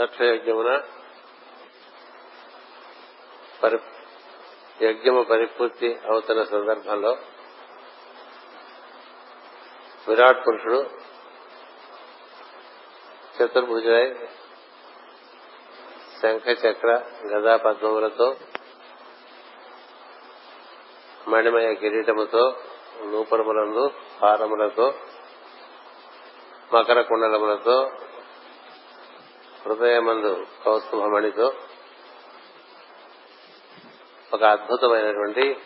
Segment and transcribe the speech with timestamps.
[0.00, 0.70] దక్షయజ్ఞమున
[3.62, 3.78] పరి
[4.84, 7.12] యజ్ఞము పరిపూర్తి అవుతున్న సందర్భంలో
[10.08, 10.78] విరాట్ పురుషుడు
[13.34, 14.06] చతుర్భుజుడై
[16.20, 16.90] శంఖ చక్ర
[17.26, 18.28] గదా పద్మములతో
[21.28, 22.42] మణిమయ కిరీటముతో
[23.06, 23.84] నూపరములందు
[24.20, 24.86] హారములతో
[26.74, 27.76] మకర కుండలములతో
[29.66, 31.52] హృదయమందు కౌస్తుభమణితో
[34.32, 35.56] ఒక అద్భుతమైనటువంటి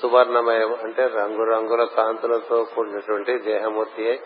[0.00, 4.20] సువర్ణమయం అంటే రంగురంగుల కాంతులతో కూడినటువంటి దేహమూర్తి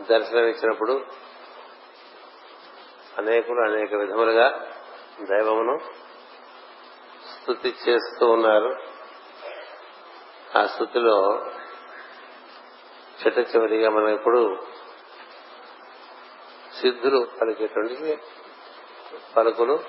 [0.00, 1.04] దర్శనమిచ్చినప్పుడు
[3.18, 4.48] అనేకులు అనేక విధములుగా
[5.20, 5.78] దైవమును
[7.32, 8.76] స్థుతి చేస్తూ ఉన్నారు.
[10.58, 11.44] ఆ స్థుతిలో
[13.22, 14.62] చిట్ట చివరిగా మనం ఇప్పుడు
[16.80, 18.18] సిద్ధులు పలికేటువంటి
[19.36, 19.84] పలుకులు.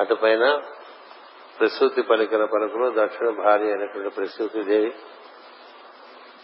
[0.00, 0.62] అటుపైన
[1.60, 4.94] ప్రసూతి పలికిన పలుకులు దక్షిణ భార్య అయినటువంటి ప్రసూతి దేవి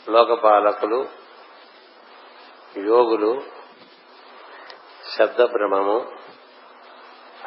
[0.09, 1.09] లోకపాలకులు
[2.79, 3.43] యోగులు
[5.19, 6.13] శబ్ద భ్రమము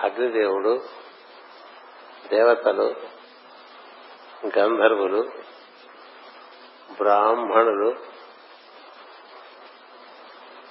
[0.03, 0.73] అగ్నిదేవుడు
[2.27, 2.95] దేవతలు
[4.59, 5.21] గంధర్వులు
[6.97, 7.95] బ్రాహ్మణులు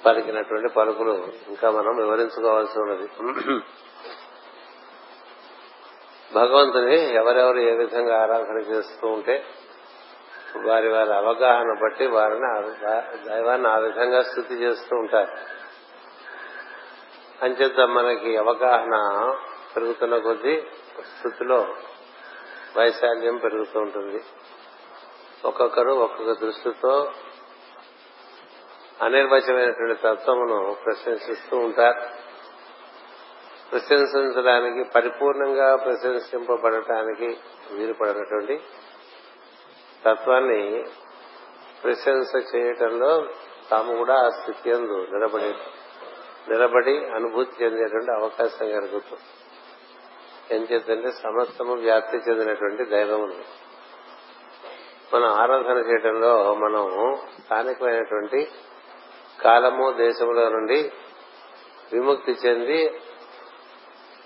[0.05, 1.27] పలికినటువంటి పలుకులు.
[1.47, 3.07] ఇంకా మనం వివరించుకోవాల్సి ఉన్నది.
[6.33, 9.45] భగవంతుని ఎవరెవరు ఏ విధంగా ఆరాధన చేస్తూ ఉంటే
[10.65, 15.31] వారి వారి అవగాహన బట్టి వారిని దైవాన్ని ఆ విధంగా స్థుతి చేస్తూ ఉంటారు.
[17.41, 18.95] అంచేత మనకి అవగాహన
[19.75, 20.61] పెరుగుతున్న కొద్దీ
[21.19, 21.75] స్థుతిలో
[22.77, 24.23] వైశాల్యం పెరుగుతూ ఉంటుంది.
[25.45, 27.11] ఒక్కొక్కరు ఒక్కొక్క దృష్టితో
[29.01, 32.25] అనిర్వచమైనటువంటి తత్వమును ప్రశంసిస్తూ ఉంటారు.
[33.71, 37.37] ప్రశంసించడానికి పరిపూర్ణంగా ప్రశంసింపబడటానికి
[37.71, 38.63] వీలుపడినటువంటి
[40.05, 40.83] తత్వాన్ని
[41.83, 43.27] ప్రశంస చేయటంలో
[43.69, 45.53] తాము కూడా ఆ స్థితి ఎందు నిలబడి
[46.51, 49.21] నిలబడి అనుభూతి చెందేటువంటి అవకాశం కలుగుతుంది.
[50.55, 53.64] ఏం చేద్దంటే సమస్తము వ్యాప్తి చెందినటువంటి దైవము
[55.13, 58.51] మనం ఆరాధన చేయడంలో మనం స్థానికమైనటువంటి
[59.43, 60.91] కాలము దేశంలో నుండి
[61.93, 63.01] విముక్తి చెంది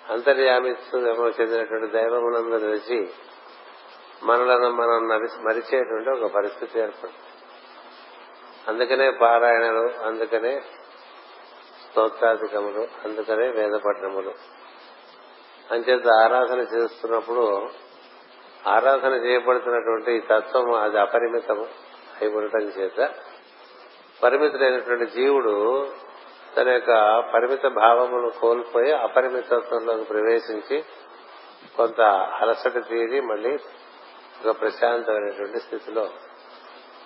[0.09, 1.07] అంతర్యామిత్వం
[1.41, 3.09] చెందినటువంటి దైవమునందు నిలిచి
[4.23, 5.07] మనలను మనం
[5.45, 7.13] మరిచేటువంటి ఒక పరిస్థితి ఏర్పడుతుంది.
[8.67, 10.61] అందుకనే పారాయణలు అందుకనే
[11.89, 14.33] స్తోత్రాధికములు అందుకనే వేద పఠనములు
[15.71, 17.67] అంచేత ఆరాధన చేస్తున్నప్పుడు
[18.69, 21.67] ఆరాధన చేయబడుతున్నటువంటి ఈ తత్వం అది అపరిమితము
[22.37, 23.13] ఉండటం చేత
[24.23, 25.87] పరిమితుడైనటువంటి జీవుడు
[26.57, 30.83] తన యొక్క పరిమిత భావమును కోల్పోయి అపరిమితత్వంలోకి ప్రవేశించి
[31.77, 32.01] కొంత
[32.41, 33.57] అలసట తీరి మళ్ళీ
[34.45, 36.09] ఒక ప్రశాంతమైనటువంటి స్థితిలో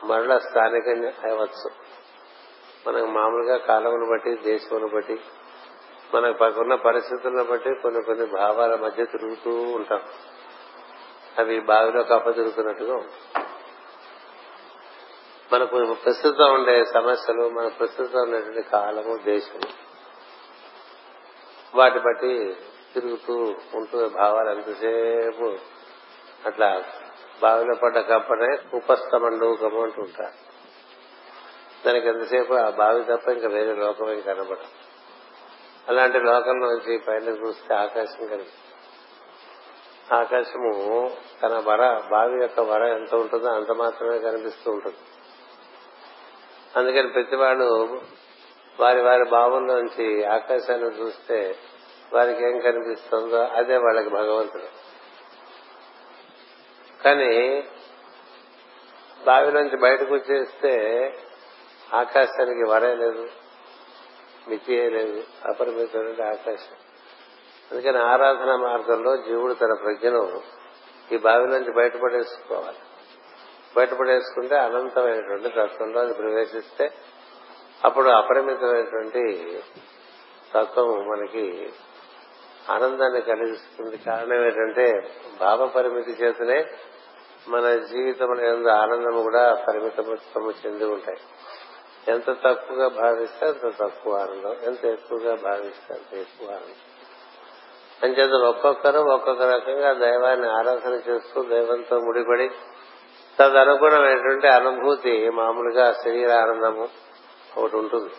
[0.03, 1.69] మరలా స్థానికంగా అవ్వచ్చు.
[2.87, 5.21] మనకు మామూలుగా కాలమును బట్టి దేశమును బట్టి
[6.13, 10.01] మనకు పక్కన్న పరిస్థితులను బట్టి కొన్ని కొన్ని భావాల మధ్య తిరుగుతూ ఉంటాం.
[11.39, 12.97] అవి బావిలో కప్ప తిరుగుతున్నట్టుగా
[15.53, 19.83] మనకు ప్రస్తుతం ఉండే సమస్యలు మన ప్రస్తుతం ఉండేటువంటి కాలము దేశము
[21.75, 22.55] వాటి బట్టి
[22.93, 25.57] తిరుగుతూ ఉంటూ భావాలు ఎంతసేపు
[26.47, 26.83] అట్లా
[27.41, 30.53] బావిలో పడ్డ కప్పనే ఉపస్థమండూకము అంటూ ఉంటారు.
[31.85, 34.67] దానికి ఎంతసేపు ఆ బావి తప్ప ఇంకా వేరే లోకం ఏం కనబడదు.
[35.87, 38.72] అలాంటి లోకంలోంచి పైన చూస్తే ఆకాశం కనిపిస్తుంది.
[40.11, 41.11] ఆకాశము
[41.43, 44.97] తన వర బావి యొక్క వర ఎంత ఉంటుందో అంత మాత్రమే కనిపిస్తూ ఉంటుంది.
[46.75, 48.01] అందుకని ప్రతివాడు
[48.79, 51.55] వారి వారి భావంలోంచి ఆకాశాన్ని చూస్తే
[52.13, 54.63] వారికి ఏం కనిపిస్తుందో అదే వాళ్ళకి భగవంతుడు.
[57.03, 57.63] కానీ
[59.25, 60.73] బావిలోంచి బయటకు వచ్చేస్తే
[61.93, 63.29] ఆకాశానికి వరే లేదు
[64.47, 66.75] మితియే లేదు అపరిమితమైన ఆకాశం.
[67.73, 70.41] అందుకని ఆరాధన మార్గంలో జీవుడు తన ప్రజ్ఞను
[71.11, 72.77] ఈ బావిలోంచి బయటపడేసుకోవాలి.
[73.77, 76.91] బయటపడేసుకుంటే అనంతమైనటువంటి తత్వంలో అది ప్రవేశిస్తే
[77.85, 79.23] అప్పుడు అపరిమితమైనటువంటి
[80.55, 81.73] తత్వం మనకి
[82.69, 83.97] ఆనందాన్ని కలిగిస్తుంది.
[83.97, 86.65] కారణం ఏంటంటే భావ పరిమితి చేతనే
[87.47, 88.31] మన జీవితం
[88.69, 91.17] ఆనందం కూడా పరిమితము చెంది ఉంటాయి.
[92.11, 96.92] ఎంత తక్కువగా భావిస్తే అంత తక్కువ ఆనందం ఎంత ఎక్కువగా భావిస్తే అంత ఎక్కువ ఆనందం.
[98.03, 102.51] అంచేత ఒక్కొక్కరు ఒక్కొక్క రకంగా దైవాన్ని ఆరాధన చేస్తూ దైవంతో ముడిపడి
[103.39, 106.89] తదనుగుణమైనటువంటి అనుభూతి మామూలుగా శరీర ఆనందము
[107.57, 108.09] ఒకటి ఉంటుంది.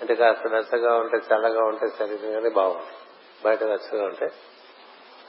[0.00, 2.96] అంటే కాస్త వెచ్చగా ఉంటే చల్లగా ఉంటే శరీరంగానే బాగుంటుంది.
[3.44, 4.28] బయట వెచ్చగా ఉంటే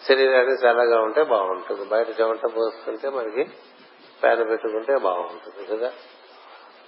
[0.08, 1.86] శరీరాన్ని చల్లగా ఉంటే బాగుంటుంది.
[1.86, 3.44] బయట చెమట పోస్తుంటే మనకి
[4.24, 5.92] పేద పెట్టుకుంటే బాగుంటుంది కదా.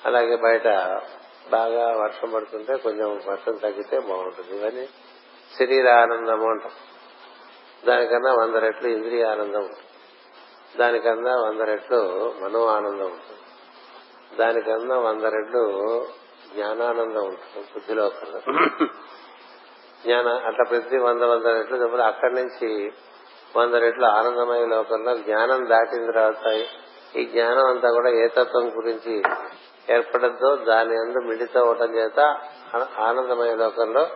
[0.05, 0.67] అలాగే బయట
[1.49, 4.57] బాగా వర్షం పడుతుంటే కొంచెం వర్షం తగ్గితే బాగుంటుంది.
[4.57, 4.87] ఇవన్నీ
[5.57, 6.71] శరీర ఆనందము అంటాం.
[7.87, 9.89] దానికన్నా వంద రెట్లు ఇంద్రియ ఆనందం ఉంటుంది.
[10.77, 11.99] దానికన్నా వంద రెట్లు
[12.41, 13.39] మనో ఆనందం ఉంటుంది.
[14.37, 15.63] దానికన్నా వంద రెట్లు
[16.53, 18.11] జ్ఞానానందం ఉంటుంది బుద్ధిలో
[20.03, 22.93] జ్ఞాన అట్లా ప్రతి వంద వంద రెట్లు చెప్పి అక్కడి నుంచి
[23.57, 26.47] వంద రెట్లు ఆనందమయ లోకంలో జ్ఞానం దాటిన తర్వాత
[27.15, 29.23] ఈ జ్ఞానం అంతా కూడా ఏ తత్వం గురించి
[29.89, 32.19] ఏర్పడద్దో దాని అందు మిడితో అవటం చేత
[32.99, 34.07] ఆనందమయ లోకంలో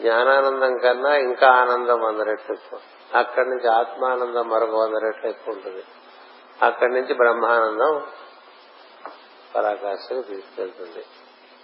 [0.00, 2.80] జ్ఞానానందం కన్నా ఇంకా ఆనందం వంద రెట్లు ఎక్కువ.
[3.14, 5.84] అక్కడి నుంచి ఆత్మానందం మరొక వంద రెట్లు ఎక్కువ ఉంటుంది.
[6.62, 8.02] అక్కడి నుంచి బ్రహ్మానందం
[9.54, 11.04] పరాకాశం తీసుకెళ్తుంది.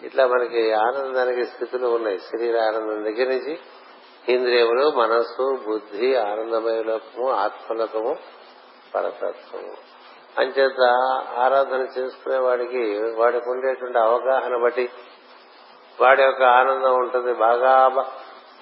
[0.06, 2.18] ఇట్లా మనకి ఆనందానికి స్థితులు ఉన్నాయి.
[2.18, 3.58] శరీర ఆనందం దగ్గర నుంచి
[4.28, 8.16] ఇంద్రియములు మనస్సు బుద్ధి ఆనందమయ లోకము ఆత్మలోకము
[8.94, 9.72] పరతత్వము.
[10.38, 10.80] అంచేత
[11.38, 14.90] ఆరాధన చేసుకునే వాడికి వాడికి ఉండేటువంటి అవగాహన బట్టి
[16.00, 17.32] వాడి యొక్క ఆనందం ఉంటుంది.
[17.32, 17.70] బాగా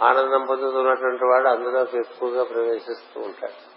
[0.03, 3.77] ఆనందం పొందుతున్నటువంటి వాడు అందులోకి ఎక్కువగా ప్రవేశిస్తూ ఉంటాడు.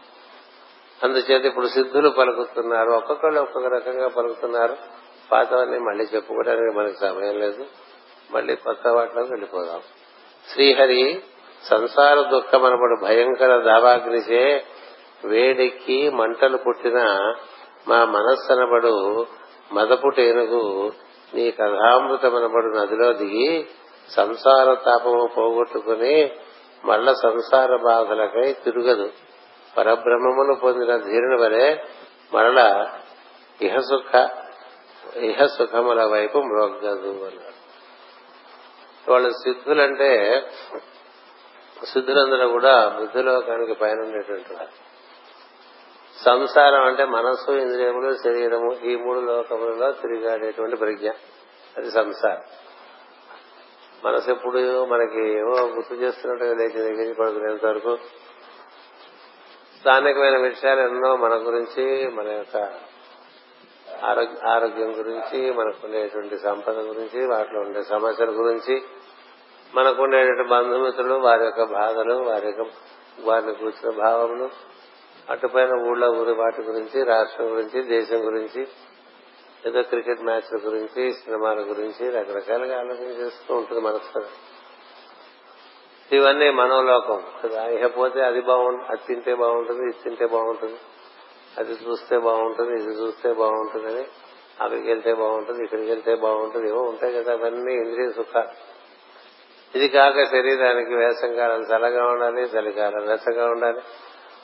[1.05, 2.91] అందుచేత ఇప్పుడు సిద్ధులు పలుకుతున్నారు.
[2.91, 4.77] ఒక్కొక్కళ్ళు ఒక్కొక్క రకంగా పలుకుతున్నారు.
[5.31, 7.65] పాతవన్నీ మళ్ళీ చెప్పుకోవడానికి మనకి సమయం లేదు.
[8.31, 9.81] మళ్ళీ కొత్త వాటిలోకి వెళ్ళిపోదాం.
[10.53, 11.23] శ్రీహరి
[11.63, 14.63] సంసార దుఃఖమనబడు భయంకర దావాగ్నిచే
[15.25, 16.99] వేడెక్కి మంటలు పుట్టిన
[17.87, 19.25] మా మనస్సనబడు
[19.73, 20.91] మదపుట ఏనుగు
[21.33, 23.67] నీ కథామృతమనబడు నదిలో దిగి
[24.09, 26.31] సంసార తాపము పోగొట్టుకుని
[26.85, 29.11] మళ్ళ సంసార బాధలకై తిరుగదు.
[29.77, 31.77] పరబ్రహ్మమును పొందిన ధీరుని వలె
[32.33, 32.89] మరల
[33.61, 34.29] ఇహసుఖ
[35.15, 37.59] ఇహ సుఖముల వైపు మ్రోగదు అన్నాడు.
[39.11, 40.43] వాళ్ళు సిద్ధులంటే
[41.85, 44.88] సిద్ధులందరూ కూడా బుద్ధిలోకానికి పైన ఉండేటువంటి వారు.
[46.25, 51.09] సంసారం అంటే మనస్సు ఇంద్రియములు శరీరము ఈ మూడు లోకములలో తిరిగాడేటువంటి ప్రజ్ఞ.
[51.77, 52.41] అది సంసారం.
[54.05, 57.97] మనసు ఎప్పుడు మనకి ఏవో గుర్తు చేస్తున్నట్టుగా లేచి దగ్గర పడుకునేంత వరకు.
[59.79, 62.57] స్థానికమైన విషయాలు ఎన్నో మన గురించి మన యొక్క
[64.47, 68.83] ఆరోగ్యం గురించి మనకు ఉండేటువంటి సంపద గురించి వాటిలో ఉండే సమస్యల గురించి
[69.75, 72.71] మనకు ఉండేటువంటి బంధుమిత్రులు వారి యొక్క బాధలు వారి యొక్క
[73.21, 74.68] వారిని కూర్చున్న భావములు
[75.29, 78.67] అటుపైన ఊళ్ళో ఊరి వాటి గురించి రాష్ట్రం గురించి దేశం గురించి
[79.67, 84.25] ఏదో క్రికెట్ మ్యాచ్ల గురించి సినిమాల గురించి రకరకాలుగా ఆలోచన చేస్తూ ఉంటుంది మనసు
[86.15, 87.23] ఇవన్నీ మనోలోకం.
[87.43, 90.77] కదా ఇకపోతే అది బాగుంటుంది అది తింటే బాగుంటుంది ఇది తింటే బాగుంటుంది
[91.57, 94.05] అది చూస్తే బాగుంటుంది ఇది చూస్తే బాగుంటుంది అని
[94.61, 98.47] అక్కడికి వెళ్తే బాగుంటుంది ఇక్కడికి వెళ్తే బాగుంటుంది ఏవో ఉంటాయి కదా అవన్నీ ఇంద్రియ సుఖాలు.
[99.77, 103.79] ఇది కాక శరీరానికి వేసంకాలం చల్లగా ఉండాలి చలికాలం వెచ్చగా ఉండాలి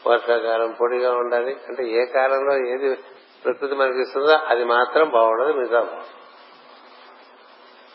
[0.08, 1.58] వర్షాకాలం పొడిగా ఉండాలి.
[1.68, 2.96] అంటే ఏ కాలంలో ఏది
[3.46, 6.04] ప్రకృతి మనకి ఇస్తుందో అది మాత్రం బాగుండదు మిగతా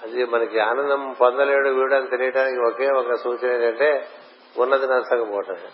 [0.03, 4.09] అది మనకి ఆనందం పొందలేడు వీడని తెలియడానికి ఒకే ఒక సూచన ఏంటంటే
[4.59, 5.71] ఉన్నది నచ్చకపోవటమే.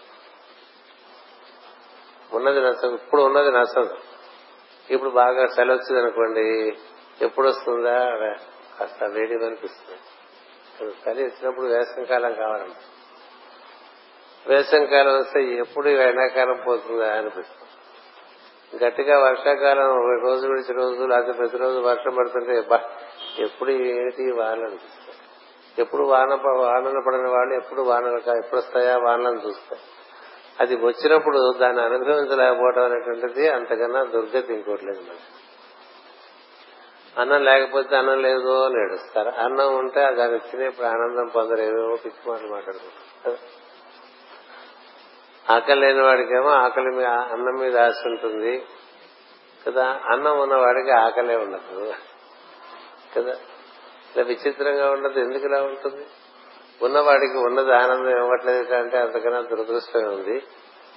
[2.33, 3.97] ఉన్నది నష్టం ఇప్పుడు ఉన్నది నచ్చదు.
[4.91, 6.77] ఇప్పుడు బాగా సెలవు వచ్చింది అనుకోండి
[7.23, 8.09] ఎప్పుడు వస్తుందా
[8.81, 9.99] కాస్త వేడి అనిపిస్తుంది.
[10.85, 12.96] చలి వచ్చినప్పుడు కాలం కావాలంట
[14.49, 17.65] వేసంకాలం వస్తే ఎప్పుడు ఎండాకాలం పోతుందా అనిపిస్తుంది.
[18.85, 19.91] గట్టిగా వర్షాకాలం
[20.23, 22.55] రోజు విడిచి రోజు లేకపోతే ప్రతిరోజు వర్షం పడుతుంటే
[23.39, 24.79] ఎప్పుడు ఏంటి వానలు
[25.79, 29.83] ఎప్పుడు వాన వానలు పడిన వాళ్ళు ఎప్పుడు వానలు ఎప్పుడు వస్తాయా వానలను చూస్తాయి
[30.61, 35.27] అది వచ్చినప్పుడు దాన్ని అనుభవించలేకపోవడం అనేటువంటిది అంతకన్నా దుర్గతి ఇంకోట్లేదు మనకి
[37.21, 39.29] అన్నం లేకపోతే అన్నం లేదు అని ఏడుస్తారు.
[39.29, 43.66] అన్నం ఉంటే దాన్ని తినేప్పుడు ఆనందం పొందరు ఏవేవో పిచ్చి మాటలు మాట్లాడుకుంటారు.
[45.51, 48.67] ఆకలి లేని వాడికేమో ఆకలి మీద అన్నం మీద ఆశ ఉంటుంది.
[49.69, 51.95] కదా అన్నం ఉన్నవాడికి ఆకలే ఉండదు.
[53.17, 53.33] కదా
[54.15, 55.19] ఇలా విచిత్రంగా ఉండదు.
[55.19, 56.07] ఎందుకు ఇలా ఉంటుంది?
[56.83, 60.43] ఉన్నవాడికి ఉన్నది ఆనందం ఇవ్వట్లేదు అంటే అంతకన్నా దురదృష్టమే ఉంది.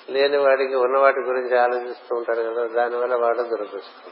[0.10, 4.12] లేని వాడికి ఉన్న వాటి గురించి ఆలోచిస్తూ ఉంటాడు కదా దానివల్ల వాడు దురదృష్టం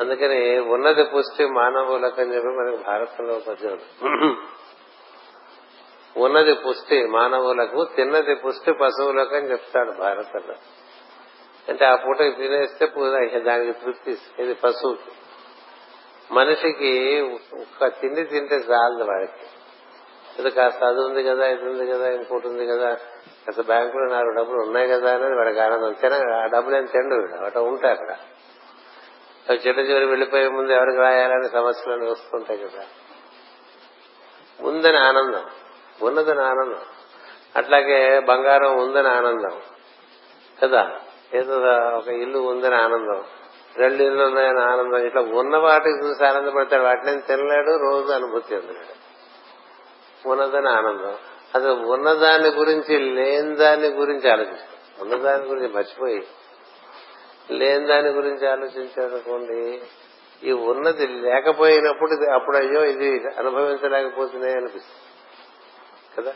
[0.00, 3.80] అందుకని ఉన్నది పుష్టి మానవులకు అని చెప్పి మనకి భారతంలో పద్యం
[6.16, 10.54] ఉన్నది పుష్టి మానవులకు తిన్నది పుష్టి పశువులకు అని చెప్తాడు భారతంలో.
[11.68, 14.18] అంటే ఆ పూట తినేస్తే దానికి తృప్తి.
[14.38, 14.96] ఇది పశువు
[16.32, 17.20] మనిషికి
[17.54, 19.46] ఒక తిండి తింటే చాలదు వాడికి.
[20.38, 22.94] ఇది కాస్త అది ఉంది కదా ఇది ఉంది కదా ఇంకోటి ఉంది కదా
[23.46, 25.92] కాస్త బ్యాంకులో నాలుగు డబ్బులు ఉన్నాయి కదా అనేది వాడికి ఆనందం.
[25.92, 28.16] తిన ఆ డబ్బులు ఏం తిండు అట ఉంటాయి అక్కడ.
[29.52, 32.84] చెట్టు చివరి వెళ్ళిపోయే ముందు ఎవరికి రాయాలని సమస్యలు వస్తుంటాయి కదా.
[34.60, 35.44] ఉందని ఆనందం.
[36.02, 36.80] ఉన్నదని ఆనందం.
[37.56, 39.60] అట్లాగే బంగారం ఉందని ఆనందం.
[40.62, 40.90] కదా?
[41.34, 41.56] ఏదో
[41.96, 43.24] ఒక ఇల్లు ఉందని ఆనందం.
[43.76, 45.06] రెండు ఇల్లు ఉన్నాయని ఆనందం.
[45.06, 49.04] ఇట్లా ఉన్న వాటికి చూసి ఆనందపడతాడు వాటిని తినలేడు రోజు అనుభూతి చెందలేడు.
[50.28, 51.16] ఉన్నదని ఆనందం.
[51.54, 54.68] అసలు ఉన్నదాని గురించి లేని దాని గురించి ఆలోచిస్తాం
[55.00, 56.26] ఉన్నదాని గురించి మర్చిపోయి
[57.50, 59.82] లేని దాని గురించి ఆలోచించారనుకోండి
[60.42, 65.03] ఈ ఉన్నది లేకపోయినప్పుడు అప్పుడు అయ్యో ఇది అనుభవించలేకపోతున్నాయి అనిపిస్తుంది
[66.18, 66.32] కదా?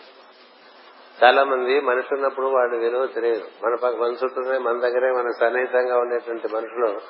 [1.25, 3.45] చాలా మంది మనిషి ఉన్నప్పుడు వాడి విలువ తెలియదు.
[3.65, 7.01] మన పక్క మన చుట్టూనే మన దగ్గరే మన సన్నిహితంగా ఉండేటువంటి మనుషులు.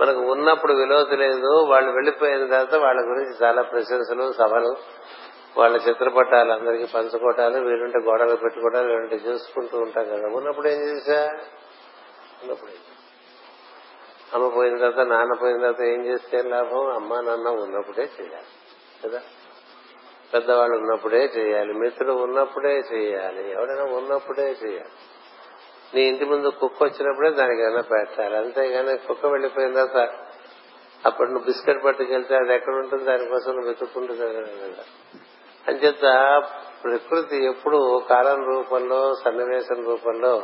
[0.00, 4.76] మనకు ఉన్నప్పుడు విలువ తెలియదు వాళ్ళు వెళ్ళిపోయిన తర్వాత వాళ్ళ గురించి చాలా ప్రశంసలు సభలు
[5.56, 10.28] వాళ్ళ చిత్రపటాలు అందరికీ పంచుకోవటాలు వీలుంటే గోడలు పెట్టుకోవటాలు వీలుంటే చూసుకుంటూ ఉంటాం కదా.
[10.28, 11.26] ఉన్నప్పుడు ఏం చేశా?
[12.42, 12.70] ఉన్నప్పుడు
[14.34, 16.92] అమ్మ పోయిన తర్వాత నాన్న పోయిన తర్వాత ఏం చేస్తే లాభం?
[16.94, 18.46] అమ్మ నాన్న ఉన్నప్పుడే చేయాలి.
[19.04, 19.20] కదా?
[20.34, 24.92] పెద్దవాళ్ళు ఉన్నప్పుడే చేయాలి మిత్రుడు ఉన్నప్పుడే చేయాలి ఎవడైనా ఉన్నప్పుడే చేయాలి.
[25.94, 28.36] నీ ఇంటి ముందు కుక్క వచ్చినప్పుడే దానికి ఏమైనా పెట్టాలి.
[28.36, 30.08] అంతేగాని కుక్క వెళ్ళిపోయిన తర్వాత
[31.06, 33.04] అప్పుడు నువ్వు బిస్కెట్ పట్టుకెళ్తే అది ఎక్కడ ఉంటుంది?
[33.04, 34.22] దానికోసం నువ్వు వెతుక్కుంటుంది
[35.68, 36.06] అంచేత
[36.84, 40.42] ప్రకృతి ఎప్పుడు కాలం రూపంలో సన్నివేశం రూపంలో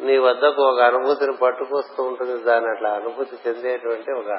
[0.00, 2.42] నీ వద్దకు ఒక అనుభూతిని పట్టుకొస్తూ ఉంటుంది.
[2.42, 4.32] దాని అట్లా అనుభూతి చెందేటువంటి ఒక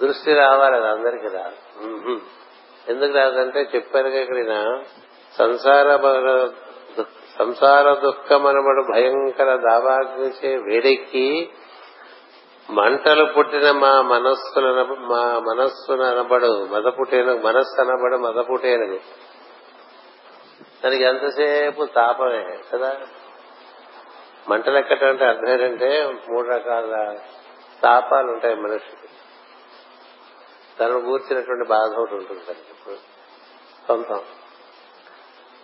[0.00, 1.58] దృష్టి రావాలి అది అందరికీ రాదు.
[2.86, 4.38] ఎందుకు రాదంటే చెప్పారుగా ఇక్కడ
[5.38, 5.96] సంసార
[7.38, 11.50] సంసార దుఃఖమనబడు భయంకర దావాగ్నిచే వేడెక్కి
[12.70, 19.00] మంటలు పుట్టిన మా మనస్సున మా మనస్సును అనబడు మదపుటేను మనస్సు అనబడు పుట్టేనది
[20.84, 22.96] దానికి ఎంతసేపు తాపమే కదా?
[24.48, 27.18] మంటలు ఎక్కటం అంటే అర్థం ఏంటంటే మూడు రకాల
[27.82, 28.99] తాపాలు ఉంటాయి మనిషి.
[30.80, 32.94] తనను కూర్చున్నటువంటి బాధ ఒకటి ఉంటుంది తనకి ఇప్పుడు
[33.88, 34.20] సొంతం.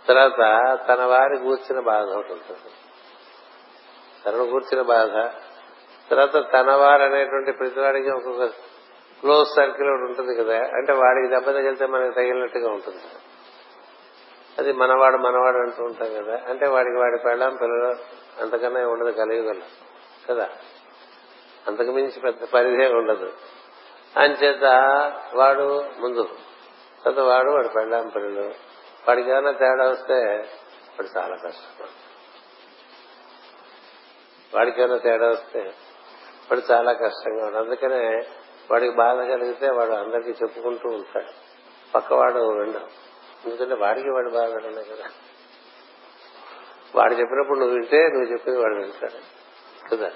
[0.08, 2.72] తర్వాత తన వారి కూర్చిన బాధ ఒకటి ఉంటుంది.
[4.26, 5.30] తనను కూర్చిన బాధ.
[6.10, 8.46] తర్వాత తన వారు అనేటువంటి ప్రతివాడికి ఒక్కొక్క
[9.20, 10.58] క్లోజ్ సర్కిల్ ఒకటి ఉంటుంది కదా.
[10.58, 13.02] అంటే వాడికి దెబ్బ తగిలితే మనకి తగిలినట్టుగా ఉంటుంది
[14.58, 16.40] అది మనవాడు మనవాడు అంటూ ఉంటాం కదా.
[16.48, 17.96] అంటే వాడికి వాడి పెళ్ళాం పిల్లలు
[18.42, 19.62] అంతకన్నా ఉండదు కలియుగలు.
[20.28, 20.48] కదా?
[21.68, 23.32] అంతకు మించి పెద్ద పరిధే ఉండదు.
[24.16, 24.64] అంచేత
[25.34, 26.22] వాడు ముందు
[27.04, 28.54] తర్వాత వాడు వాడు పెళ్ళాం పిల్లలు
[29.08, 30.14] వాడికి ఏమైనా తేడా వస్తే
[30.90, 31.86] వాడు చాలా కష్టం
[34.54, 35.60] వాడికి ఏమైనా తేడా వస్తే
[36.50, 37.64] వాడు చాలా కష్టంగా ఉంటాడు.
[37.64, 38.22] అందుకనే
[38.70, 41.32] వాడికి బాధ కలిగితే వాడు అందరికీ చెప్పుకుంటూ ఉంటాడు.
[41.94, 42.78] పక్కవాడు విండు
[43.48, 45.04] ఎందుకంటే వాడికి వాడు బాధ పెడలేదు కదా.
[46.94, 49.36] వాడు చెప్పినప్పుడు నువ్వు వింటే నువ్వు చెప్పింది వాడు వింటాడు.
[49.96, 50.08] కదా?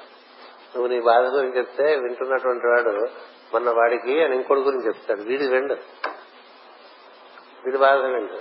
[0.75, 3.07] నువ్వు నీ బాధ గురించి చెప్తే వింటున్నటువంటి వాడు
[3.53, 5.21] మొన్న వాడికి అని ఇంకోటి గురించి చెప్తాడు.
[5.21, 5.75] వీడి రెండు
[7.65, 8.33] వీడి బాధ రెండు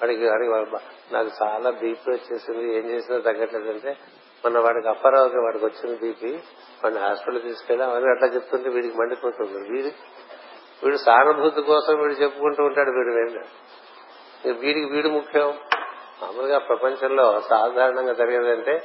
[0.00, 0.76] వాడికి వాడికి
[1.14, 2.78] నాకు చాలా బీపీ వచ్చేసింది.
[2.78, 3.96] ఏం చేసినా తగ్గట్లేదంటే
[4.44, 6.32] మొన్న వాడికి అప్పారావుకి వాడికి వచ్చింది బీపీ.
[6.84, 9.70] వాడిని హాస్పిటల్ తీసుకెళ్ళి అవన్నీ అట్లా చెప్తుంటే వీడికి మండిపోతుంది.
[9.70, 9.92] వీడి
[10.84, 13.44] వీడు సానుభూతి కోసం వీడు చెప్పుకుంటూ ఉంటాడు వీడు వెండు.
[14.58, 15.58] వీడికి వీడు ముఖ్యం.
[16.22, 18.82] మామూలుగా ప్రపంచంలో సాధారణంగా జరిగేదంటే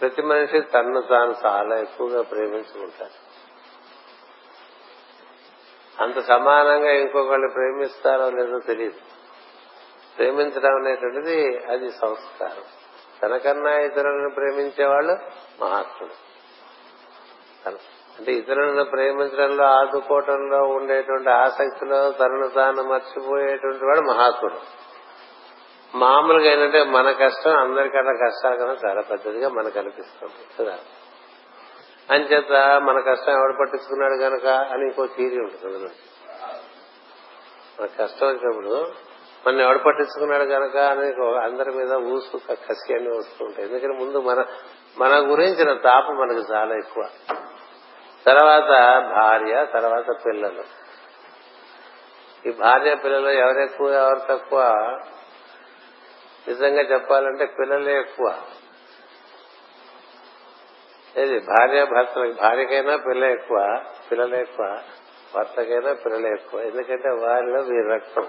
[0.00, 3.27] ప్రతి మనిషి తన్ను తాను చాలా ఎక్కువగా ప్రేమించుకుంటారు
[6.00, 9.00] అంత సమానంగా ఇంకొకళ్ళు ప్రేమిస్తారో లేదో తెలియదు
[10.18, 12.64] ప్రేమించడం అనేటువంటిది అది సంస్కారం.
[13.22, 15.12] తనకన్నా ఇతరులను ప్రేమించేవాళ్ళు
[15.64, 16.28] మహాత్ముడు
[18.18, 24.58] అంటే ఇతరులను ప్రేమించడంలో ఆదుకోవటంలో ఉండేటువంటి ఆసక్తిలో తనను తాను మర్చిపోయేటువంటి వాడు మహాత్ముడు.
[25.94, 30.34] మామూలుగా ఏంటంటే మన కష్టం అందరికన్నా కష్టాల కన్నా చాలా పెద్దదిగా మనకు అనిపిస్తుంది.
[30.58, 30.78] కదా
[32.10, 35.84] అంచేత మన కష్టం ఎవడు పట్టించుకున్నాడు గనక అని ఇంకో థీరీ ఉంటుంది
[37.80, 38.92] మన కష్టం వచ్చినప్పుడు
[39.46, 41.06] మన ఎవడు పట్టించుకున్నాడు గనక అని
[41.44, 43.68] అందరి మీద ఊసు కసి అన్ని వస్తూ ఉంటాయి.
[43.68, 44.44] ఎందుకంటే ముందు మన
[44.98, 47.08] మన గురించిన తాపం మనకు చాలా ఎక్కువ.
[48.26, 48.68] తర్వాత
[49.14, 50.64] భార్య తర్వాత పిల్లలు.
[52.48, 54.62] ఈ భార్య పిల్లలు ఎవరెక్కువ ఎవరు తక్కువ?
[56.48, 58.34] నిజంగా చెప్పాలంటే పిల్లలే ఎక్కువ.
[61.16, 64.78] ఇది భార్య భర్త భార్యకైనా పిల్ల ఎక్కువ పిల్లలే ఎక్కువ
[65.34, 66.60] భర్తకైనా పిల్లలే ఎక్కువ.
[66.60, 68.26] ఎందుకంటే వారిలో వీరి రక్తం.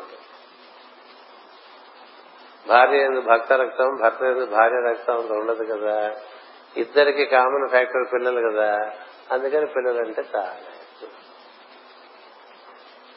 [2.67, 6.15] భార్య ఎందు భర్త రక్తం భర్త ఎందు భార్య రక్తం అంత ఉండదు కదా.
[6.77, 8.91] ఇద్దరికి కామన్ ఫ్యాక్టర్ పిల్లలు కదా.
[9.31, 10.55] అందుకని పిల్లలంటే చాలా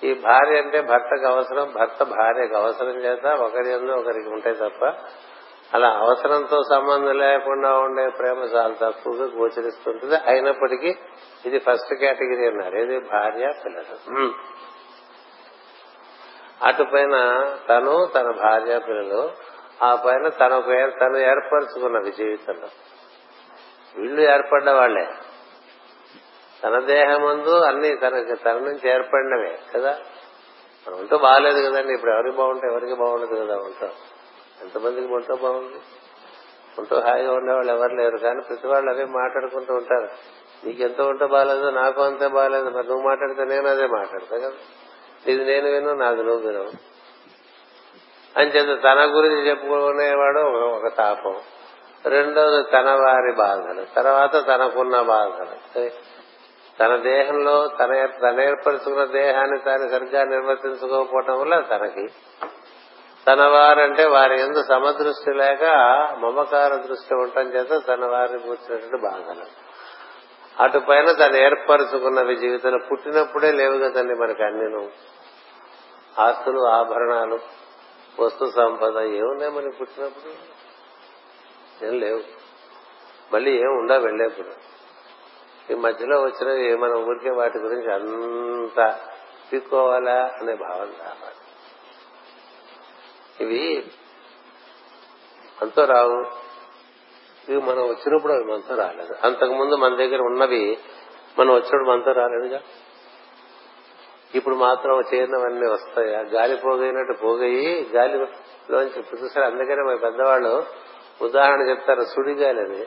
[0.04, 4.84] ఈ భార్య అంటే భర్తకు అవసరం భర్త భార్యకు అవసరం చేత ఒకరి ఒకరికి ఉంటాయి తప్ప
[5.74, 10.16] అలా అవసరంతో సంబంధం లేకుండా ఉండే ప్రేమ చాలా తక్కువగా గోచరిస్తుంటుంది.
[10.26, 10.94] అయినప్పటికీ
[11.46, 12.76] ఇది ఫస్ట్ కేటగిరీ అన్నారు.
[12.76, 12.98] ఏది?
[12.98, 14.32] భార్య పిల్లలు.
[16.62, 17.16] అటు పైన
[17.68, 19.32] తను తన భార్య పిల్లలు.
[19.82, 20.58] ఆ పైన తన
[21.00, 22.68] తను ఏర్పరచుకున్నది జీవితంలో.
[23.96, 25.08] వీళ్ళు ఏర్పడ్డ వాళ్ళే
[26.64, 29.98] తన దేహమందు అన్ని తనకి తన నుంచి ఏర్పడినవే కదా?
[30.88, 31.92] మనం ఉంటూ బాగాలేదు కదండి.
[31.92, 33.90] ఇప్పుడు ఎవరికి బాగుంటే ఎవరికి బాగుండదు కదా ఉంటాం.
[34.62, 35.80] ఎంతమందికి ఉంటూ బాగుంది?
[36.78, 40.08] ఉంటూ హాయిగా ఉండేవాళ్ళు ఎవరు లేరు కానీ ప్రతి వాళ్ళు అవే మాట్లాడుకుంటూ ఉంటారు.
[40.66, 44.52] నీకెంత ఉంటే బాగాలేదు నాకు అంతే బాగాలేదు మరి నువ్వు మాట్లాడితే నేను అదే మాట్లాడతా కదా.
[45.26, 46.70] ఇది నేను విను నాది నువ్వు విను
[48.36, 51.36] అంచేత తన గురించి చెప్పుకునేవాడు ఒక- ఒక తాపం.
[52.04, 55.90] రెండోది తన వారి బాధలు తర్వాత తనకున్న బాధలు.
[56.80, 62.08] తన దేహంలో తన తన ఏర్పరచుకున్న దేహాన్ని తాను సరిగ్గా నిర్వర్తించుకోకపోవటం వల్ల తనకి
[63.26, 65.64] తన వారంటే వారి ఎందు సమదృష్టి లేక
[66.18, 69.72] మమకార దృష్టి ఉండటం చేత తన వారిని కూర్చున్నటువంటి బాధలు.
[70.62, 74.90] అటు పైన తను ఏర్పరచుకున్నవి జీవితంలో పుట్టినప్పుడే లేవు కదండి మనకి అన్నిను.
[76.18, 77.38] ఆస్తులు ఆభరణాలు
[78.20, 80.32] వస్తు సంపద ఏమున్నాయి మనకి పుట్టినప్పుడు?
[81.86, 82.20] ఏం లేవు.
[83.34, 84.72] మళ్ళీ ఏం ఉండా వెళ్ళేప్పుడు?
[85.72, 88.98] ఈ మధ్యలో వచ్చినవి మన ఊరికే వాటి గురించి అంత
[89.50, 91.41] తీసుకోవాలా అనే భావన రావాలి.
[93.40, 93.84] ఇవి
[95.62, 96.26] అంతో రావు.
[97.50, 99.14] ఇవి మనం వచ్చినప్పుడు అవి మనతో రాలేదు.
[99.24, 100.78] అంతకుముందు మన దగ్గర ఉన్నవి
[101.38, 102.60] మనం వచ్చినప్పుడు మనతో రాలేదుగా?
[104.34, 106.20] ఇప్పుడు మాత్రం చేరినవన్నీ వస్తాయా?
[106.20, 109.46] గాలి పోగైనట్టు పోగయి గాలిలోంచి చూసారు?
[109.46, 110.66] అందుకనే మా పెద్దవాళ్ళు
[111.22, 112.80] ఉదాహరణ చెప్తారు సుడిగాలి అని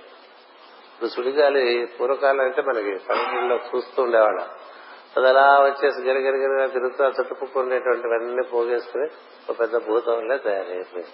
[0.95, 4.45] ఇప్పుడు సుడిగాలి పూర్వకాలం అంటే మనకి పల్లెటూళ్ళలో చూస్తూ ఉండేవాళ్ళం.
[5.17, 9.07] అది అలా వచ్చేసి గిరగిరగిరిగా తిరుగుతూ ఆ చుట్టుపక్కల పోగేసుకుని
[9.49, 11.05] ఒక పెద్ద భూతంలో తయారైపోయింది.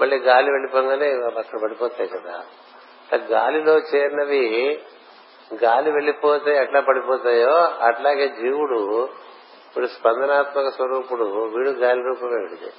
[0.00, 2.44] మళ్ళీ గాలి వెళ్ళిపోగానే అక్కడ పడిపోతాయి కదా.
[3.14, 4.80] ఆ గాలిలో చేరినవి
[5.64, 9.08] గాలి వెళ్ళిపోతే ఎట్లా పడిపోతాయో అట్లాగే జీవుడు
[9.68, 12.72] ఇప్పుడు స్పందనాత్మక స్వరూపుడు వీడు గాలి రూపమే విడిది.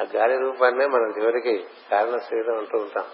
[0.00, 3.04] ఆ గాలి రూపాన్నే మనం చివరికి కారణ శరీరం అంటూ ఉంటాం.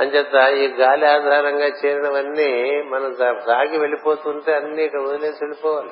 [0.00, 5.90] అంచేత ఈ గాలి ఆధారంగా చేరినవన్నీ మనం సాగి వెళ్ళిపోతుంటే అన్ని ఇక్కడ వదిలేసి వెళ్ళిపోవాలి.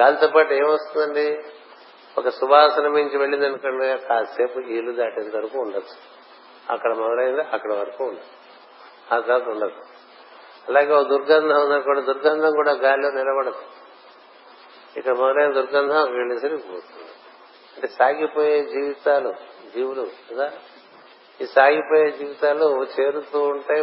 [0.00, 1.42] గాలితో పాటు ఏమొస్తుందండి?
[2.18, 6.24] ఒక సువాసన మించి వెళ్ళింది అనుకోండి కాసేపు ఇల్లు దాటేంత వరకు ఉండొచ్చు.
[6.70, 8.24] అక్కడ మొదలైంది అక్కడ వరకు ఉండదు
[9.14, 9.72] ఆ తర్వాత ఉండదు
[10.68, 13.62] అలాగే ఒక దుర్గంధం ఉందనుకోండి దుర్గంధం కూడా గాలిలో నిలబడదు.
[14.96, 17.08] ఇక్కడ మొదలైన దుర్గంధం అక్కడ వెళ్ళేసరికి పోతుంది.
[17.76, 19.34] అంటే సాగిపోయే జీవితాలు
[19.74, 20.52] జీవులు కదా?
[21.40, 23.82] ఈ సాగిపోయే జీవితాలు చేరుతూ ఉంటాయి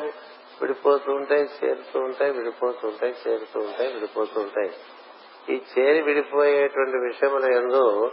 [0.62, 4.72] విడిపోతూ ఉంటాయి చేరుతూ ఉంటాయి విడిపోతూ ఉంటాయి చేరుతూ ఉంటాయి విడిపోతూ ఉంటాయి.
[5.50, 8.12] ఈ చేరి విడిపోయేటువంటి విషయముల ఎందు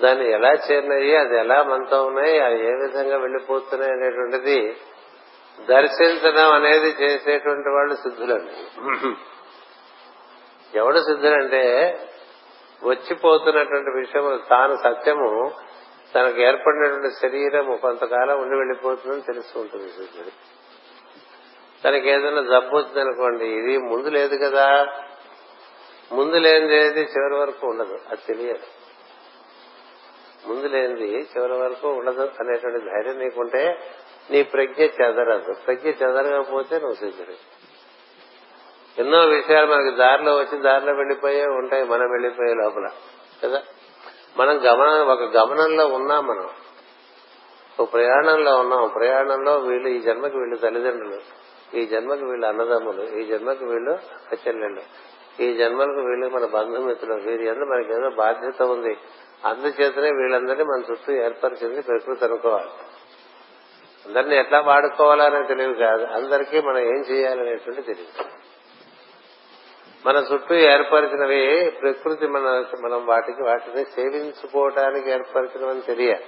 [0.00, 4.58] దాన్ని ఎలా చేరినాయి అది ఎలా మనతో ఉన్నాయి అవి ఏ విధంగా వెళ్ళిపోతున్నాయి అనేటువంటిది
[5.58, 8.54] దర్శించడం అనేది చేసేటువంటి వాళ్ళు సిద్ధులండి.
[10.74, 11.62] ఎవడు సిద్ధులంటే
[12.82, 15.30] వచ్చిపోతున్నటువంటి విషయము తాను సత్యము
[16.14, 20.32] తనకు ఏర్పడినటువంటి శరీరము కొంతకాలం ఉండి వెళ్ళిపోతుందని తెలుస్తూ ఉంటుంది
[21.84, 24.86] తనకి ఏదైనా జబ్బు వచ్చిందనుకోండి ఇది ముందు లేదు కదా.
[26.12, 28.58] ముందు లేనిది చివరి వరకు ఉండదు అది తెలియదు.
[30.46, 33.80] ముందు లేనిది చివరి వరకు ఉండదు అనేటువంటి ధైర్యం నీకుంటే
[34.30, 35.52] నీ ప్రజ్ఞ చెదరదు.
[35.52, 37.60] ప్రజ్ఞ చెదరకపోతే నువ్వు సిద్ధుడు
[39.00, 42.88] ఎన్నో విషయాలు మనకి దారిలో వచ్చి దారిలో వెళ్ళిపోయే ఉంటాయి మనం వెళ్ళిపోయే లోపల.
[43.44, 43.62] కదా?
[44.36, 46.48] మనం గమన ఒక గమనంలో ఉన్నాం మనం
[47.80, 51.20] ఒక ప్రయాణంలో ఉన్నాం ప్రయాణంలో వీళ్ళు ఈ జన్మకి వీళ్ళు తల్లిదండ్రులు
[51.76, 53.90] ఈ జన్మకి వీళ్ళు అన్నదమ్ములు ఈ జన్మకి వీళ్ళు
[54.32, 54.82] అక్క
[55.40, 58.98] ఈ జన్మలకు వీళ్ళు మన బంధుమిత్రులు వీరి అందరూ మనకి ఏదో బాధ్యత ఉంది.
[59.44, 62.70] అందుచేతనే వీళ్ళందరినీ మన చుట్టూ ఏర్పరిచింది ప్రకృతి అనుకోవాలి.
[64.06, 66.04] అందరినీ ఎట్లా వాడుకోవాలనే తెలివి కాదు.
[66.04, 68.24] అందరికీ మనం ఏం చేయాలనేటువంటి తెలియదు.
[70.06, 76.24] మన చుట్టూ ఏర్పరిచినవి ప్రకృతి మన మనం వాటికి వాటిని సేవించుకోవటానికి ఏర్పరిచినవని తెలియాలి.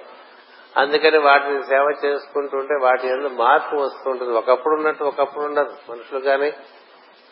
[0.76, 4.32] అందుకని వాటిని సేవ చేసుకుంటుంటే వాటి ఎందు మార్పు వస్తుంటుంది.
[4.32, 5.76] ఒకప్పుడు ఉన్నట్టు ఒకప్పుడు ఉండదు.
[5.90, 6.50] మనుషులు గాని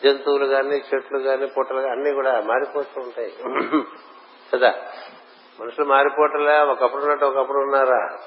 [0.03, 3.33] జంతువులు గాని చెట్లు గాని పుట్టలు అన్ని కూడా మారిపోతూ ఉంటాయి.
[4.53, 4.73] కదా?
[5.61, 8.17] మనుషులు మారిపోవటంలే ఒకప్పుడు ఉన్నట్టు ఒకప్పుడు ఉన్నారా?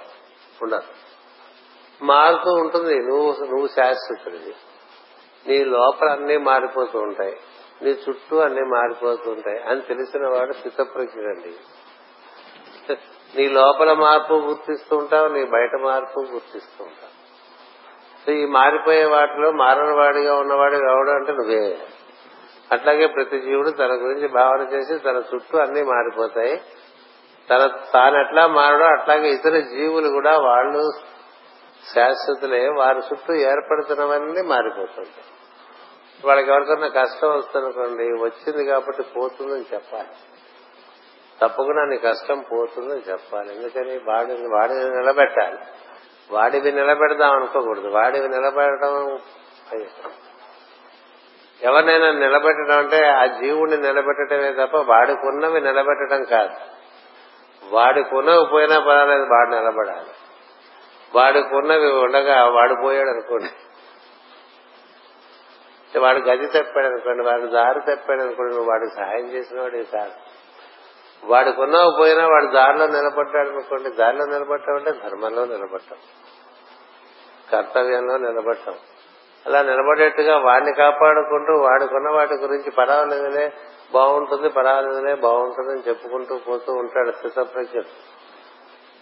[0.62, 0.82] ఉండదు.
[2.02, 2.98] మారుతూ ఉంటుంది.
[2.98, 4.54] నువ్వు నువ్వు శాశ్వతుడివి.
[5.46, 7.36] నీ లోపల అన్ని మారిపోతూ ఉంటాయి.
[7.84, 11.54] నీ చుట్టూ అన్ని మారిపోతుంటాయి అని తెలిసిన వాడు స్థితప్రజ్ఞుడండి
[13.36, 17.14] నీ లోపల మార్పు గుర్తిస్తూ ఉంటావు నీ బయట మార్పు గుర్తిస్తూ ఉంటావు
[18.26, 21.78] సో ఈ మారిపోయే వాటిలో మారని వాడిగా ఉన్నవాడు ఎవడు అంటే నువ్వే.
[22.72, 26.56] అట్లాగే ప్రతి జీవుడు తన గురించి భావన చేసి తన చుట్టూ అన్ని మారిపోతాయి.
[27.50, 30.90] తన తాను ఎట్లా మారడో అట్లాగే ఇతర జీవులు కూడా వాళ్ళు
[31.94, 35.33] శాశ్వతులే వారి చుట్టూ ఏర్పడుతున్నవన్నీ మారిపోతుంటాయి.
[36.26, 40.08] వాళ్ళకి ఎవరికన్నా కష్టం వస్తుందనుకోండి వచ్చింది కాబట్టి పోతుందని చెప్పాలి.
[41.42, 43.56] తప్పకుండా నీ కష్టం పోతుందని చెప్పాలి.
[43.56, 44.00] ఎందుకని?
[44.08, 45.58] వాడిని వాడిని నిలబెట్టాలి.
[46.30, 47.88] వాడివి నిలబెడదాం అనుకోకూడదు.
[47.88, 49.18] వాడివి నిలబెట్టడం
[51.62, 56.56] ఎవరినైనా నిలబెట్టడం అంటే ఆ జీవుడిని నిలబెట్టడమే తప్ప వాడికి ఉన్నవి నిలబెట్టడం కాదు.
[57.74, 60.10] వాడికి ఉన్నవి పోయినా పర్వాలేదు వాడు నిలబడాలి.
[61.14, 63.63] వాడికి ఉన్నవి ఉండగా వాడు పోయాడు అనుకోండి
[65.98, 70.12] వాడు గది తప్పాడు అనుకోండి వాడు దారి తప్పాడు అనుకోండి నువ్వు వాడికి సహాయం చేసిన వాడు కాదు
[71.24, 71.56] వాడికి
[71.98, 75.96] పోయినా వాడు దారిలో నిలబడ్డాడు అనుకోండి దారిలో నిలబడటం అంటే ధర్మంలో నిలబడటం
[77.52, 78.74] కర్తవ్యంలో నిలబడటం
[79.46, 83.52] అలా నిలబడేట్టుగా వాడిని కాపాడుకుంటూ వాడుకున్న వాటి గురించి పర్వాలేదులే
[83.92, 87.86] బాగుంటుంది పర్వాలేదులే బాగుంటుందని చెప్పుకుంటూ పోతూ ఉంటాడు స్థితప్రజ్ఞుడు.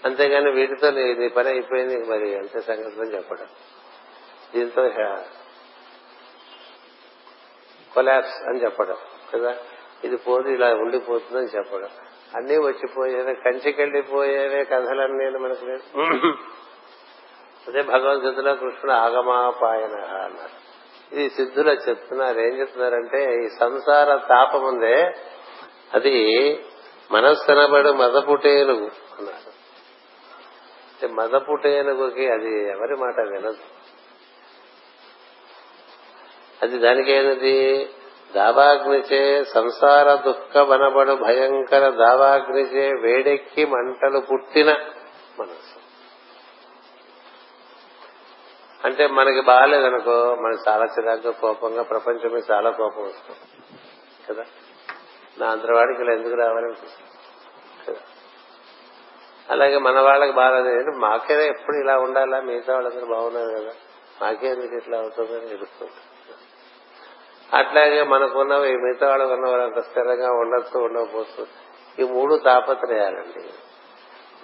[0.04, 3.46] అంతేగాని వీటితో నీ నీ పని అయిపోయింది మరి అంతే సంగతి అని చెప్పడం.
[4.54, 4.82] దీంతో
[7.94, 8.96] కొలాప్స్ అని చెప్పడం
[9.34, 9.56] కదా?
[10.04, 11.88] ఇది పోదు ఇలా ఉండిపోతుందని చెప్పడం.
[12.36, 16.02] అన్నీ వచ్చిపోయేవే కంచికెళ్ళిపోయేవే కథలన్నీ మనకు లేదు.
[17.68, 20.62] అదే భగవద్గీతలో కృష్ణుడు ఆగమాపాయన అన్నారు.
[21.14, 22.40] ఇది సిద్ధుల చెప్తున్నారు.
[22.40, 25.12] ఏం చెప్తున్నారంటే ఈ సంసార తాపం ఉందే
[25.94, 26.14] అది
[27.12, 29.52] మనస్సనబడు మదపుటేనుగు అన్నారు.
[31.06, 33.81] మదపుటేనుగుకి అది ఎవరి మాట వినదు.
[36.62, 37.90] అది దానికేనది
[38.34, 44.70] దావాగ్నిచే సంసార దుఃఖ వనబడు భయంకర దావాగ్నిచే వేడెక్కి మంటలు పుట్టిన
[45.38, 45.82] మనసు
[48.86, 53.40] అంటే మనకి బాగాలేదనుకో మనకి చాలా చిరాగ్గా కోపంగా ప్రపంచం మీద చాలా కోపం వస్తుంది.
[54.28, 54.44] కదా?
[55.38, 57.08] నా అంతవాడికి ఇలా ఎందుకు రావాలనిపిస్తుంది
[59.50, 60.90] అలాగే మన వాళ్ళకి బాగాలేదు.
[60.90, 62.40] మాకే ఎప్పుడు ఇలా ఉండాలా?
[62.40, 63.72] మిగతా వాళ్ళందరూ బాగున్నారు కదా?
[64.22, 66.11] మాకే ఎందుకు ఇట్లా అవుతుందని ఎదుర్కొంటాం
[67.54, 71.46] అట్లాగే మనకున్నవి మిగతా వాళ్ళకు ఉన్న అంత స్థిరంగా ఉండొచ్చు ఉండకపోవచ్చు.
[71.98, 73.44] ఈ మూడు తాపత్రయాలండి.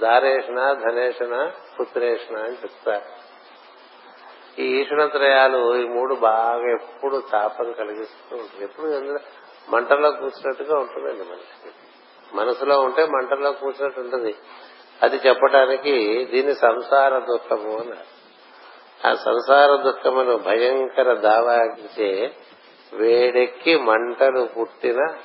[0.02, 3.28] దారేషణ ధనేషణ పుత్రేషణ అని చెప్తారు.
[4.60, 9.18] ఈ ఈషణత్రయాలు ఈ మూడు బాగా ఎప్పుడు తాపం కలిగిస్తూ ఉంటుంది ఎప్పుడు
[9.70, 11.74] మంటల్లో కూర్చున్నట్టుగా ఉంటుందండి మనిషికి.
[12.32, 14.34] మనసులో ఉంటే మంటల్లో కూర్చున్నట్టు ఉంటుంది.
[15.02, 18.18] అది చెప్పడానికి దీన్ని సంసార దుఃఖము అన్నారు.
[19.08, 22.34] ఆ సంసార దుఃఖమును భయంకర దావాచే
[22.92, 25.16] వేడెక్కి మంటలు పుట్టిన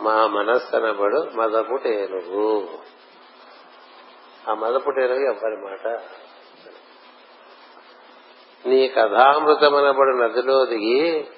[0.00, 2.68] మా మనస్సనబడు మదపుటేనుగు.
[4.50, 6.00] ఆ మదపుటేనుగు ఎవ్వరి మాట?
[8.66, 11.28] నీ కథామృతమనబడు నదిలో దిగి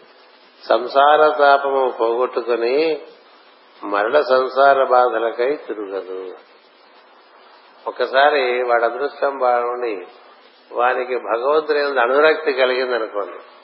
[0.69, 3.03] సంసార తాపము పోగొట్టుకుని
[3.85, 6.35] మరణ సంసార బాధలకై తిరుగదు.
[7.87, 10.07] ఒకసారి వాడి అదృష్టం బాగుండి
[10.73, 13.58] వానికి భగవంతుని అనురక్తి కలిగింది అనుకోండి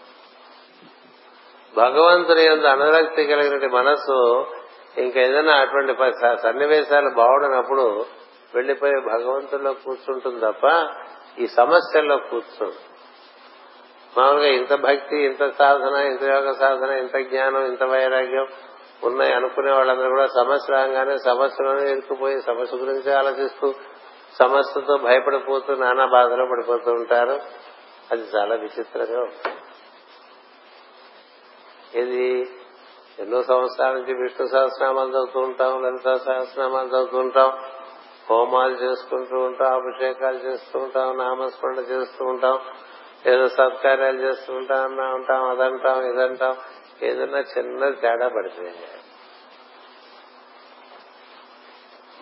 [1.76, 4.46] భగవంతుని యొక్క అనురక్తి కలిగిన మనస్సు
[4.98, 5.94] ఇంకేదైనా అటువంటి
[6.42, 8.04] సన్నివేశాలు బాగుండనప్పుడు
[8.54, 10.88] వెళ్ళిపోయి భగవంతుల్లో కూర్చుంటుంది తప్ప
[11.38, 12.74] ఈ సమస్యల్లో కూర్చుంది.
[14.18, 18.46] మామూలుగా ఇంత భక్తి ఇంత సాధన ఇంత యోగ సాధన ఇంత జ్ఞానం ఇంత వైరాగ్యం
[19.04, 23.74] ఉన్నాయి అనుకునే వాళ్ళందరూ కూడా సమస్య రాగానే సమస్యలను ఇరుక్కుపోయి సమస్య గురించి ఆలోచిస్తూ
[24.38, 27.40] సమస్యతో భయపడిపోతూ నానా బాధలో పడిపోతూ ఉంటారు.
[28.12, 29.56] అది చాలా విచిత్రంగా ఉంటుంది.
[31.94, 32.50] ఇది
[33.18, 37.52] ఎన్నో సంవత్సరాల నుంచి విష్ణు సహస్రనామాలు చదువుతూ ఉంటాం లలిత సహస్రనామాలు చదువుతూ ఉంటాం
[38.30, 42.58] హోమాలు చేసుకుంటూ ఉంటాం అభిషేకాలు చేస్తూ ఉంటాం నామస్మరణ చేస్తూ ఉంటాం
[43.26, 46.56] ఏదో సత్కార్యాలు చేస్తూ ఉంటాం అన్నా ఉంటాం అదంటాం ఇదంటాం
[47.02, 48.86] ఏదన్నా చిన్న తేడా పడిపోయింది.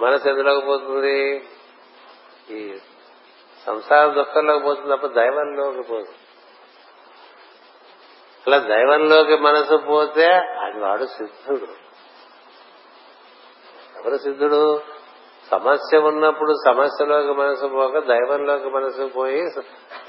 [0.01, 1.49] మనసు ఎందులోకి పోతుంది?
[2.51, 2.79] ఈ
[3.67, 6.22] సంసార దుఃఖంలోకి పోతుంది తప్ప దైవంలోకి పోతుంది
[8.47, 11.67] అలా దైవంలోకి మనసు పోతే అది వాడు సిద్ధుడు.
[14.01, 14.81] ఎవరు సిద్ధుడు?
[15.51, 19.45] సమస్య ఉన్నప్పుడు సమస్యలోకి మనసు పోక దైవంలోకి మనసు పోయి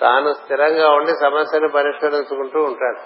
[0.02, 3.00] తాను స్థిరంగా ఉండి సమస్యను పరిష్కరించుకుంటూ ఉంటాడు.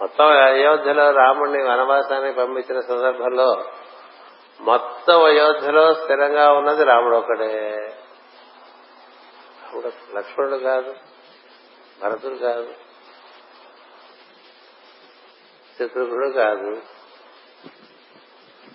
[0.00, 3.64] మొత్తం అయోధ్యలో రాముడిని వనవాసానికి పంపించిన సందర్భంలో
[4.60, 7.70] మొత్తం అయోధ్యలో స్థిరంగా ఉన్నది రాముడు ఒకడే
[9.62, 10.94] రాముడు లక్ష్మణుడు కాదు
[12.02, 12.68] భరతుడు కాదు
[15.78, 16.70] శత్రుఘ్నుడు కాదు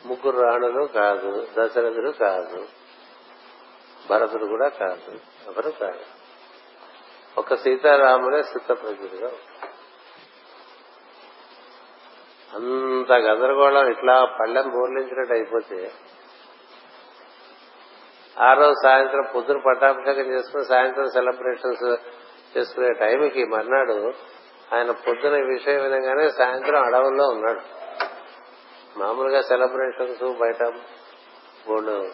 [0.06, 2.60] ముగ్గురు రాణులు కాదు దశరథుడు కాదు
[4.10, 5.12] భరతుడు కూడా కాదు
[5.48, 6.06] ఎవరు కాదు.
[7.38, 9.32] ఒక సీతారామునే స్థితప్రజ్ఞుడిగా
[12.52, 15.80] అంత గందరగోళం ఇట్లా పళ్ళెం బోర్లించినట్టు అయిపోతే
[18.38, 21.88] ఆ రోజు సాయంత్రం పొద్దున పట్టాభిషేకం చేసుకుని సాయంత్రం సెలబ్రేషన్స్
[22.58, 23.98] చేసుకునే టైంకి మర్నాడు
[24.73, 27.62] ఆయన పొద్దున ఈ విషయం వినగానే సాయంత్రం అడవుల్లో ఉన్నాడు.
[28.99, 30.63] మామూలుగా సెలబ్రేషన్స్ బయట
[31.67, 32.12] బోర్డు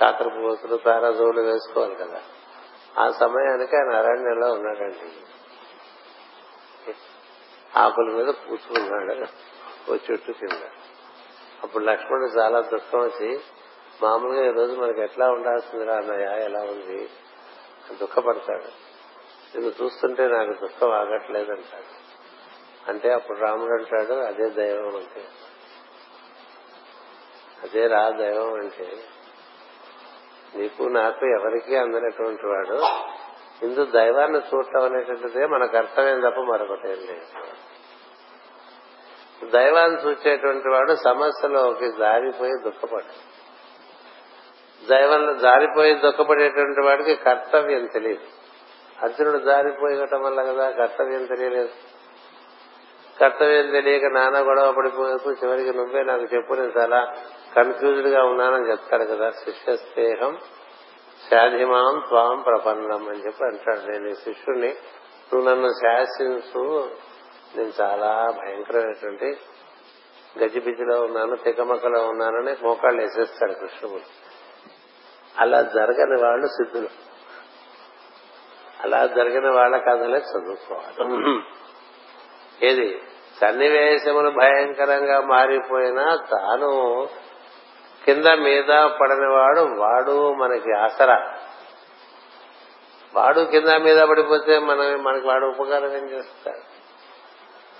[0.00, 2.22] కాకర పువ్వులు వేసుకోవాలి కదా.
[2.98, 5.12] ఆ సమయానికి ఆయన అరణ్యంలో ఉన్నాడండి.
[7.76, 9.26] ఆకుల మీద కూర్చున్నాడు.
[9.92, 10.62] ఓ చెట్టు కింద.
[11.62, 13.40] అప్పుడు లక్ష్మణుడు చాలా దుఃఖం వచ్చి
[14.02, 16.44] మామూలుగా ఈ రోజు మనకి ఎట్లా ఉండాల్సిందిరా అన్నయ్య?
[16.44, 17.10] ఎలా ఉంది?
[18.00, 18.89] దుఃఖపడతాడు.
[19.54, 22.00] నిన్ను చూస్తుంటే నాకు దుఃఖం ఆగట్లేదంటాడు
[22.88, 25.24] అంటే అప్పుడు రాముడు అంటాడు అదే దైవం అంటే.
[27.62, 28.92] అదే రా దైవం అంటే
[30.54, 32.82] నీకు నాకు ఎవరికీ అందనటువంటి వాడు.
[33.66, 37.26] ఇందు దైవాన్ని చూడటం అనేటువంటిదే మన కర్తవ్యం తప్ప మరొకటి లేదు.
[39.46, 43.40] దైవాన్ని చూసేటువంటి వాడు సమస్యలోకి జారిపోయి దుఃఖపడు.
[44.86, 48.39] దైవంలో జారిపోయి దుఃఖపడేటువంటి వాడికి కర్తవ్యం తెలియదు.
[49.02, 51.68] అర్జునుడు జారిపోయటం వల్ల కదా కర్తవ్యం తెలియలేదు.
[53.20, 57.12] కర్తవ్యం తెలియక నాన్న గొడవ పడిపోయేకు చివరికి నువ్వే నాకు చెప్పు నేను చాలా
[57.56, 59.30] కన్ఫ్యూజ్డ్గా ఉన్నానని చెప్తాడు కదా.
[59.30, 60.38] శిష్యస్నేహం
[61.30, 63.90] శాధిమాం త్వాం ప్రపన్నం అని చెప్పి అంటాడు.
[63.90, 64.74] నేను ఈ శిష్యుణ్ణి
[65.32, 66.90] నువ్వు నన్ను శాసించు.
[67.56, 69.38] నేను చాలా భయంకరమైనటువంటి
[70.38, 74.00] గజిబిజిలో ఉన్నాను తికమకలో ఉన్నానని మోకాళ్ళు వేసేస్తాడు కృష్ణుడు.
[75.38, 76.88] అలా జరగని వాళ్ళు సిద్ధులు.
[78.84, 81.40] అలా జరిగిన వాళ్ళ కథలే చదువుకోవాలి.
[82.66, 83.02] ఏది?
[83.40, 87.06] సన్నివేశములు భయంకరంగా మారిపోయినా తాను
[88.04, 91.34] కింద మీద పడనివాడు వాడు మనకి ఆసరా.
[93.14, 96.80] వాడు కింద మీద పడిపోతే మనం మనకి వాడు ఉపకారం ఏం చేస్తాడు?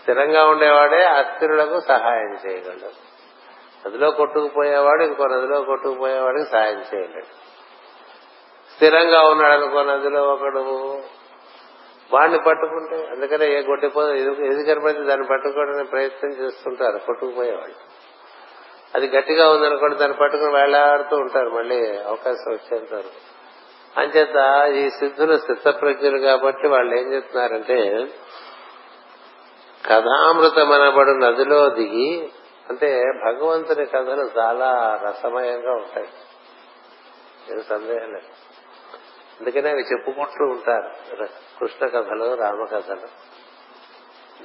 [0.01, 3.11] స్థిరంగా ఉండేవాడే అస్థిరులకు సహాయం చేయగలడు.
[3.89, 7.50] నదిలో కొట్టుకుపోయేవాడు ఇంకో నదిలో కొట్టుకుపోయేవాడికి సహాయం చేయలేడు.
[8.81, 10.61] స్థిరంగా ఉన్నాడు అనుకో నదిలో ఒకడు
[12.13, 17.77] వాడిని పట్టుకుంటే అందుకనే ఏ గొడ్డిపోదు ఏది కనపడితే దాన్ని పట్టుకోవడానికి ప్రయత్నం చేస్తుంటారు కొట్టుకుపోయేవాళ్ళు
[18.95, 23.21] అది గట్టిగా ఉందనుకోండి దాన్ని పట్టుకుని వేలాడుతూ ఉంటారు మళ్ళీ అవకాశం వచ్చేంత వరకు.
[24.01, 28.09] అంచేత ఈ సిద్ధులు సిద్ధప్రజ్ఞులు కాబట్టి వాళ్ళు ఏం చెప్తున్నారంటే
[29.87, 32.31] కథామృతమనబడు నదిలో దిగి
[32.71, 36.09] అంటే భగవంతుని కథలు చాలా రసమయంగా ఉంటాయి.
[37.63, 38.50] సందేహం లేదు.
[39.41, 41.25] అందుకనే అవి చెప్పుకుంటూ ఉంటారు.
[41.61, 43.09] కృష్ణ కథలు రామ కథలు.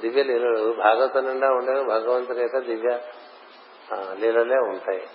[0.00, 0.74] దివ్య లీలలు.
[0.78, 2.98] భాగవతం నిండా ఉండేవి భగవంతుని యొక్క దివ్య
[4.14, 5.08] లీలలే ఉంటాయి.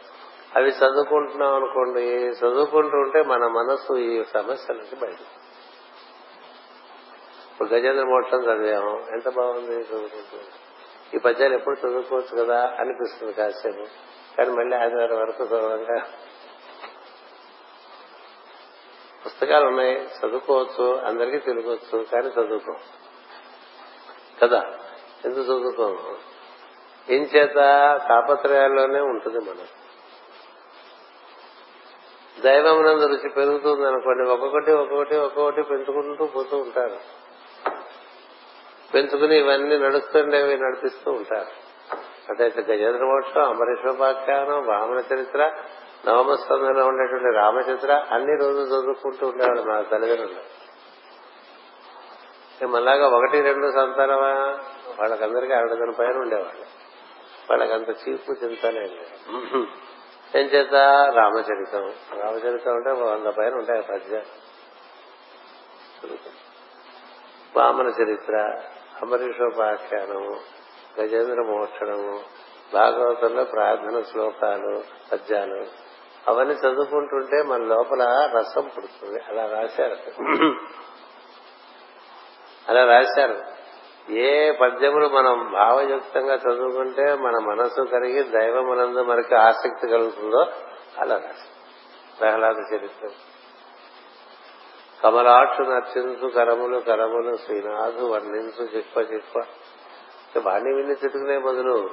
[0.55, 5.19] అవి చదువుకుంటున్నాం అనుకోండి చదువుకుంటూ ఉంటే మన మనసు ఈ సమస్య నుంచి బయట
[7.51, 9.05] ఇప్పుడు గజేంద్ర మోక్షం చదివాము.
[9.11, 10.37] ఎంత బాగుంది చదువుకుంటూ.
[11.15, 12.75] ఈ పద్యాలు ఎప్పుడు చదువుకోవచ్చు కదా?
[12.79, 13.85] అనిపిస్తుంది కాసేపు.
[14.37, 16.03] కానీ మళ్ళీ ఆదివారం వరకు చదవంగా
[19.25, 22.75] పుస్తకాలు ఉన్నాయి చదువుకోవచ్చు అందరికీ తెలుగొచ్చు కానీ చదువుకో.
[24.41, 24.63] కదా?
[25.25, 26.17] ఎందుకు చదువుకోము
[27.09, 27.55] ఏం చేత?
[28.09, 29.67] తాపత్రయాల్లోనే ఉంటుంది మనం.
[32.41, 36.97] దైవమునందు రుచి పెరుగుతుంది అనుకోండి ఒక్కొక్కటి ఒక్కొక్కటి ఒక్కొక్కటి పెంచుకుంటూ పోతూ ఉంటారు.
[38.93, 41.71] పెంచుకుని ఇవన్నీ నడుస్తుండేవి నడిపిస్తూ ఉంటారు.
[42.29, 45.53] అదైతే గజేంద్ర మోక్షం అమరేశ్వరాఖ్యానం వామన చరిత్ర
[46.07, 50.61] నవమస్కంధంలో ఉండేటువంటి రామచరిత్ర అన్ని రోజులు చదువుకుంటూ ఉండేవాళ్ళు మా తల్లిదండ్రులు.
[52.67, 54.59] మళ్ళాగా ఒకటి రెండు సంతానమా?
[54.99, 56.65] వాళ్ళకందరికీ అరడదన పైన ఉండేవాళ్ళు.
[57.49, 58.95] వాళ్ళకంత చీపు చింతలేదు
[60.37, 60.73] ఏం చేత?
[61.15, 61.93] రామచరితం.
[62.19, 64.21] రామచరితం అంటే వంద పైన ఉంటాయి పద్య.
[67.57, 68.61] వామన చరిత్ర
[69.01, 70.39] అంబరీషోపాఖ్యానము
[71.01, 72.19] గజేంద్ర మోక్షణము
[72.73, 75.80] భాగవతంలో ప్రార్థన శ్లోకాలు పద్యాలు.
[76.27, 79.23] అవన్నీ చదువుకుంటుంటే మన లోపల రసం పుడుతుంది.
[79.29, 79.95] అలా రాశారు.
[82.69, 83.61] అలా రాశారు.
[84.11, 90.45] ఏ పద్యములు మనం భావయుక్తంగా చదువుకుంటే మన మనసు కలిగి దైవమునందు మనకి ఆసక్తి కలుగుతుందో
[90.99, 91.51] అలా రాశారు.
[92.19, 93.09] ప్రహ్లాద చరిత్ర.
[95.03, 99.41] కమలాక్షు నర్చించు కరములు కరములు శ్రీనాథు వర్ణించు చిక్వ చిక్వ
[100.45, 101.89] వాణ్ణి విన్ని చితుకునే బదులు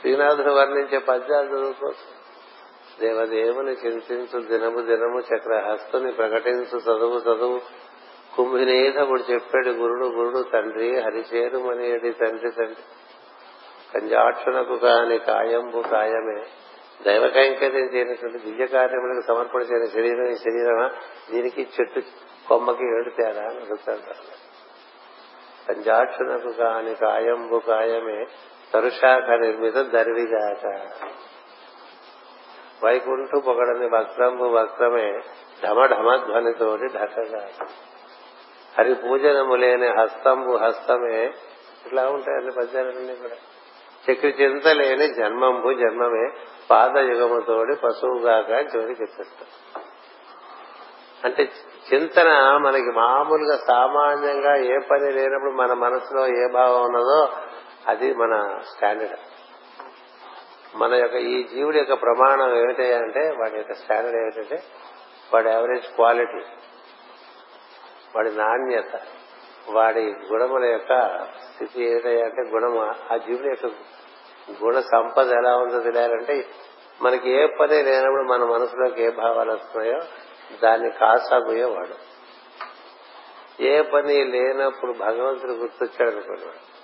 [0.00, 2.23] శ్రీనాథుడు వర్ణించే పద్యాలు చదువుకోవచ్చు.
[3.00, 7.60] దేవదేవుని చింతించు దినము దినము చక్రహస్తుని ప్రకటించు చదువు చదువు.
[8.36, 12.82] కుంభినేధముడు చెప్పాడు గురుడు గురుడు తండ్రి హరిచేరు మనేడి తండ్రి తండ్రి.
[13.94, 16.42] కంజాక్షునకు కాని కాయంబు కాయమే.
[17.06, 20.90] దైవ కైంకర్యం చేయనటువంటి దివ్య కార్యములకు సమర్పణ చేయని శరీరం ఈ శరీరమా?
[21.30, 22.00] దీనికి చెట్టు
[22.48, 24.14] కొమ్మకి ఏడు తేడా అని అడుగుతాడు.
[25.68, 28.24] పంజాక్షునకు కాని కాయంబు కాయమే.
[28.74, 30.88] తరుషాఖ నిర్మిత దర్విగాక.
[32.84, 35.20] వైకుంఠు పొగడని వస్త్రంబు వస్త్రమే
[35.64, 37.48] ఢమఢమ ధ్వనితోటి ఢకగా.
[38.78, 41.24] హరి పూజనము లేని హస్తంబు హస్తమే
[41.86, 43.36] ఇట్లా ఉంటాయండి పద్యాలన్నీ కూడా.
[44.06, 46.24] చక్రి చింత లేని జన్మంబు జన్మమే
[46.70, 49.82] పాదయుగముతోడి పశువుగాక చివరికి చెప్పేస్తాం
[51.24, 51.42] అంటే
[51.94, 57.28] చింతన మనకి మామూలుగా సామాన్యంగా ఏ పని లేనప్పుడు మన మనసులో ఏ భావం ఉన్నదో
[57.86, 59.16] అది మన స్టాండర్డ్
[60.74, 64.62] మన యొక్క ఈ జీవుడి యొక్క ప్రమాణం ఏమిటి అంటే వాడి యొక్క స్టాండర్డ్ ఏమిటంటే
[65.34, 66.42] వాడి యావరేజ్ క్వాలిటీ
[68.16, 69.00] వాడి నాణ్యత
[69.68, 70.92] వాడి గుణముల యొక్క
[71.52, 72.80] స్థితి ఏమిటంటే గుణము.
[73.12, 73.66] ఆ జీవుడి యొక్క
[74.64, 76.48] గుణ సంపద ఎలా ఉందో తెలియాలంటే
[77.02, 80.00] మనకి ఏ పని లేనప్పుడు మన మనసులోకి ఏ భావాలు వస్తున్నాయో
[80.62, 81.96] దాన్ని కాసాగుయేవాడు
[83.62, 86.74] ఏ పని లేనప్పుడు భగవంతుడు గుర్తొచ్చాడు అనుకున్నాడు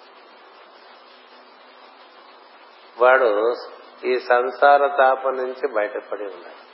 [3.00, 3.54] వాడు
[4.04, 6.70] ఈ సంసార తాపం నుంచి బయటపడి ఉన్నాడు.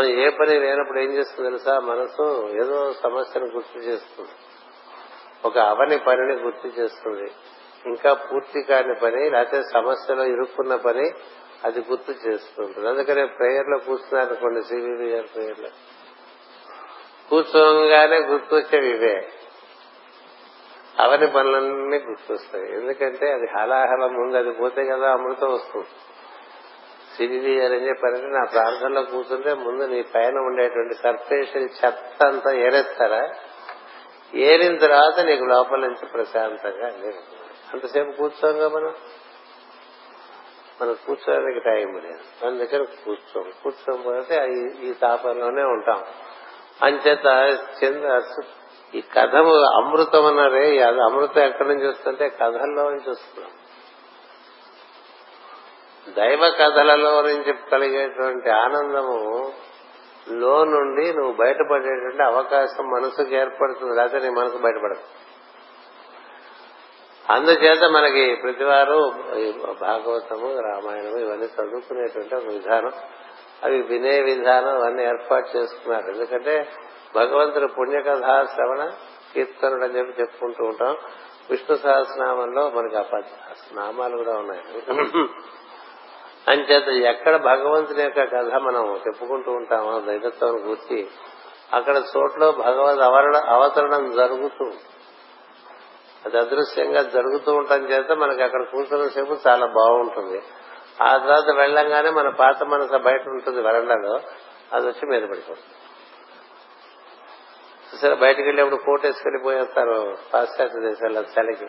[0.00, 1.80] మనం ఏ పని లేనప్పుడు ఏం చేస్తుంది తెలుసా?
[1.80, 4.30] మనసు ఏదో సమస్యను గుర్తు చేస్తుంది.
[5.44, 7.30] ఒక అవని పనిని గుర్తు చేస్తుంది.
[7.86, 11.10] ఇంకా పూర్తి కాని పని లేకపోతే సమస్యలో ఇరుక్కున్న పని
[11.64, 15.68] అది గుర్తు చేస్తుంటుంది అందుకనే ప్రేయర్లో కూర్చున్నారు కొన్ని సివివి గారి ప్రేయర్లో
[17.30, 19.28] కూర్చోగానే గుర్తొచ్చేవి ఇవే.
[21.00, 22.72] అవని పనులన్నీ గుర్తొస్తాయి.
[22.72, 25.86] ఎందుకంటే అది హలాహలం ముందు అది పోతే కదా అమృతం వస్తుంది.
[27.16, 33.30] సిరివి గారు ఏం చెప్పారంటే నా ప్రార్థనలో కూర్చుంటే ముందు నీ పైన ఉండేటువంటి సర్ఫేషన్ చెత్త అంతా ఏరేస్తారా?
[34.34, 36.86] ఏరిన తర్వాత నీకు లోపల నుంచి ప్రశాంతంగా
[37.72, 38.94] అంతసేపు కూర్చోంగా మనం?
[40.82, 42.46] మనం కూర్చోడానికి టైం లేదు.
[42.46, 43.52] మన దగ్గర కూర్చోం.
[43.62, 44.46] కూర్చోకపోతే
[44.82, 46.04] ఈ తాపంలోనే ఉంటాం.
[46.82, 48.20] అంచేత చంద్ర
[48.94, 49.36] ఈ కథ
[49.74, 53.50] అమృతం అన్నారే అది అమృతం ఎక్కడి నుంచి వస్తుంటే కథల్లో నుంచి వస్తున్నాం
[56.14, 59.52] దైవ కథలలో నుంచి కలిగేటువంటి ఆనందము
[60.28, 65.00] లో నుండి నువ్వు బయటపడేటువంటి అవకాశం మనసుకు ఏర్పడుతుంది లేకపోతే నీ మనసు బయటపడదు.
[67.32, 69.12] అందుచేత మనకి ప్రతివారు
[69.80, 72.92] భాగవతము రామాయణము ఇవన్నీ చదువుకునేటువంటి ఒక విధానం
[73.62, 76.06] అవి వినే విధానం అవన్నీ ఏర్పాటు చేసుకున్నారు.
[76.12, 76.68] ఎందుకంటే
[77.14, 78.90] భగవంతుడు పుణ్యకథ శ్రవణ
[79.34, 80.96] కీర్తనుడు అని చెప్పి చెప్పుకుంటూ ఉంటాం.
[81.50, 83.04] విష్ణు సహస్రనామంలో మనకి ఆ
[83.72, 84.62] నామాలు కూడా ఉన్నాయి.
[86.48, 91.08] అంచేత ఎక్కడ భగవంతుని యొక్క కథ మనం చెప్పుకుంటూ ఉంటామో దైవత్వం గుర్చి
[91.72, 94.70] అక్కడ చోట్ల భగవద్ అవరణ అవతరణం జరుగుతూ
[96.24, 100.42] అది అదృశ్యంగా జరుగుతూ ఉండటం చేత మనకి అక్కడ కూర్చున్న సేపు చాలా బాగుంటుంది.
[101.02, 104.20] ఆ తర్వాత వెళ్ళంగానే మన పాత మనసు బయట ఉంటుంది వరండాలో.
[104.72, 105.91] అది వచ్చి మీద పడిపోతుంది.
[108.00, 111.66] సరే బయటకు వెళ్ళేప్పుడు కోట్ వేసుకెళ్ళిపోయి వస్తారు పాశ్చాత్య దేశాల్లో చలికి.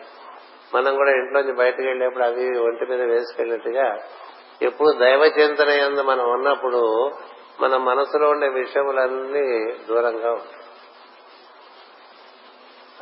[0.74, 3.98] మనం కూడా ఇంట్లోంచి బయటకు వెళ్ళేప్పుడు అవి ఒంటి మీద వేసుకెళ్ళినట్టుగా
[4.62, 7.12] ఎప్పుడు దైవ చింతన ఎందు మనం ఉన్నప్పుడు
[7.60, 10.64] మన మనసులో ఉండే విషయములన్నీ దూరంగా ఉంటాయి.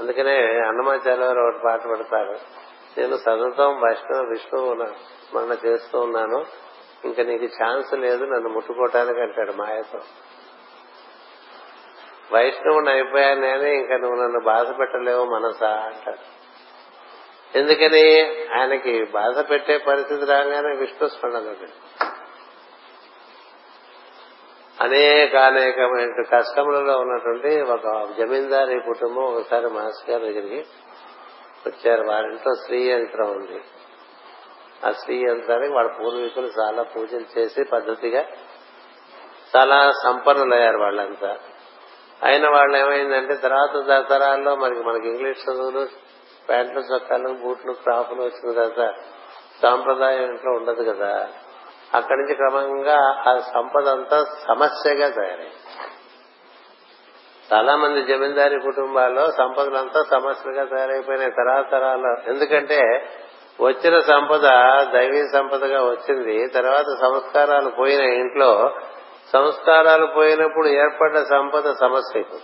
[0.01, 2.63] అందుకనే అన్నమాచార్య ఒకటి పాట పడతారు.
[3.01, 4.87] నేను సతతం వైష్ణవ విష్ణువు
[5.31, 6.45] స్మరణ చేస్తూ ఉన్నాను.
[7.05, 9.99] ఇంకా నీకు ఛాన్స్ లేదు నన్ను ముట్టుకోవటానికి అంటాడు మాయతో.
[12.33, 16.43] వైష్ణవుని అయిపోయాను నేనే ఇంకా నువ్వు నన్ను బాధ పెట్టలేవు మనసా అంటాడు
[17.59, 18.37] ఎందుకని?
[18.53, 21.67] ఆయనకి బాధ పెట్టే పరిస్థితి రాగానే విష్ణు స్మరణలోకి
[24.81, 30.67] అనేక అనేకమైన కష్టములలో ఉన్నటువంటి ఒక జమీందారీ కుటుంబం ఒకసారి మాస్ గారి దగ్గరికి
[31.67, 32.03] వచ్చారు.
[32.03, 33.61] వారింట్లో స్త్రీ యంత్రం ఉంది.
[34.87, 38.25] ఆ స్త్రీ యంత్రానికి వాళ్ళ పూర్వీకులు చాలా పూజలు చేసి పద్ధతిగా
[39.57, 41.39] చాలా సంపన్నులయ్యారు వాళ్ళంతా.
[42.23, 45.87] అయిన వాళ్ళు ఏమైందంటే తర్వాత దసరాల్లో మనకి మనకి ఇంగ్లీష్ చదువులు
[46.49, 48.95] ప్యాంట్లు చొక్కాలు బూట్లు క్రాఫ్లు వచ్చిన తర్వాత
[49.63, 51.29] సాంప్రదాయం ఇంట్లో ఉండదు కదా.
[51.95, 55.53] అక్కడి నుంచి క్రమంగా ఆ సంపద అంతా సమస్యగా తయారైంది.
[57.55, 63.09] చాలా మంది జమీందారీ కుటుంబాల్లో సంపదలంతా సమస్యలుగా తయారైపోయినాయి తరాతరాల్లో ఎందుకంటే
[63.61, 64.43] వచ్చిన సంపద
[64.93, 68.71] దైవీ సంపదగా వచ్చింది తర్వాత సంస్కారాలు పోయిన ఇంట్లో.
[69.33, 72.41] సంస్కారాలు పోయినప్పుడు ఏర్పడ్డ సంపద సమస్య ఇది.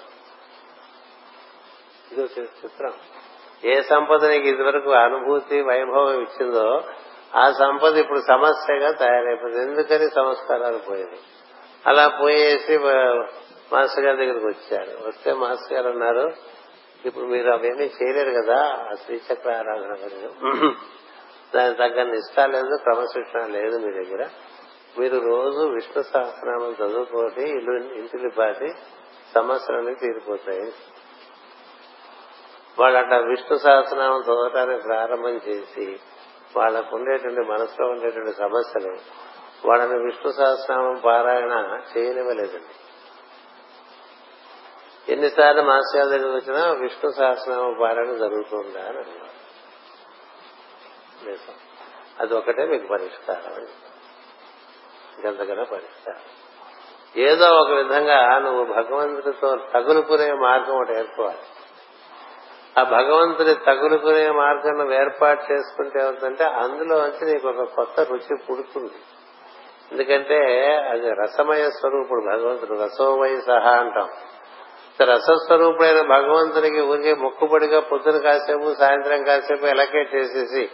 [2.23, 2.93] చిత్రం.
[3.65, 6.85] ఏ సంపద నీకు ఇదివరకు అనుభూతి వైభవం ఇచ్చిందో
[7.37, 9.63] ఆ సంపద ఇప్పుడు సమస్యగా తయారైపోయింది.
[9.63, 11.19] ఎందుకని సంస్కారాలు పోయింది
[11.87, 12.79] అలా పోయేసి
[13.73, 15.09] మాస్టర్ గారి దగ్గరికి వచ్చారు.
[15.09, 16.33] వస్తే మాస్టర్ గారు అన్నారు
[17.05, 18.59] ఇప్పుడు మీరు అవేమీ చేయలేరు కదా
[18.91, 19.93] ఆ శ్రీచక్ర ఆరాధన
[21.55, 24.29] దానికి తగ్గ నిష్ట లేదు క్రమశిక్షణ లేదు మీ దగ్గర.
[24.99, 28.73] మీరు రోజు విష్ణు సహస్రనామం చదువుకోతే ఇల్లు ఇంటిని పాటి
[29.35, 30.73] సమస్యలన్నీ తీరిపోతాయి.
[32.79, 36.01] వాళ్ళు అట్లా విష్ణు సహస్రనామం చదవటానికి ప్రారంభం చేసి
[36.57, 38.97] వాళ్ళకు ఉండేటువంటి మనసులో ఉండేటువంటి సమస్యలు
[39.69, 42.75] వాళ్ళని విష్ణు సహస్రనామం పారాయణ చేయనివ్వలేదండి.
[45.13, 49.39] ఎన్నిసార్లు మాస్టర్ దగ్గర వచ్చినా విష్ణు సహస్రనామం పారాయణ జరుగుతుందా అని అన్నారు
[52.21, 53.88] అది ఒకటే మీకు పరిష్కారం అని
[55.19, 56.21] ఇంకంతకన్నా పరిష్కారం
[57.17, 61.39] ఏదో ఒక విధంగా నువ్వు భగవంతుడితో తగులుకునే మార్గం ఒకటి ఏర్పడాలి.
[62.81, 68.93] ఆ భగవంతుడి తగులుకునే మార్గం నువ్వు ఏర్పాటు చేసుకుంటే ఏమవుతుందంటే అందులో వచ్చి నీకు ఒక కొత్త రుచి పుడుతుంది.
[69.93, 70.39] ఎందుకంటే
[70.77, 74.09] అది రసమయ స్వరూపుడు భగవంతుడు రసోమయ సహా అంటాం.
[75.03, 80.71] రసస్వరూపుడైన భగవంతునికి ఊరికే మొక్కుబడిగా పొద్దున కాసేపు సాయంత్రం కాసేపు ఎలకే చేసేసి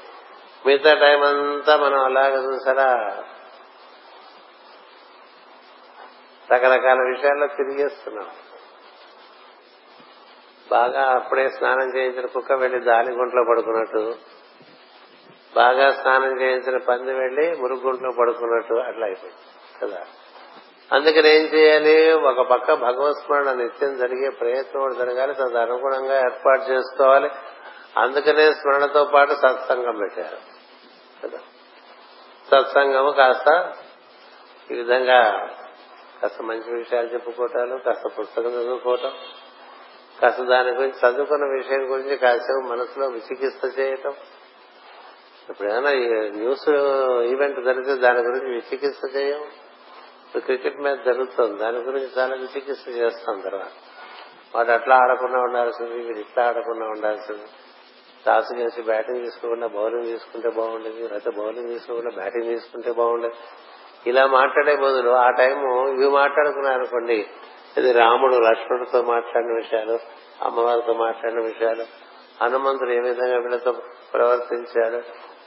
[0.67, 3.17] మిగతా టైం అంతా మనం అలాగ చూసారా
[6.55, 8.27] రకరకాల విషయాల్లో తిరిగేస్తున్నాం
[10.71, 14.15] బాగా అప్పుడే స్నానం చేయించిన కుక్క వెళ్ళి దానిగుంట్లో పడుకున్నట్టు
[15.57, 19.43] బాగా స్నానం చేయించిన పంది వెళ్ళి మురుగుంట్లో పడుకున్నట్టు అట్లా అయిపోయింది
[19.83, 20.05] కదా?
[20.93, 22.13] అందుకని ఏం చేయాలి?
[22.13, 27.31] ఒక పక్క భగవత్ స్మరణ నిత్యం జరిగే ప్రయత్నం కూడా జరగాలి తదు అనుగుణంగా ఏర్పాటు చేసుకోవాలి.
[27.97, 30.37] అందుకనే స్మరణతో పాటు సత్సంగం పెట్టారు
[31.23, 31.39] కదా?
[32.51, 33.73] సత్సంగము కాస్త
[34.71, 35.49] ఈ విధంగా
[36.23, 39.13] కాస్త మంచి విషయాలు చెప్పుకోవటాలు కాస్త పుస్తకం చదువుకోవటం
[40.23, 44.15] కాస్త దాని గురించి చదువుకున్న విషయం గురించి కాసేపు మనసులో విచికిత్స చేయటం.
[45.51, 45.91] ఇప్పుడు ఏమైనా
[46.29, 46.69] న్యూస్
[47.33, 49.41] ఈవెంట్ జరిగితే దాని గురించి విచికిత్స చేయం.
[50.27, 53.73] ఇప్పుడు క్రికెట్ మ్యాచ్ జరుగుతుంది దాని గురించి చాలా విచికిత్స చేస్తాం తర్వాత.
[54.55, 57.47] వాడు అట్లా ఆడకుండా ఉండాల్సింది వీడు ఇట్లా ఆడకుండా ఉండాల్సింది.
[58.27, 63.35] టాస్ చేసి బ్యాటింగ్ తీసుకోకుండా బౌలింగ్ తీసుకుంటే బాగుండేది లేకపోతే బౌలింగ్ తీసుకోకుండా బ్యాటింగ్ తీసుకుంటే బాగుండేది.
[64.07, 67.19] ఇలా మాట్లాడే బదులు ఆ టైము ఇవి మాట్లాడుకున్నారనుకోండి
[67.77, 69.99] ఇది రాముడు లక్ష్మణుడితో మాట్లాడిన విషయాలు
[70.43, 71.85] అమ్మవారితో మాట్లాడిన విషయాలు
[72.43, 73.73] హనుమంతుడు ఏ విధంగా వీళ్ళతో
[74.15, 74.99] ప్రవర్తించాడు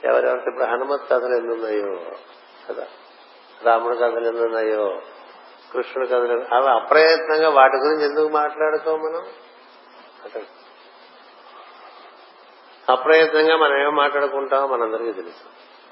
[0.04, 1.92] ఎవరెవరితో ఇప్పుడు హనుమత్ కథలు ఎన్నున్నాయో
[2.68, 2.86] కదా?
[3.64, 5.00] రాముడు కథలు ఎన్నున్నాయో?
[5.72, 9.24] కృష్ణుడు కథలు అవి అప్రయత్నంగా వాటి గురించి ఎందుకు మాట్లాడుకో మనం?
[12.88, 15.44] అప్రయత్నంగా మనం ఏం మాట్లాడుకుంటామో మనందరికీ తెలుసు.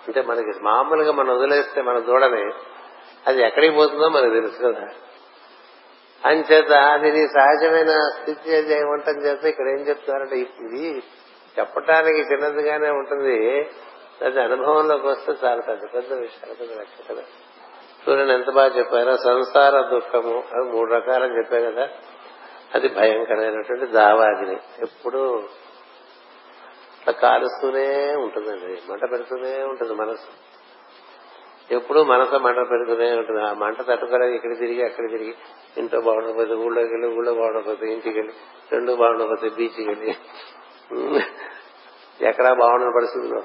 [0.07, 2.53] అంటే మనకి మామూలుగా మనం వదిలేస్తే మన దూడని
[3.27, 4.89] అది ఎక్కడికి పోతుందో మనకు తెలుసు కదా.
[6.25, 11.03] అంచేత అది నీ సహజమైన స్థితి అది ఏమంటని చేత ఇక్కడ ఏం చెప్తున్నారంటే ఇది
[11.59, 13.71] చెప్పటానికి చిన్నదిగానే ఉంటుంది.
[14.25, 17.23] అది అనుభవంలోకి వస్తే చాలా పెద్ద పెద్ద విషయాలు పెద్ద కదా
[18.07, 21.89] సూర్యుని ఎంత బాగా చెప్పారో సంసార దుఃఖము అది మూడు రకాలని చెప్పారు కదా.
[22.75, 25.43] అది భయంకరమైనటువంటి దావాగ్ని ఎప్పుడు
[27.11, 28.83] కాలుస్తూనే ఉంటుందండి.
[28.91, 30.27] మంట పెడుతూనే ఉంటుంది మనసు.
[31.71, 33.43] ఎప్పుడు మనసు మంట పెడుతూనే ఉంటుంది.
[33.43, 35.35] ఆ మంట తట్టుకోలేదు ఇక్కడ తిరిగి అక్కడ తిరిగి
[35.77, 38.33] ఇంట్లో బాగుండకపోతే ఊళ్ళోకి వెళ్ళి ఊళ్ళో బాగుండకపోతే ఇంటికి వెళ్ళి
[38.73, 40.17] రెండు బాగుండకపోతే బీచ్కి వెళ్ళి
[42.23, 43.39] ఎక్కడా బాగుండని పరిస్థితుల్లో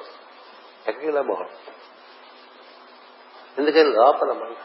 [0.87, 1.71] ఎక్కడికి ఇలా బాగుంది
[3.57, 4.57] ఎందుకని లోపల మంట.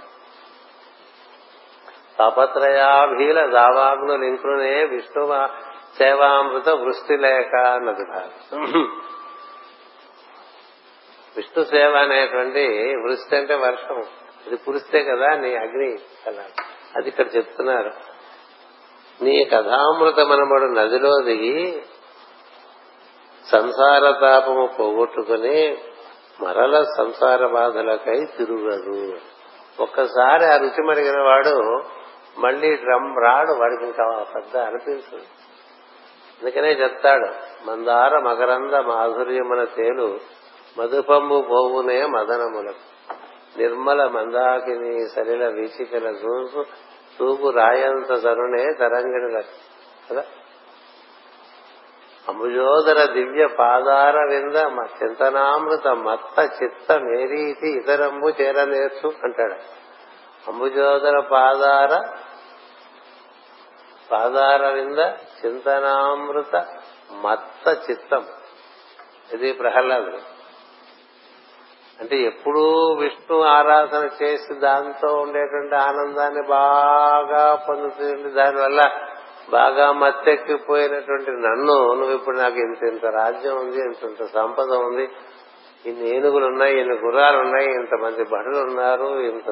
[2.18, 5.26] తపత్రయాభీల దావాగ్నులు ఇంకునే విష్ణు
[5.98, 8.82] సేవామృత వృష్టి లేక అన్నది భాగం.
[11.36, 14.02] విష్ణు సేవ అనేటువంటి వృష్టి అంటే వర్షం.
[14.46, 16.44] ఇది కురిస్తే కదా నీ అగ్ని కదా.
[16.96, 17.92] అది ఇక్కడ చెప్తున్నారు.
[19.22, 21.82] నీ కథామృతమనబడు నదిలో దిగి
[23.52, 25.78] సంసార తాపము పోగొట్టుకుని
[26.40, 29.16] మరల సంసార బాధలకై తిరుగదు.
[29.80, 31.82] ఒక్కసారి ఆ రుచి మరిగిన వాడు
[32.40, 35.35] మళ్ళీ డ్రమ్ రాడు వాడికి ఇంకా పెద్ద అనిపించదు.
[36.42, 37.26] అందుకనే చెప్తాడు
[37.66, 40.20] మందార మకరంద మాధుర్యమున తేలు
[40.78, 42.96] మధుపంబు పోవునే మదనములకు
[43.58, 46.64] నిర్మల మందాకిని సలిల వీచికల చూసు
[47.18, 49.54] తూపు రాయంత తరుణే తరంగిణులకు
[50.10, 50.24] కదా?
[52.28, 54.56] అంబుజోదర దివ్య పాదార వింద
[55.02, 59.54] చింతనామృత మత్త చిత్త మేరీతి ఇతరంబు చేర నేర్చు అంటాడు.
[60.50, 62.18] అంబుజోదర పాదార
[64.12, 64.98] పాదార వింద
[65.46, 66.66] చింతనామృత
[67.12, 68.24] మత్త చిత్తం.
[69.32, 70.36] ఇది ప్రహ్లాదుడు.
[72.00, 78.30] అంటే ఎప్పుడూ విష్ణు ఆరాధన చేసి దాంతో ఉండేటువంటి ఆనందాన్ని బాగా పొందుతుంది.
[78.30, 78.90] దానివల్ల
[79.50, 85.08] బాగా మత్తెక్కిపోయినటువంటి నన్ను నువ్వు ఇప్పుడు నాకు ఇంత ఇంత రాజ్యం ఉంది ఇంత ఇంత సంపద ఉంది
[85.86, 89.50] ఇన్ని ఏనుగులు ఉన్నాయి ఇన్ని గుర్రాలు ఉన్నాయి ఇంతమంది బడులు ఉన్నారు ఇంత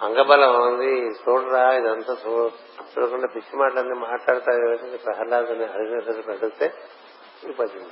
[0.00, 1.14] అంగబలం ఉంది.
[1.22, 2.14] చూడరా ఇదంతా
[2.94, 6.74] చూడకుండా పిచ్చి మాటలన్నీ మాట్లాడతాయి ప్రహ్లాదని అడిగినట్టు అడిగితే
[7.48, 7.90] ఈ పద్యం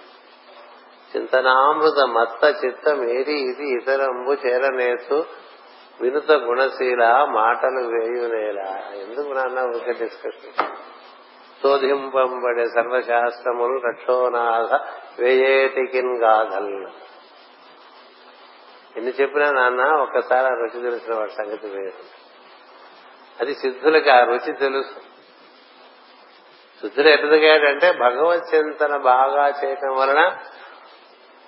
[1.17, 5.27] చింతనామృత మత్త చిత్తం ఏది ఇది ఇతరంబు చేరనేసు
[6.01, 8.69] వినుత గుణశీల మాటలు వేయునేలా
[9.03, 10.69] ఎందుకు నాన్న ఊరికే డిస్కషన్
[11.63, 14.73] శోధింపబడే సర్వశాస్త్రములు రక్షోనాథ
[15.21, 16.75] వేయేటికిన్ గాథల్
[18.99, 21.93] ఎన్ని చెప్పినా నాన్న ఒక్కసారి ఆ రుచి తెలిసిన వాడి సంగతి వేరు.
[23.41, 25.01] అది సిద్ధులకి ఆ రుచి తెలుసు.
[26.83, 30.37] శుద్ధుడు ఎదుగుగాడంటే భగవత్ చింతన బాగా చేయటం వలన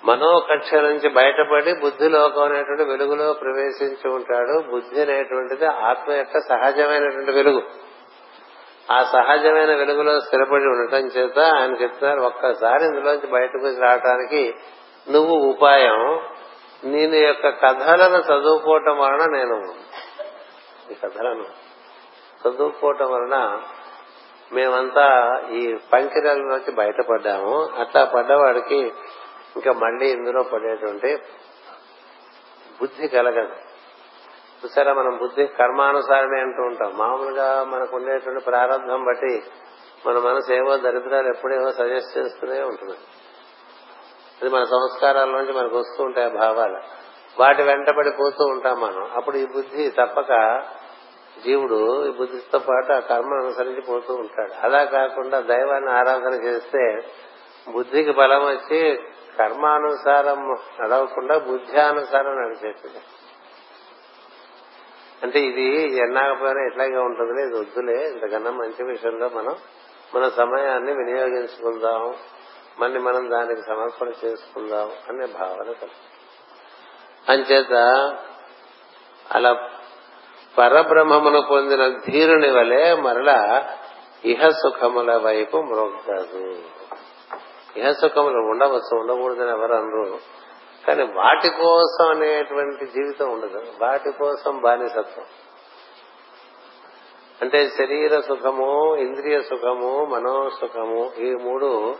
[0.03, 4.71] మనోకక్ష నుంచి బయటపడి బుద్ధి లోకం అనేటువంటి వెలుగులో ప్రవేశించి ఉంటాడు.
[4.71, 7.63] బుద్ధి అనేటువంటిది ఆత్మ యొక్క సహజమైనటువంటి వెలుగు.
[8.91, 14.55] ఆ సహజమైన వెలుగులో స్థిరపడి ఉండటం చేత ఆయన చెప్తున్నారు ఒక్కసారి ఇందులోంచి బయటకు రావడానికి
[15.11, 16.19] నువ్వు ఉపాయం
[16.83, 19.73] నేను యొక్క కథలను చదువుకోవటం వలన నేను
[20.91, 21.45] ఈ కథలను
[22.47, 23.61] చదువుకోవటం వలన
[24.53, 27.69] మేమంతా ఈ పంకిరల నుంచి బయటపడ్డాము.
[27.79, 28.75] అట్లా పడ్డవాడికి
[29.55, 31.17] ఇంకా మళ్ళీ ఇందులో పడేటువంటి
[32.81, 33.55] బుద్ధి కలగదు.
[34.63, 36.97] చూసారా మనం బుద్ధి కర్మానుసారమే అంటూ ఉంటాం.
[36.97, 39.43] మామూలుగా మనకు ఉండేటువంటి ప్రారంభం బట్టి
[40.05, 42.97] మన మనసు ఏవో దరిద్రాలు ఎప్పుడేవో సజెస్ట్ చేస్తూనే ఉంటుంది
[44.41, 46.79] అది మన సంస్కారాల నుంచి మనకు వస్తూ ఉంటాయి భావాలు.
[47.39, 49.09] వాటి వెంటబడి పోతూ ఉంటాం మనం.
[49.15, 50.63] అప్పుడు ఈ బుద్ధి తప్పక
[51.45, 54.51] జీవుడు ఈ బుద్ధితో పాటు ఆ కర్మ అనుసరించి పోతూ ఉంటాడు.
[54.63, 56.99] అలా కాకుండా దైవాన్ని ఆరాధన చేస్తే
[57.71, 58.99] బుద్ధికి బలం వచ్చి
[59.39, 62.99] కర్మానుసారం నడవకుండా బుద్ధ్యానుసారం నడిచేస్తుంది.
[65.23, 69.55] అంటే ఇది ఎన్నాకపోయినా ఎట్లాగే ఉంటుంది ఇది వద్దులే ఇంతకన్నా మంచి విషయంలో మనం
[70.15, 72.13] మన సమయాన్ని వినియోగించుకుందాం.
[72.79, 76.11] మళ్ళీ మనం దానికి సమర్పణ చేసుకుందాం అనే భావన కలుగు
[77.29, 77.73] అంచేత
[79.31, 79.69] అలా
[80.57, 83.69] పరబ్రహ్మమును పొందిన ధీరుని వలె మరలా
[84.25, 86.63] ఇహ సుఖముల వైపు మ్రొగ్గదు
[87.77, 90.19] ఇహ సుఖములు ఉండవచ్చు ఉండకూడదని ఎవరు అనరు.
[90.87, 93.63] కానీ వాటి కోసం అనేటువంటి జీవితం ఉండదు.
[93.81, 95.25] వాటి కోసం బానిసత్వం.
[97.41, 101.95] అంటే శరీర సుఖము ఇంద్రియ సుఖము మనోసుఖము ఈ మూడు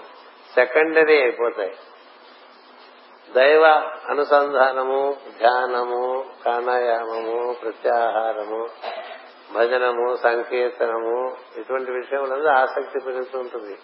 [0.55, 1.73] సెకండరీ అయిపోతాయి.
[3.33, 3.65] దైవ
[4.09, 8.67] అనుసంధానము ధ్యానము ప్రాణాయామము ప్రత్యాహారము
[9.53, 13.75] భజనము సంకీర్తనము ఇటువంటి విషయంలో ఆసక్తి పెరుగుతుంటుంది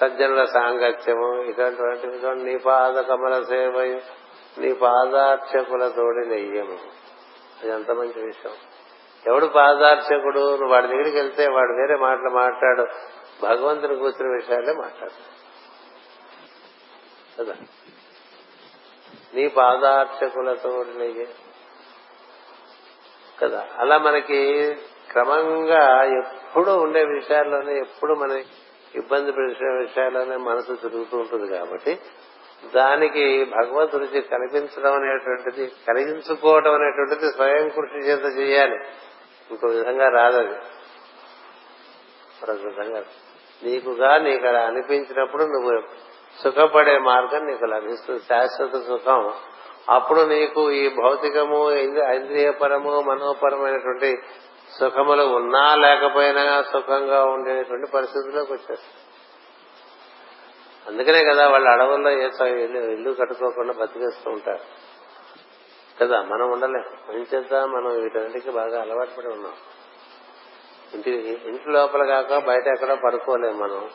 [0.00, 2.06] సజ్జనుల సాంగత్యము ఇటువంటి
[2.44, 4.00] నీ పాద కమల సేవ
[4.58, 6.78] నీ పాదార్చకుల తోడి నెయ్యము.
[7.62, 8.52] అది ఎంత మంచి విషయం.
[9.26, 12.84] ఎవడు పాదార్చకుడు నువ్వు వాడి దగ్గరికి వెళ్తే వాడు వేరే మాటలు మాట్లాడు.
[13.42, 15.30] భగవంతుని కూర్చున్న విషయాలే మాట్లాడతాడు
[17.38, 17.54] కదా?
[19.34, 21.26] నీ పాదార్చకులతో నెయ్యి
[23.42, 23.66] కదా?
[23.78, 24.40] అలా మనకి
[25.10, 28.42] క్రమంగా ఎప్పుడు ఉండే విషయాల్లోనే ఎప్పుడు మన
[28.94, 31.98] ఇబ్బంది పెట్టిన విషయాల్లోనే మనసు తిరుగుతూ ఉంటుంది కాబట్టి
[32.74, 38.78] దానికి భగవద్ రుచి కనిపించడం అనేటువంటిది కలిగించుకోవడం అనేటువంటిది స్వయం కృషి చేత చేయాలి.
[39.50, 40.58] ఇంకో విధంగా రాదది.
[42.40, 43.02] మరొక విధంగా
[43.62, 45.82] నీకుగా నీకు అలా అనిపించినప్పుడు నువ్వు
[46.42, 48.20] సుఖపడే మార్గం నీకు లభిస్తుంది.
[48.20, 49.32] శాశ్వత సుఖం.
[49.88, 54.16] అప్పుడు నీకు ఈ భౌతికము ఇంద్రియపరము మనోపరమైనటువంటి
[54.80, 59.00] సుఖములు ఉన్నా లేకపోయినా సుఖంగా ఉండేటువంటి పరిస్థితుల్లోకి వచ్చేస్తుంది
[60.88, 62.24] అందుకనే కదా వాళ్ళు అడవుల్లో ఏ
[62.64, 64.93] ఇల్లు ఇల్లు కట్టుకోకుండా బతికేస్తూ ఉంటారు.
[66.02, 66.84] కదా మనం ఉండలేం.
[67.34, 69.52] చేత మనం వీటన్నిటికీ బాగా అలవాటు పడి ఉన్నాం.
[70.94, 71.10] ఇంటి
[71.46, 73.90] ఇంటి లోపల కాక బయట ఎక్కడో పడుకోలేం మనం.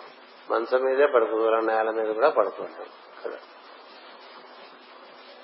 [0.52, 2.86] మంచం మీదే పడుకోగలం నేల మీద కూడా పడుకుంటాం.
[3.26, 3.38] కదా.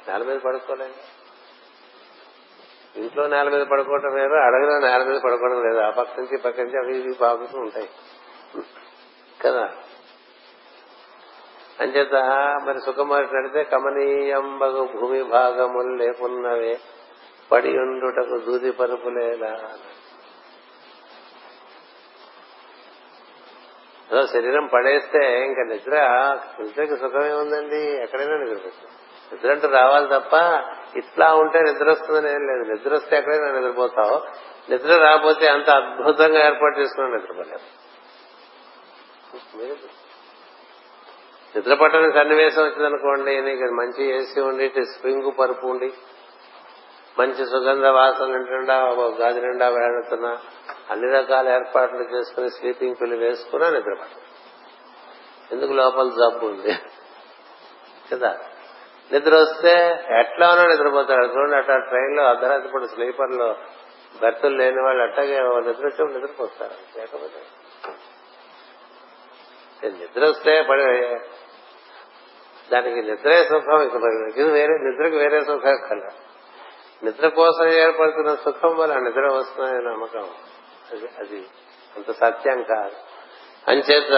[0.07, 0.93] నేల మీద పడుకోలేం.
[2.95, 6.77] ఇంట్లో నేల మీద పడుకోవటం వేరు అడవిలో నేల మీద పడుకోవడం లేదు ఆ పక్క నుంచి పక్క నుంచి
[6.77, 7.89] అవి ఇవి బాగుతూ ఉంటాయి.
[9.41, 9.73] కదా.
[11.81, 12.13] అంచేత
[12.65, 16.79] మరి సుఖమార్గం నడితే కమనీయంబగు భూమి భాగములు లేకున్నవే
[17.51, 19.73] పడి ఉండుటకు దూది పరుపులేలా
[24.11, 25.95] అదో శరీరం పడేస్తే ఇంకా నిద్ర
[26.61, 28.91] నిద్రకి సుఖమే ఉందండి ఎక్కడైనా నిద్రపోతుంది.
[29.33, 30.33] నిద్ర అంటూ రావాలి తప్ప
[30.97, 32.71] ఇట్లా ఉంటే నిద్ర వస్తుందని ఏం లేదు.
[32.71, 34.17] నిద్ర వస్తే ఎక్కడైనా నిద్రపోతావు.
[34.71, 37.67] నిద్ర రాకపోతే అంత అద్భుతంగా ఏర్పాటు చేసుకున్నా నిద్రపోలేదు
[41.55, 45.93] నిద్రపట్టని సన్నివేశం వచ్చిందనుకోండి నీకు మంచి ఏసీ ఉండి స్ప్రింగ్ పరుపు ఉండి
[47.19, 50.37] మంచి సుగంధ వాసన నిండా గాజు నిండా వేడుతున్నా
[50.91, 53.95] అన్ని రకాల ఏర్పాట్లు చేసుకుని స్లీపింగ్ పిల్లి వేసుకున్నా నిద్ర
[55.51, 56.73] ఎందుకు లోపల జబ్బు ఉంది?
[58.11, 58.37] కదా?
[59.11, 59.71] నిద్ర వస్తే
[60.19, 61.25] ఎట్లా ఉన్నా నిద్రపోతాడు.
[61.25, 63.55] చూడండి అట్లా ట్రైన్లో అర్ధరాత్రి పూట స్లీపర్లో
[64.21, 66.99] బెర్తులు లేని వాళ్ళు అట్టగే నిద్ర వచ్చి నిద్రపోతారు.
[66.99, 67.41] లేకపోతే
[69.89, 70.83] నిద్ర వస్తే పడి
[72.71, 73.95] దానికి నిద్రే సుఖం ఇక
[74.37, 76.09] ఇది వేరే నిద్రకు వేరే సుఖం కల
[77.03, 80.29] నిద్ర కోసం ఏర్పడుతున్న సుఖం వల్ల నిద్ర వస్తుందనే నమ్మకం.
[80.91, 81.47] అది అది
[81.95, 82.95] అంత సత్యం కాదు.
[83.67, 84.11] అంచేత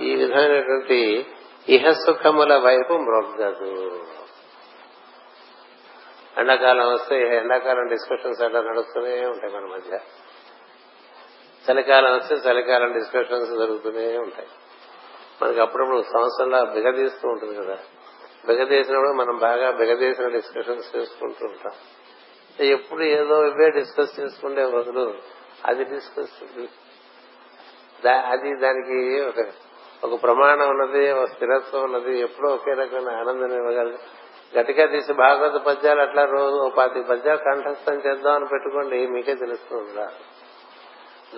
[0.00, 1.26] ఈ విధమైనటువంటి
[1.68, 4.02] ఇహ సుఖముల వైపు మ్రొగ్గదు.
[6.38, 9.98] ఎండాకాలం వస్తే ఎండాకాలం డిస్కషన్స్ అట్లా నడుస్తూనే ఉంటాయి మన మధ్య.
[11.70, 14.48] చలికాలం వస్తే చలికాలం డిస్కషన్స్ జరుగుతూనే ఉంటాయి.
[15.42, 17.78] మనకి అప్పుడప్పుడు సంవత్సరంలో బిగదీస్తూ ఉంటుంది కదా.
[18.46, 21.72] బిగదీసినప్పుడు మనం బాగా బిగదీసిన డిస్కషన్స్ చేసుకుంటూ ఉంటాం.
[22.60, 25.14] ఎప్పుడు ఏదో ఇవే డిస్కస్ చేసుకుంటే బదులు
[25.64, 26.66] అది డిస్కస్
[28.06, 29.46] అది దానికి ఒక
[30.04, 33.98] ఒక ప్రమాణం ఉన్నది ఒక స్థిరత్వం ఉన్నది ఎప్పుడో ఒకే రకమైన ఆనందం ఇవ్వగలదు.
[34.58, 40.12] గట్టిగా తీసి భాగవత పద్యాలు అట్లా రోజు పాతి పద్యాలు కంఠస్థం చేద్దాం అని పెట్టుకోండి మీకే తెలుస్తుందా?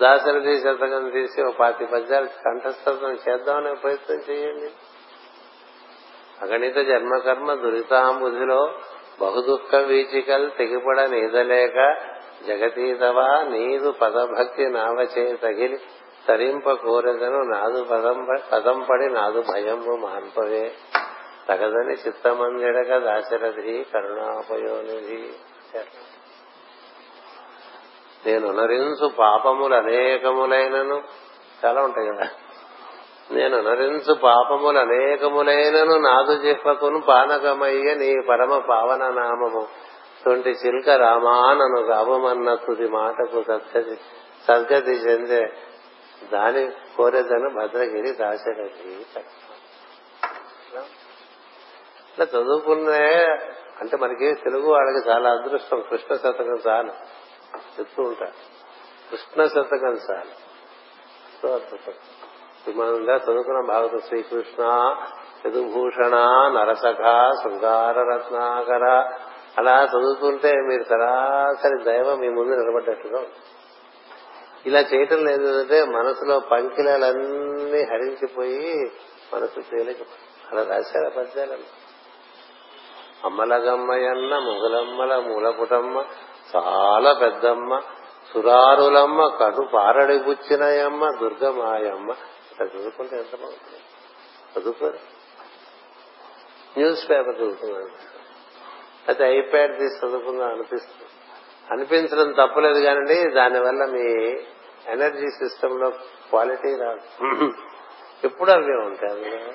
[0.01, 4.69] దాసరి తీసి శతకం తీసి ఒక పాతి పద్యాలు కంఠస్థం చేద్దామనే ప్రయత్నం చేయండి.
[6.41, 8.73] అగణిత జన్మకర్మ దురితాంబుధిలో
[9.21, 11.77] బహుదుఃఖ వీచికల్ తెగిపడ నీదలేక
[12.47, 15.79] జగతీతవా నీదు పదభక్తి నావచే తగిలి
[16.27, 20.71] తరింప కోరదను నాదు పదం పదం పడి నాదు భయము మాన్పవే
[21.49, 25.21] తగదని చిత్తమందిడక దాశరథి కరుణాపయోనిధి.
[28.25, 31.03] నేను నరించు పాపములు అనేకములైనను.
[31.65, 32.27] చాలా ఉంటాయి కదా.
[33.31, 39.67] నేను నరించు పాపములు అనేకములైనను నాదు చెప్పకును పానకమయ్య నీ పరమ పావన నామము.
[40.25, 43.95] తొంటి చిల్క రామానను గావమన్న తుది మాటకు సద్గతి
[44.47, 45.53] సద్గతి చెందే
[46.33, 49.05] దాని కోరేదను భద్రగిరి దాశరథి
[52.11, 53.25] ఇట్లా చదువుకునే
[53.81, 55.81] అంటే మనకి తెలుగు వాళ్ళకి చాలా అదృష్టం.
[55.81, 56.91] కృష్ణ శతకం చాలు.
[57.79, 58.37] చెప్తూ ఉంటారు
[59.11, 60.27] కృష్ణ శతకం సార్.
[61.27, 61.93] ఎంతో అద్భుతం
[62.67, 64.63] విమానంగా చదువుకున్న భాగవత శ్రీకృష్ణ
[65.45, 66.15] యదుభూషణ
[66.53, 67.01] నరసఖ
[67.43, 68.85] శృంగార రత్నాకర
[69.57, 73.21] అలా చదువుతుంటే మీరు సరాసరి దైవం మీ ముందు నిలబడ్డట్టుగా
[74.65, 78.91] ఇలా చేయటం లేదు అంటే మనసులో పంకిలాలన్నీ హరించిపోయి
[79.33, 79.97] మనసు తేలిక
[80.51, 81.67] అలా రాశారు పద్యాలను
[83.25, 86.03] అమ్మలగమ్మయన్న ముగలమ్మల మూలపుటమ్మ
[86.55, 87.81] చాలా పెద్దమ్మ.
[88.33, 92.09] సురారులమ్మ కడు పారడి బుచ్చినయమ్మ దుర్గమాయమ్మ.
[92.11, 93.81] ఇట్లా చదువుకుంటే ఎంత బాగుంటుంది.
[94.59, 94.99] చదువుకోరు.
[96.77, 98.15] న్యూస్ పేపర్ చదువుతున్నాను
[99.07, 101.09] అయితే ఐప్యాడ్ తీసి చదువుకుందాం అనిపిస్తుంది.
[101.71, 104.35] అనిపించడం తప్పలేదు కానండి దానివల్ల మీ
[104.87, 105.89] ఎనర్జీ సిస్టమ్లో
[106.29, 107.01] క్వాలిటీ రాదు.
[108.23, 109.53] ఎప్పుడు అవే ఉంటాయి అందులో.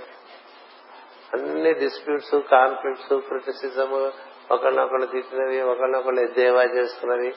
[1.35, 4.13] అన్ని డిస్ప్యూట్స్ కాన్ఫ్లిక్ట్స్ క్రిటిసిజము
[4.51, 7.35] ఒకళ్ళనొకళ్ళు తిట్టినవి ఒకళ్ళనొకళ్ళు ఎద్దేవా చేసుకున్నవి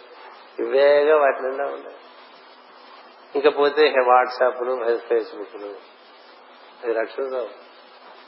[0.59, 1.95] ఇవేగా వాటి నిండా ఉన్నాయి
[3.35, 5.75] ఇంకా పోతే వాట్సాప్లు ఫేస్బుక్లు.
[6.83, 7.45] అది రక్షణ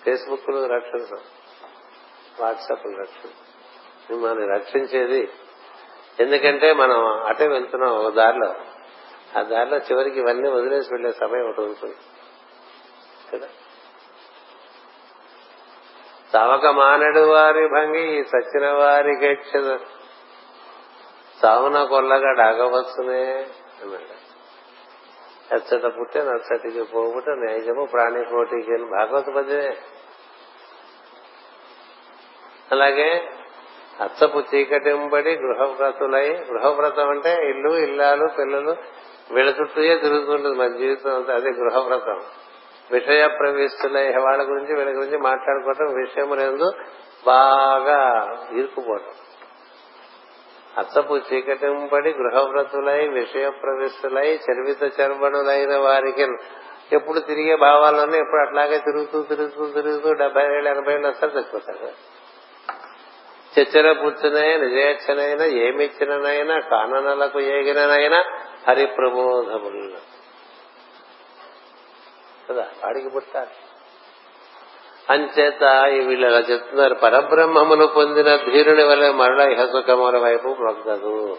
[0.05, 1.17] ఫేస్బుక్లు రక్షణ
[2.39, 3.29] వాట్సాప్లు రక్షణ.
[4.09, 5.29] మిమ్మల్ని రక్షించేది.
[6.19, 8.55] ఎందుకంటే మనం అటే వెళ్తున్నాం ఒక దారిలో.
[9.39, 11.95] ఆ దారిలో చివరికి ఇవన్నీ వదిలేసి వెళ్ళే సమయం ఒకటి ఉంటుంది.
[13.33, 13.47] కదా?
[16.35, 19.79] తవక మానడు వారి భంగి సచిన వారి వారికి
[21.41, 23.47] సావున కొల్లగా డాగవచ్చునే
[23.83, 24.25] అన్నాడు.
[25.55, 29.77] ఎచ్చట పుట్టే నచ్చటికి పోగుట నైజము ప్రాణి కోటికి అని భాగవత పద్యమే
[32.71, 33.29] అలాగే
[34.01, 38.75] అచ్చపు చీకటింబడి గృహవ్రతులై గృహవ్రతం అంటే ఇల్లు ఇల్లాలు పిల్లలు
[39.31, 42.21] వీళ్ళ చుట్టూయే తిరుగుతుంటుంది మన జీవితం అంతా అదే గృహవ్రతం.
[42.91, 46.71] విషయ ప్రవేశులై వాళ్ళ గురించి వీళ్ళ గురించి మాట్లాడుకోవటం విషయములందు
[47.25, 47.99] బాగా
[48.51, 49.13] ఇరుకుపోవటం
[50.77, 56.27] అత్తపు చీకటింపడి గృహవ్రతులై విషయ ప్రవేశులై చర్విత చర్మణులైన వారికి
[56.93, 62.15] ఎప్పుడు తిరిగే భావాలను ఎప్పుడు అట్లాగే తిరుగుతూ తిరుగుతూ తిరుగుతూ డెబ్బై ఏళ్ళు ఎనభై ఏళ్ళు వస్తారు చచ్చిపోతారు.
[63.59, 68.23] చచ్చర పుచ్చునై నిజేచ్ఛనైన ఏమిచ్చిననైనా కాననలకు ఏగిననైనా
[68.67, 70.14] హరిప్రబోధములు.
[72.49, 72.67] కదా?
[72.83, 73.49] వాడికి పుట్టాలి.
[75.09, 75.63] అంచేత
[76.07, 81.37] వీళ్ళు అలా చెప్తున్నారు పరబ్రహ్మమును పొందిన ధీరుని వలె మరల ఇహ సుఖముల వైపు మొగ్గదు.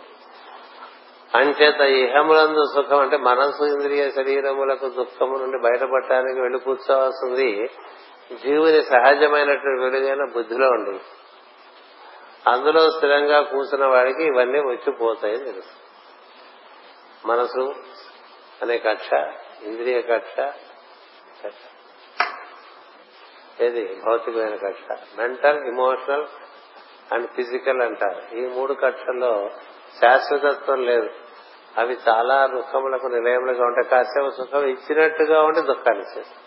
[1.34, 7.70] అంచేత ఇహములందు సుఖం అంటే మనసు ఇంద్రియ శరీరములకు దుఃఖము నుండి బయటపడటానికి వెళ్ళి కూర్చోవాల్సింది
[8.44, 11.00] జీవుని సహజమైనటువంటి వెలుగైన బుద్ధిలో ఉండి
[12.50, 15.86] అందులో స్థిరంగా కూర్చున్న వాడికి ఇవన్నీ వచ్చిపోతాయని తెలుసు.
[17.26, 17.74] మనసు
[18.62, 19.10] అనే కక్ష
[19.62, 20.52] ఇంద్రియ కక్ష
[21.46, 21.66] కక్ష
[23.62, 24.00] ఏది?
[24.06, 24.96] భౌతికమైన కక్ష.
[25.18, 26.26] మెంటల్ ఇమోషనల్
[27.12, 28.36] అండ్ ఫిజికల్ అంటారు.
[28.36, 29.50] ఈ మూడు కక్షల్లో
[30.02, 31.10] శాశ్వతత్వం లేదు.
[31.78, 36.42] అవి చాలా దుఃఖములకు నిలయములుగా ఉంటాయి కాసేపు సుఖం ఇచ్చినట్టుగా ఉండి దుఃఖాన్ని ఇచ్చేస్తాయి.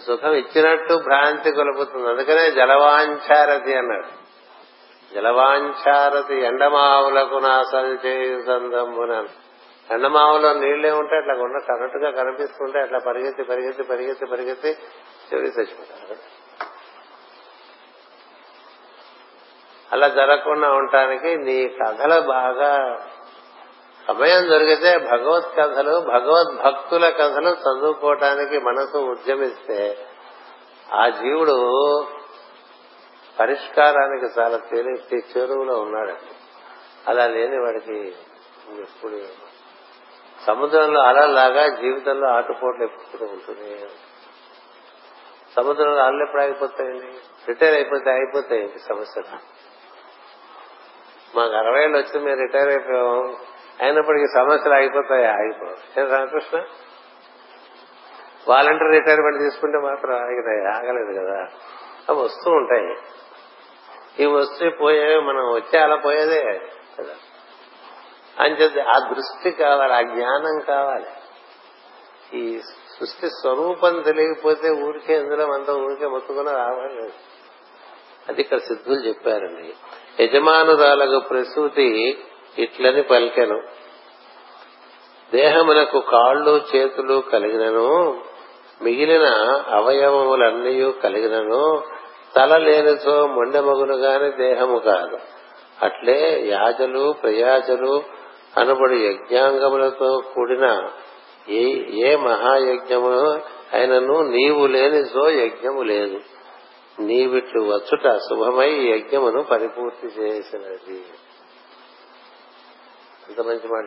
[0.00, 2.08] సుఖం ఇచ్చినట్టు భ్రాంతి కొలుపుతుంది.
[2.08, 4.24] అందుకనే జలవాంఛారతి అన్నాడు.
[5.14, 9.26] జలవాంఛారతి ఎండమావులకు నాశనం చేయు సందంబున
[9.90, 16.16] ఎండమావలో నీళ్ళే ఉంటే అట్లా ఉన్న కరెక్ట్గా కనిపిస్తుంటే అట్లా పరిగెత్తి పరిగెత్తి పరిగెత్తి పరిగెత్తి చివరికి చచ్చిపోతారు.
[19.92, 22.98] అలా జరగకుండా ఉండటానికి నీ కథలు బాగా
[24.08, 29.98] సమయం దొరికితే భగవత్ కథలు భగవద్భక్తుల కథలు చదువుకోవటానికి మనసు ఉద్యమిస్తే
[30.92, 31.56] ఆ జీవుడు
[33.40, 36.34] పరిష్కారానికి చాలా తేలి చెరువులో ఉన్నాడండి.
[37.06, 38.14] అలా లేని వాడికి
[38.80, 39.53] ఎప్పుడు
[40.46, 43.88] సముద్రంలో అలలాగా జీవితంలో ఆటుపోట్లు ఎప్పుడు ఉంటుంది
[45.56, 47.06] సముద్రంలో అల్లు ఎప్పుడు ఆగిపోతాయండి?
[47.48, 49.22] రిటైర్ అయిపోతే అయిపోతాయి సమస్య
[51.36, 53.36] మాకు అరవై ఏళ్ళు వచ్చి మేము రిటైర్ అయిపోయాం
[53.80, 56.00] అయినప్పటికీ సమస్యలు ఆగిపోతాయి ఆగిపోవు.
[56.00, 56.64] ఏం రామకృష్ణ?
[58.48, 61.46] వాలంటీర్ రిటైర్మెంట్ తీసుకుంటే మాత్రం ఆగినాయి ఆగలేదు కదా.
[62.08, 62.96] అవి వస్తూ ఉంటాయి.
[64.22, 66.60] ఈ వస్తే పోయే మనం వచ్చే అలా పోయేదే
[66.98, 67.14] కదా.
[68.40, 71.06] అంచేది ఆ దృష్టి కావాలి ఆ జ్ఞానం కావాలి.
[72.34, 72.60] ఈ
[73.00, 77.12] సృష్టి స్వరూపం తెలియకపోతే ఊరికే ఇందులో అంతా ఊరికే మొత్తుకున్న రావాలి
[78.28, 79.74] అది ఇక్కడ సిద్ధులు చెప్పారండి.
[80.24, 82.18] యజమానురాలకు ప్రసూతి
[82.58, 83.62] ఇట్లని పలికెను.
[85.34, 88.22] దేహమునకు కాళ్ళు చేతులు కలిగినను
[88.82, 89.26] మిగిలిన
[89.68, 91.82] అవయవములన్నీ కలిగినను
[92.36, 95.18] తల లేనితో మొండెమగును గాని దేహము కాదు.
[95.82, 98.02] అట్లే యాజలు ప్రయాజలు
[98.56, 100.90] అనబడి యజ్ఞాంగములతో కూడిన
[101.48, 103.40] ఏ ఏ మహాయజ్ఞము
[103.72, 106.20] అయినను నీవు లేని సో యజ్ఞము లేదు.
[107.00, 111.04] నీవిట్లు వచ్చుట శుభమై యజ్ఞమును పరిపూర్తి చేసినది.
[113.28, 113.84] అంత మంచి మాట.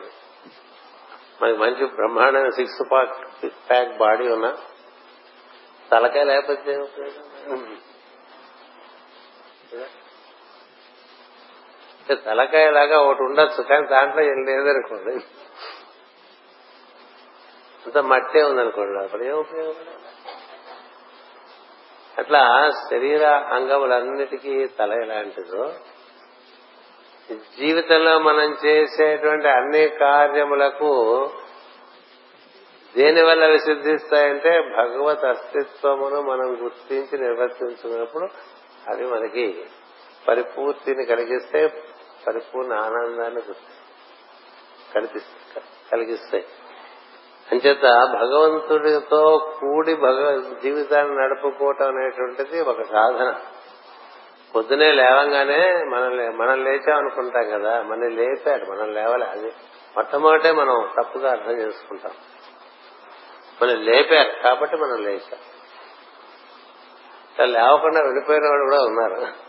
[1.44, 4.58] మనకి మంచి బ్రహ్మాండమైన సిక్స్ పాక్ ప్యాక్ బాడీ ఉన్నా.
[5.92, 6.88] తలకాయ లేకపోతే
[12.14, 15.14] తలకాయ లాగా ఒకటి ఉండొచ్చు కానీ దాంట్లో ఏం లేదనుకోండి.
[17.86, 19.74] అంత మట్టే ఉందనుకోండి అప్పుడు ఏం ఉపయోగం?
[22.18, 25.74] అట్లా శరీర అంగములన్నిటికీ తల ఎలాంటిదో
[27.60, 31.30] జీవితంలో మనం చేసేటువంటి అన్ని కార్యములకు
[32.98, 38.28] దేని వల్ల అవి సిద్ధిస్తాయంటే భగవత్ అస్తిత్వమును మనం గుర్తించి నిర్వర్తించుకున్నప్పుడు
[38.88, 39.66] అవి మనకి
[40.28, 41.68] పరిపూర్తిని కలిగిస్తే
[42.28, 43.42] పరిపూర్ణ ఆనందాన్ని
[44.96, 46.46] కల్పిస్తాయి కలిగిస్తాయి.
[47.52, 47.82] అంచేత
[48.14, 53.36] భగవంతుడితో కూడి భగ జీవితాన్ని నడుపుకోవటం అనేటువంటిది ఒక సాధన.
[54.56, 59.26] పొద్దునే లేవంగానే మనం మనం లేచాం అనుకుంటాం కదా మనం లేపాడు మనం లేవలే.
[59.26, 59.48] అది
[59.96, 62.12] మొట్టమొదటే మనం తప్పుగా అర్థం చేసుకుంటాం.
[63.62, 65.40] మనం లేపారు కాబట్టి మనం లేచాం.
[67.52, 69.47] లేవకుండా వెళ్ళిపోయిన వాళ్ళు కూడా ఉన్నారు.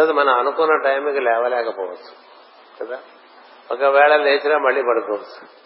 [0.00, 2.32] కదా మనం అనుకున్న టైంకి లేవలేకపోవచ్చు.
[2.80, 3.00] కదా?
[3.72, 5.62] ఒకవేళ లేచినా మళ్ళీ పడుకోవచ్చు.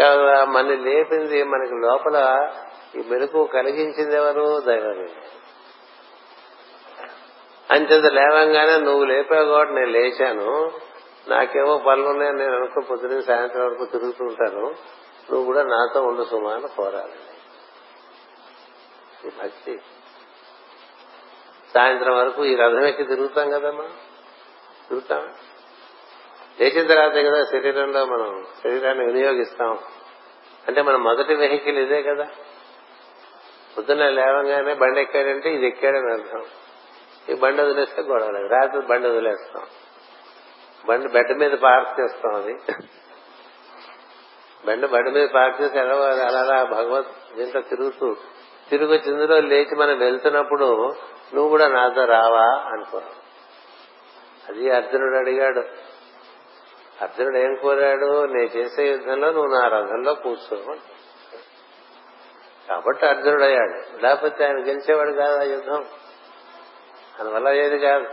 [0.00, 0.44] కదా?
[0.44, 2.48] మన లేపింది మనకి లోపల
[2.96, 4.60] ఈ మెరుపు కలిగించింది ఎవరు?
[4.60, 5.08] దైవమే.
[7.70, 10.70] అంచేత లేవంగానే నువ్వు లేపావు కాబట్టి నేను లేచాను.
[11.28, 14.62] నాకేమో పనులున్నాయని నేను అనుకో పొద్దున సాయంత్రం వరకు తిరుగుతూ ఉంటాను.
[15.30, 17.12] నువ్వు కూడా నాతో ఉండు సుమా అని కోరాలి.
[19.42, 19.80] భక్తి.
[21.74, 23.90] సాయంత్రం వరకు ఈ రథం ఎక్కి తిరుగుతాం కదా మనం?
[24.88, 25.34] తిరుగుతాం?
[26.60, 29.78] లేచిన తర్వాత కదా శరీరంలో మనం శరీరాన్ని వినియోగిస్తాం.
[30.68, 32.26] అంటే మన మొదటి వెహికల్ ఇదే కదా?
[33.76, 36.44] పొద్దున్న లేవగానే బండి ఎక్కాడంటే ఇది ఎక్కాడని అర్థం.
[37.28, 39.66] ఈ బండి వదిలేస్తే గొడవలేదు రాత్రి బండి వదిలేస్తాం.
[40.86, 42.56] బండి బెడ్ మీద పార్క్ చేస్తాం అది.
[44.66, 45.94] బండి బండి మీద పార్క్ చేసి ఎలా
[46.26, 48.16] అలా భగవత్ దీంట్లో తిరుగుతూ
[48.70, 50.94] తిరిగి చిందులో లేచి మనం వెళ్తున్నప్పుడు
[51.34, 53.00] నువ్వు కూడా నాతో రావా అనుకో.
[54.48, 55.60] అది అర్జునుడు అడిగాడు.
[57.02, 58.24] అర్జునుడు ఏం కోరాడు?
[58.24, 60.80] నేను చేసే యుద్ధంలో నువ్వు నా రథంలో కూర్చోమని
[62.68, 65.84] కాబట్టి అర్జునుడు అయ్యాడు లేకపోతే ఆయన గెలిచేవాడు కాదు ఆ యుద్ధం.
[67.20, 68.06] అందువల్ల ఏది కాదు.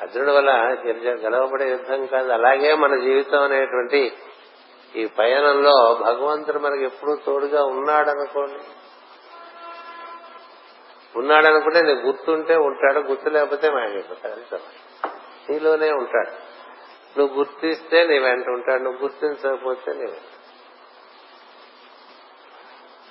[0.00, 0.50] అర్జునుడి వల్ల
[0.86, 2.32] గెలవబడే యుద్ధం కాదు.
[2.32, 4.12] అలాగే మన జీవితం అనేటువంటి
[4.96, 8.64] ఈ పయనంలో భగవంతుడు మనకి ఎప్పుడూ తోడుగా ఉన్నాడనుకోండి.
[11.16, 14.56] ఉన్నాడనుకుంటే నీకు గుర్తుంటే ఉంటాడు గుర్తు లేకపోతే మాయమైపోతాడు
[15.52, 16.50] నీలోనే ఉంటాడు.
[17.18, 20.36] నువ్వు గుర్తిస్తే నీ వెంట ఉంటాడు నువ్వు గుర్తించకపోతే నీ వెంట.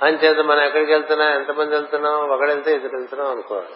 [0.04, 3.76] అంచేత మనం ఎక్కడికి వెళ్తున్నా ఎంతమంది వెళ్తున్నాం ఒకడెళ్తే ఇద్దరు వెళ్తున్నాం అనుకోవాలి.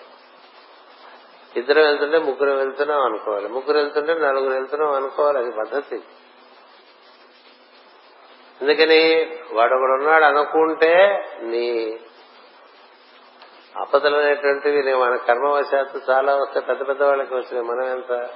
[1.55, 3.47] ఇద్దరు వెళ్తుంటే ముగ్గురు వెళ్తున్నాం అనుకోవాలి.
[3.47, 5.95] ముగ్గురు వెళ్తుంటే నలుగురు వెళ్తున్నాం అనుకోవాలి అది పద్ధతి.
[8.61, 11.99] అందుకని వాడు ఒకడు ఉన్నాడు అనుకుంటే నీ
[13.82, 17.67] అపదలు అనేటువంటివి మన కర్మవశాత్తు చాలా వస్తాయి పెద్ద పెద్ద వాళ్ళకి వచ్చినాయి.
[17.67, 18.30] మనం ఎంత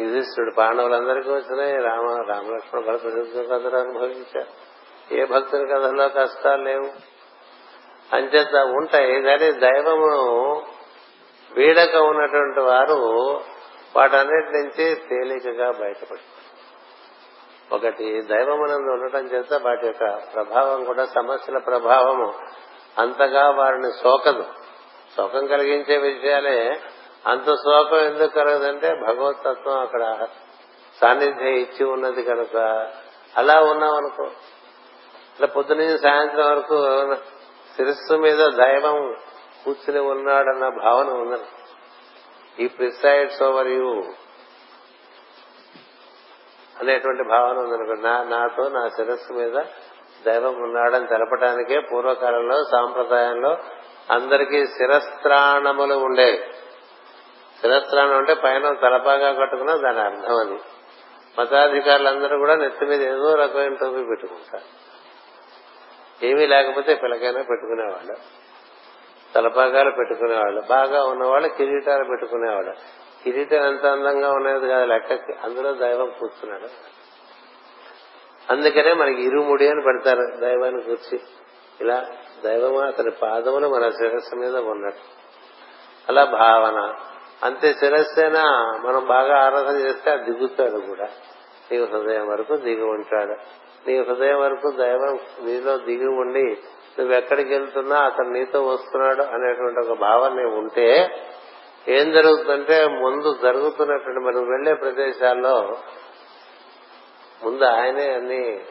[0.00, 1.76] యుధిష్ఠుడు పాండవులందరికీ వచ్చినాయి.
[1.76, 3.06] రామ రామలక్ష్మణ భరత
[3.52, 4.74] అందరూ అనుభవించారు.
[5.14, 6.92] ఏ భక్తుని కథలో కష్టాలు లేవు.
[8.14, 9.22] అంచేత ఉంటాయి.
[9.22, 10.62] కానీ దైవమును
[11.56, 13.40] వీడక ఉన్నటువంటి వారు
[13.96, 16.44] వాటన్నిటి నుంచి తేలికగా బయటపడు
[17.74, 22.34] ఒకటి దైవమునందు ఉండటం చేత వాటి యొక్క ప్రభావం కూడా సమస్యల ప్రభావము
[22.98, 24.44] అంతగా వారిని సోకదు.
[25.16, 26.80] శోకం కలిగించే విషయాలే
[27.26, 30.26] అంత శోకం ఎందుకు కలగదంటే భగవతత్వం అక్కడ
[31.00, 32.56] సాన్నిధ్యం ఇచ్చి ఉన్నది కనుక.
[33.36, 34.24] అలా ఉన్నాం అనుకో
[35.32, 36.76] ఇట్లా పొద్దున సాయంత్రం వరకు
[37.76, 39.16] శిరస్సు మీద దైవం
[39.64, 41.44] కూర్చుని ఉన్నాడన్న భావన ఉన్నది.
[42.64, 44.04] ఈ ప్రిసైడ్స్ ఓవర్ యూ
[46.80, 49.56] అనేటువంటి భావన ఉందనుకో నా నాతో నా శిరస్సు మీద
[50.24, 53.56] దైవం ఉన్నాడని తెలపడానికే పూర్వకాలంలో సాంప్రదాయంలో
[54.10, 56.38] అందరికీ శిరస్త్రాణములు ఉండేవి.
[57.60, 60.58] శిరస్త్రాణం అంటే పైన తలపాగా కట్టుకున్నా దాని అర్థం అని
[61.38, 64.84] మతాధికారులందరూ కూడా నెత్తి మీద ఏదో రకమైన టోపీ పెట్టుకుంటారు.
[66.26, 68.16] ఏమీ లేకపోతే పిల్లకైనా పెట్టుకునేవాళ్ళు.
[69.34, 70.60] తలపాగాలు పెట్టుకునేవాళ్ళు.
[70.60, 72.72] బాగా ఉన్నవాళ్ళు కిరీటాలు పెట్టుకునేవాళ్ళు.
[73.24, 76.68] కిరీటం ఎంత అందంగా ఉన్నది కాదు లెక్కకి అందులో దైవం కూర్చున్నాడు.
[78.50, 81.20] అందుకనే మనకి ఇరుముడి అని పెడతారు దైవాన్ని కూర్చి.
[81.80, 82.06] ఇలా
[82.44, 85.00] దైవము అతని పాదములు మన శిరస్సు మీద ఉన్నట్టు.
[86.08, 86.94] అలా భావన.
[87.42, 88.42] అంతే శిరస్సేనా
[88.84, 91.08] మనం బాగా ఆరాధన చేస్తే దిగుతాడు కూడా.
[91.72, 93.64] నీ హృదయం వరకు దిగి ఉంటాడు.
[93.86, 96.58] నీ హృదయం వరకు దైవం నీలో దిగి ఉండి
[96.98, 101.08] నువ్వెక్కడికి వెళ్తున్నా అతను నీతో వస్తున్నాడు అనేటువంటి ఒక భావన ఉంటే
[101.88, 105.78] ఏం జరుగుతుందంటే ముందు జరుగుతున్నటువంటి మనం వెళ్ళే ప్రదేశాల్లో
[107.44, 108.64] ముందు ఆయనే అన్ని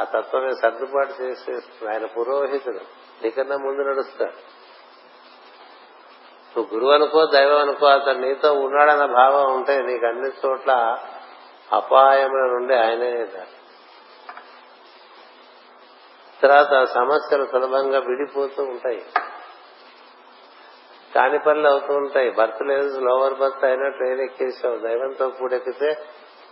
[0.00, 2.80] ఆ తత్వమే సర్దుబాటు చేసేస్తుంది ఆయన పురోహితుడు.
[3.22, 4.54] నీకన్నా ముందు నడుస్తాడు.
[6.56, 10.98] నువ్వు గురువు అనుకో దైవం అనుకో అతను నీతో ఉన్నాడన్న భావం ఉంటే నీకు అన్ని చోట్ల
[11.72, 13.26] అపాయముల నుండి ఆయనే
[16.42, 19.06] తర్వాత సమస్యలు సులభంగా విడిపోతూ ఉంటాయి.
[21.14, 22.30] కాని పనులు అవుతూ ఉంటాయి.
[22.30, 24.76] బర్త్ లేదు లోవర్ బర్త్ అయినా ట్రైన్ ఎక్కేసావు.
[24.76, 25.96] దైవంతో కూడెక్కితే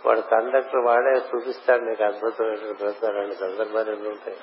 [0.05, 4.37] వాడు కండక్టర్ వాడే చూపిస్తాడు నీకు అద్భుతమైన బ్రతాలని సందర్భాలు ఎన్ని ఉంటాయి.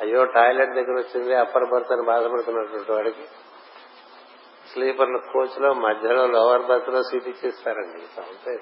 [0.00, 3.22] అయ్యో టాయిలెట్ దగ్గర వచ్చింది అప్పర్ బర్త్ అని బాధపడుతున్నటువంటి వాడికి.
[4.72, 8.58] స్లీపర్లు కోచ్లో మధ్యలో లోవర్ బర్త్లో సీట్ ఇచ్చేస్తారండి ఉంటాయి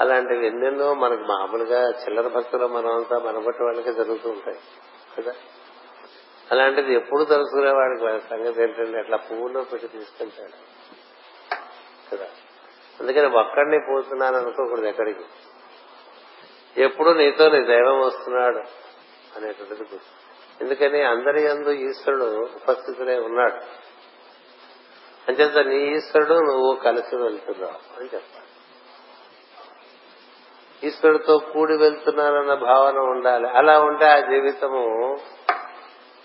[0.00, 4.58] అలాంటివి ఎన్నెన్నో మనకు మామూలుగా చిల్లర భక్తులు మనం అంతా మనబట్టి వాళ్ళకే జరుగుతూ ఉంటాయి
[5.18, 5.32] కదా?
[6.50, 10.69] అలాంటిది ఎప్పుడు తెలుసుకునేవాడికి సంగతి ఏంటంటే అట్లా పువ్వులో పెట్టి తీసుకెళ్తాడు.
[13.00, 15.24] అందుకని ఒక్కడిని పోతున్నాను అనుకోకూడదు ఎక్కడికి.
[16.82, 18.58] ఎప్పుడు నీతో నీ దైవం వస్తున్నాడు
[19.36, 20.30] అనేటువంటిది గుర్తు.
[20.60, 23.90] ఎందుకని అందరి అందు ఈశ్వరుడు ఉపస్థితులే ఉన్నాడు.
[25.28, 28.46] అంచేత నీ ఈశ్వరుడు నువ్వు కలిసి వెళ్తున్నావు అని చెప్పాలి.
[30.86, 33.48] ఈశ్వరుడితో కూడి వెళ్తున్నానన్న భావన ఉండాలి.
[33.48, 35.16] అలా ఉంటే ఆ జీవితము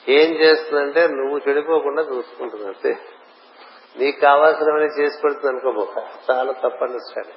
[0.08, 2.98] ఏం చేస్తుందంటే నువ్వు చెడిపోకుండా చూసుకుంటుంది అంతే.
[3.98, 7.34] నీకు కావాల్సినవన్నీ చేసి పెడుతుంది అనుకోబోక చాలా తప్పని సరే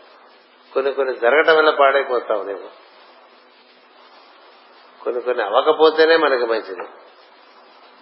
[0.74, 2.88] కొన్ని కొన్ని జరగటం వల్ల పాడైపోతావు నువ్వు
[5.04, 6.88] కొన్ని కొన్ని అవ్వకపోతేనే మనకి మంచిది.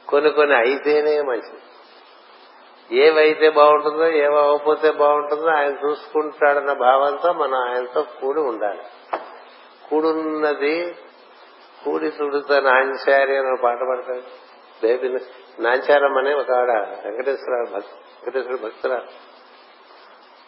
[0.09, 1.61] కొన్ని కొన్ని అయితేనే మంచిది.
[3.00, 8.82] ఏవైతే బాగుంటుందో ఏవకపోతే బాగుంటుందో ఆయన చూసుకుంటాడన్న భావంతో మనం ఆయనతో కూడి ఉండాలి.
[9.90, 10.96] కూడున్నది
[11.84, 14.46] కూడి చూడుతా నాంచారి అని పాట పాడతాడు.
[14.82, 15.09] బేబీ
[15.59, 16.70] నాంచారం అనే ఒక ఆడ
[17.04, 17.80] వెంకటేశ్వర
[18.26, 19.02] వెంకటేశ్వర భక్తుల.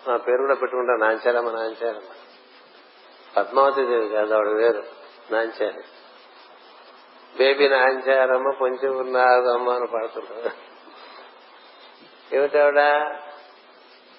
[0.09, 2.09] నా పేరు కూడా పెట్టుకుంటా నాంచారమ్మ నాంచారమ్మ
[3.37, 4.83] పద్మావతి దేవి కాదు ఆవిడ వేరు
[5.31, 5.83] నాంచారి.
[7.39, 10.51] బేబీ నాంచారమ్మ పొంచి ఉన్నారమ్మ అని పాడుతుంటారు.
[12.37, 12.79] ఏమిటావిడ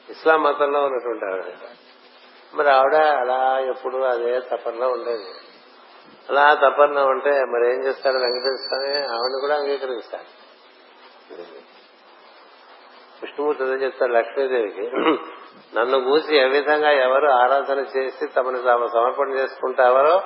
[0.09, 1.43] ఇస్లాం మతంలో ఉన్నటువంటి ఆవిడ.
[2.53, 5.25] మరి ఆవిడ అలా ఎప్పుడు అదే తపనలో ఉండేది.
[6.29, 8.95] అలా తపన ఉంటే మరి ఏం చేస్తాడు వెంకటేశ్వర స్వామి?
[8.95, 11.58] ఆవిడని కూడా అంగీకరిస్తాడు.
[13.21, 14.91] విష్ణుమూర్తి ఏం చెప్తారు లక్ష్మీదేవికి
[15.75, 20.21] నన్ను కూసి ఏ విధంగా ఎవరు ఆరాధన చేసి తమను తాము సమర్పణ చేసుకుంటారో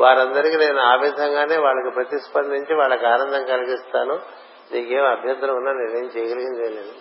[0.00, 4.20] వారందరికీ నేను ఆ విధంగానే వాళ్ళకి ప్రతిస్పందించి వాళ్ళకి ఆనందం కలిగిస్తాను.
[4.72, 6.92] నీకేం అభ్యంతరం ఉన్నా నేనేం చేయగలిగింది లేదు.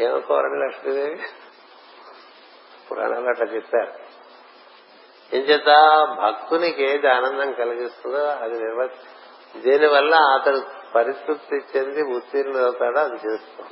[0.00, 1.22] ఏమనుకోవాలండి లక్ష్మీదేవి.
[2.90, 3.92] పురాణాలు అట్లా చెప్పారు.
[5.36, 5.66] ఏం చేత
[6.24, 8.88] భక్తునికి ఏది ఆనందం కలిగిస్తుందో అది నిర్వ
[9.56, 13.66] దీనివల్ల అతడు పరిస్థితి చెంది ఉత్తీర్ణుడు అవుతాడో అది చేస్తాం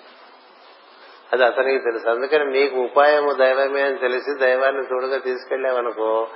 [1.32, 2.08] అది అతనికి తెలుసు.
[2.08, 6.28] అందుకని నీకు ఉపాయము దైవమే అని తెలిసి దైవాన్ని తోడుగా తీసుకెళ్ళావనుకో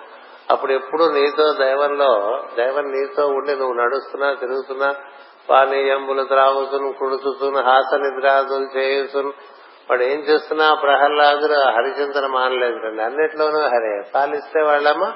[0.50, 2.10] అప్పుడు ఎప్పుడు నీతో దైవంలో
[2.56, 4.94] దైవం నీతో ఉండి నువ్వు నడుస్తున్నా తిరుగుతున్నా
[5.50, 9.32] పానీయంబులు త్రాగుతును కుడుచుతును హాస నిద్రాదులు చేయుతును
[9.90, 14.10] వాడు ఏం చేస్తున్నా ప్రహ్లాదులు హరిచింతన మానలేదండి అన్నిట్లోనూ హరే.
[14.14, 15.12] పాలిస్తే వాళ్ళమ్మ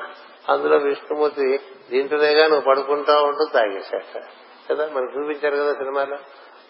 [0.48, 1.60] అందులో విష్ణుమూర్తి
[1.90, 4.22] దీంట్లోనేగా నువ్వు పడుకుంటా ఉంటూ తాగేసేట
[4.70, 4.86] కదా?
[4.86, 6.16] మనం చూపించారు కదా సినిమాలో?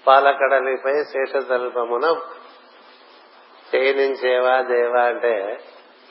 [0.06, 2.16] పాలకడలిపై శేషతల్పమున
[3.74, 5.60] చేయనించేవా దేవా అంటే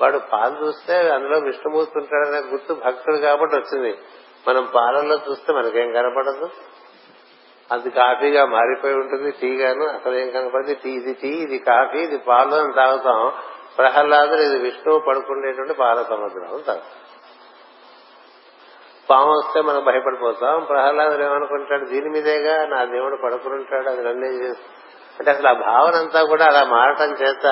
[0.02, 3.98] వాడు పాలు చూస్తే అందులో విష్ణుమూర్తి ఉంటాడనే గుర్తు భక్తుడు కాబట్టి వచ్చింది.
[4.48, 6.50] మనం పాలల్లో చూస్తే మనకేం కనపడదు.
[7.72, 10.76] అది కాఫీగా మారిపోయి ఉంటుంది టీ గాను అసలు ఏం కనపడింది.
[10.76, 13.32] టీ ఇది టీ ఇది కాఫీ ఇది పాలు అని తాగుతాం.
[13.78, 16.80] ప్రహ్లాదుడు ఇది విష్ణువు పడుకునేటువంటి పాల సముద్రం తాగుతాం
[19.10, 20.64] పాము వస్తే మనం భయపడిపోతాం.
[20.64, 21.86] ప్రహ్లాదుడు ఏమనుకుంటాడు?
[21.86, 22.66] దీని మీదేగా?
[22.66, 24.82] నా దేవుడు పడుకుంటాడు అది నన్నే చేస్తాడు
[25.20, 27.46] అంటే అసలు ఆ భావన అంతా కూడా అలా మారటం చేత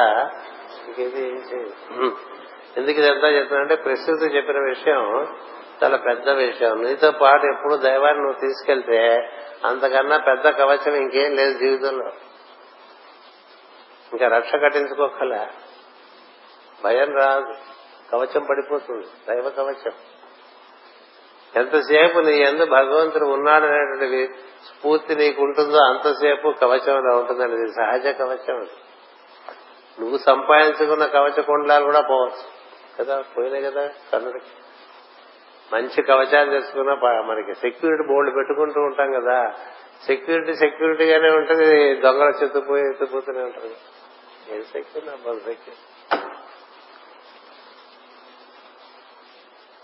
[0.88, 1.28] ఇంకేది
[2.78, 5.28] ఎందుకు ఇదంతా చెప్తున్నానంటే ప్రస్తుతం చెప్పిన విషయం
[5.84, 6.82] చాలా పెద్ద విషయం.
[6.82, 9.30] నీతో పాటు ఎప్పుడు దైవాన్ని నువ్వు తీసుకెళ్తే
[9.66, 12.08] అంతకన్నా పెద్ద కవచం ఇంకేం లేదు జీవితంలో.
[14.12, 15.47] ఇంకా రక్ష కట్టించుకోకల.
[16.84, 17.54] భయం రాదు.
[18.12, 19.08] కవచం పడిపోతుంది.
[19.30, 19.91] దైవ కవచం.
[21.56, 24.34] ఎంతసేపు నీ ఎందు భగవంతుడు ఉన్నాడనేటువంటి
[24.66, 27.56] స్ఫూర్తి నీకు ఉంటుందో అంతసేపు కవచంలో ఉంటుందండి.
[27.56, 28.68] ఇది సహజ కవచం
[30.00, 32.60] నువ్వు సంపాదించుకున్న కవచ కుండలాలు కూడా పోవచ్చు.
[33.00, 33.24] కదా?
[33.38, 34.45] పోయినాయి కదా కన్నుడికి
[35.74, 39.54] మంచి కవచాలు తెచ్చుకున్నా మనకి సెక్యూరిటీ బోర్డు పెట్టుకుంటూ ఉంటాం కదా.
[40.06, 41.95] సెక్యూరిటీ సెక్యూరిటీగానే ఉంటుంది.
[41.95, 43.76] దొంగల చెత్తుపోయి ఎత్తుపోతూనే ఉంటుంది.
[44.56, 45.12] ఏం సెక్యూరిటీ?
[45.12, 46.39] అబ్బాయి సెక్యూర్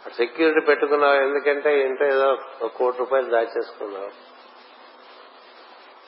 [0.10, 4.10] సెక్యూరిటీ పెట్టుకున్నావు ఎందుకంటే ఇంట్లో ఏదో ఒక కోటి రూపాయలు దాచేసుకున్నావు.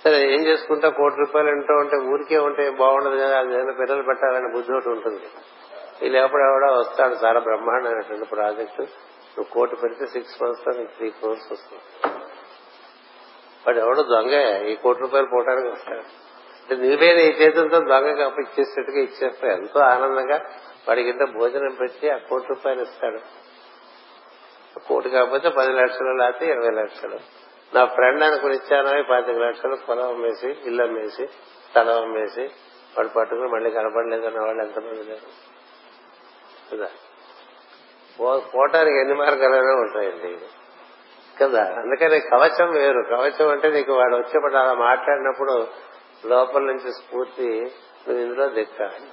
[0.03, 0.89] సరే ఏం చేసుకుంటా?
[0.89, 5.21] కోటి రూపాయలు ఇంటో ఉంటే ఊరికే ఉంటే బాగుండదు కదా అది ఏదైనా పిల్లలు పెట్టాలని బుద్ధి ఒకటి ఉంటుంది.
[6.05, 8.81] ఈ లేపడు ఎవడో వస్తాడు చాలా బ్రహ్మాండమైనటువంటి ప్రాజెక్టు.
[8.81, 11.81] నువ్వు కోటి పెడితే సిక్స్ మంత్స్లో నీకు త్రీ క్రోర్స్ వస్తుంది
[13.67, 15.99] వాడు ఎవడో దొంగ ఈ కోటి రూపాయలు పోవడానికి వస్తాడు.
[15.99, 20.41] అంటే నువ్వే నీ చేతులతో దొంగకి అప్పు ఇచ్చేసేట్టుగా ఇచ్చేస్తావు ఎంతో ఆనందంగా
[20.87, 23.46] వాడికి ఇంత భోజనం పెట్టి ఆ కోటి రూపాయలు ఇస్తాడు.
[24.77, 27.19] కోటి కాకపోతే పది లక్షలు లేకపోతే ఇరవై లక్షలు.
[27.75, 31.27] నా ఫ్రెండ్ అనుకుని ఇచ్చాను పాతిక లక్షలు పొలం అమ్మేసి ఇల్లు అమ్మేసి
[31.69, 32.41] స్థలం అమ్మేసి
[32.97, 35.57] వాడు పట్టుకుని మళ్ళీ కనపడలేదన్న వాళ్ళు ఎంతమంది లేరు.
[36.75, 36.89] కదా?
[38.19, 40.37] పోవటానికి ఎన్ని మార్గాలైనా ఉంటాయండి.
[41.43, 41.63] కదా?
[41.63, 43.03] అందుకని కవచం వేరు.
[43.09, 45.67] కవచం అంటే నీకు వాడు వచ్చేప్పుడు అలా మాట్లాడినప్పుడు
[46.27, 47.61] లోపల నుంచి స్ఫూర్తి
[48.07, 49.11] నువ్వు ఇందులో దిక్కాలి.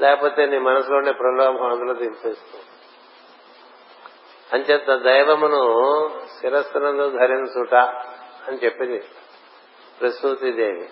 [0.00, 2.58] లేకపోతే నీ మనసులోనే ప్రలోభం అందులో దింపేస్తూ
[4.52, 5.62] అంచేత దైవమును
[6.40, 7.74] శిరస్సునందు ధరించుట
[8.48, 9.04] అని చెప్పింది
[10.00, 10.88] ప్రసూతిదేవి.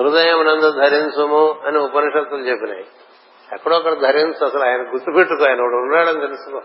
[0.00, 2.86] హృదయమునందు ధరించుము అని ఉపనిషత్తులు చెప్పినాయి.
[3.54, 6.60] ఎక్కడో అక్కడ ధరించు అసలు ఆయన గుర్తుపెట్టుకో ఆయన ఒకడు ఉన్నాడని తెలుసుకో.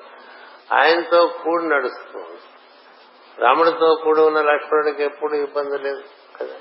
[0.76, 2.20] ఆయనతో కూడి నడుస్తూ
[3.40, 6.04] రాముడితో కూడి ఉన్న లక్ష్మణుడికి ఎప్పుడు ఇబ్బంది లేదు
[6.42, 6.56] కదా.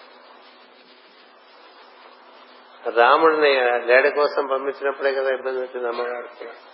[2.97, 6.74] రాముడిని డాడీ కోసం పంపించినప్పుడే కదా ఇబ్బంది వచ్చింది అమ్మగారు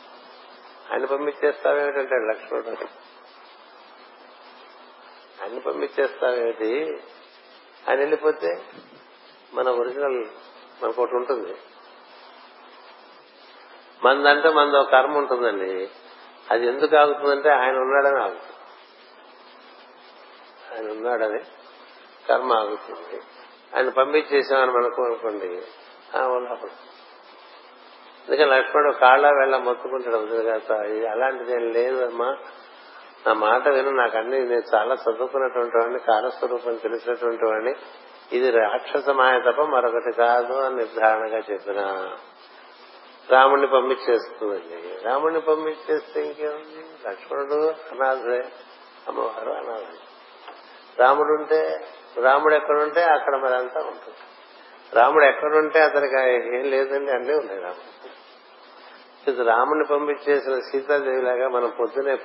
[0.93, 2.87] ఆయన పంపించేస్తావేమిటంటే లక్ష్మణుడు?
[5.43, 6.99] ఆయన పంపించేస్తావేమిటి?
[7.89, 8.65] ఆయన వెళ్ళిపోతే
[9.55, 10.25] మన ఒరిజినల్
[10.83, 11.55] మనకు ఒకటి ఉంటుంది.
[14.05, 15.91] మందంటే మనది ఒక కర్మ ఉంటుందండి.
[16.51, 18.53] అది ఎందుకు ఆగుతుందంటే ఆయన ఉన్నాడని ఆగుతుంది.
[20.75, 21.39] ఆయన ఉన్నాడని
[22.29, 23.21] కర్మ ఆగుతుంది.
[23.77, 25.63] ఆయన పంపించేసామని మనకు అనుకోండి
[26.19, 26.90] ఉన్నప్పుడు
[28.31, 30.75] అందుకని లక్ష్మణుడు కాళ్ళ వేళ మొత్తుకుంటాడు కదా
[31.11, 32.37] అలాంటిది ఏం లేదమ్మా.
[33.27, 37.75] నా మాట విను నాకు అన్ని నేను చాలా చదువుకున్నటువంటి వాడిని కాలస్వరూపం తెలిసినటువంటి వాడిని.
[38.33, 42.11] ఇది రాక్షస మాయ తప్ప మరొకటి కాదు అని నిర్ధారణగా చెప్పిన.
[43.31, 47.09] రాముడిని పంపించేస్తుందండి రాముడిని పంపించేస్తే ఇంకేముంది?
[47.09, 48.49] లక్ష్మణుడు అనాథే.
[49.09, 49.83] అమ్మవారు అనాథ.
[51.01, 51.77] రాముడు ఉంటే
[52.23, 54.17] రాముడు ఎక్కడుంటే అక్కడ మరి అంతా ఉంటుంది.
[54.93, 56.21] రాముడు ఎక్కడుంటే అతనికి
[56.57, 58.00] ఏం లేదండి అన్నీ ఉన్నాయి రాముడు.
[59.29, 62.17] రాముని పంపించేసిన సీతాదేవిలాగా మనం పొద్దునే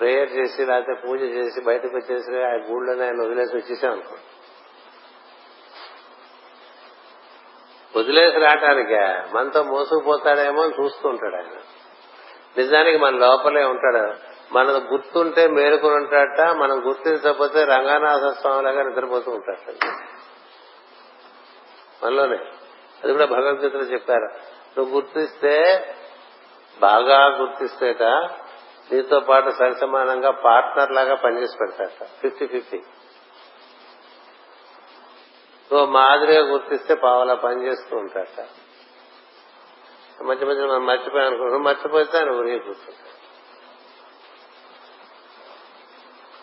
[0.00, 4.16] ప్రేయర్ చేసి లేకపోతే పూజ చేసి బయటకు వచ్చేసి ఆ గూళ్ళని ఆయన వదిలేసి వచ్చేసాం అనుకో.
[7.98, 11.60] వదిలేసి రావటానికే మనతో మోసుకుపోతాడేమో అని చూస్తూ ఉంటాడు ఆయన.
[12.58, 14.28] నిజానికి మన లోపలే ఉంటాడు.
[14.52, 19.72] మన గుర్తుంటే మేలుకొని ఉంటాడట మనం గుర్తించకపోతే రంగనాథ స్వామిలాగా నిద్రపోతూ ఉంటాడు.
[22.04, 22.38] మనలోనే.
[23.04, 24.58] అది కూడా భగవద్గీతలో చెప్పారు.
[24.78, 25.84] నువ్వు గుర్తిస్తే
[26.80, 28.02] బాగా గుర్తిస్తేట
[28.92, 32.82] నీతో పాటు సరిసమానంగా పార్ట్నర్ లాగా పనిచేసి పెడతాట ఫిఫ్టీ ఫిఫ్టీ.
[35.72, 38.46] నువ్వు మాదిరిగా గుర్తిస్తే పావులా పని చేస్తూ ఉంటాట
[40.22, 41.62] మధ్య మధ్య మనం మర్చిపోయాను అనుకుంటున్నాం.
[41.62, 43.18] మర్చిపోతే ఆయన ఊరిగే కూర్చుంటాడు.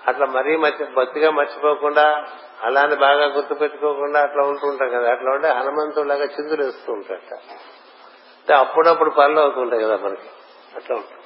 [0.10, 2.26] అట్లా మరీ మర్చి భక్తిగా మర్చిపోకుండా
[2.62, 5.12] అలానే బాగా గుర్తు పెట్టుకోకుండా అట్లా ఉంటుంటాం కదా.
[5.12, 7.34] అట్లా ఉంటే హనుమంతుడిలాగా చిందులు వేస్తూ ఉంటాట
[8.46, 10.30] అంటే అప్పుడప్పుడు పనులు అవుతుంటాయి కదా మనకి.
[10.76, 11.22] అట్లా ఉంటుంది.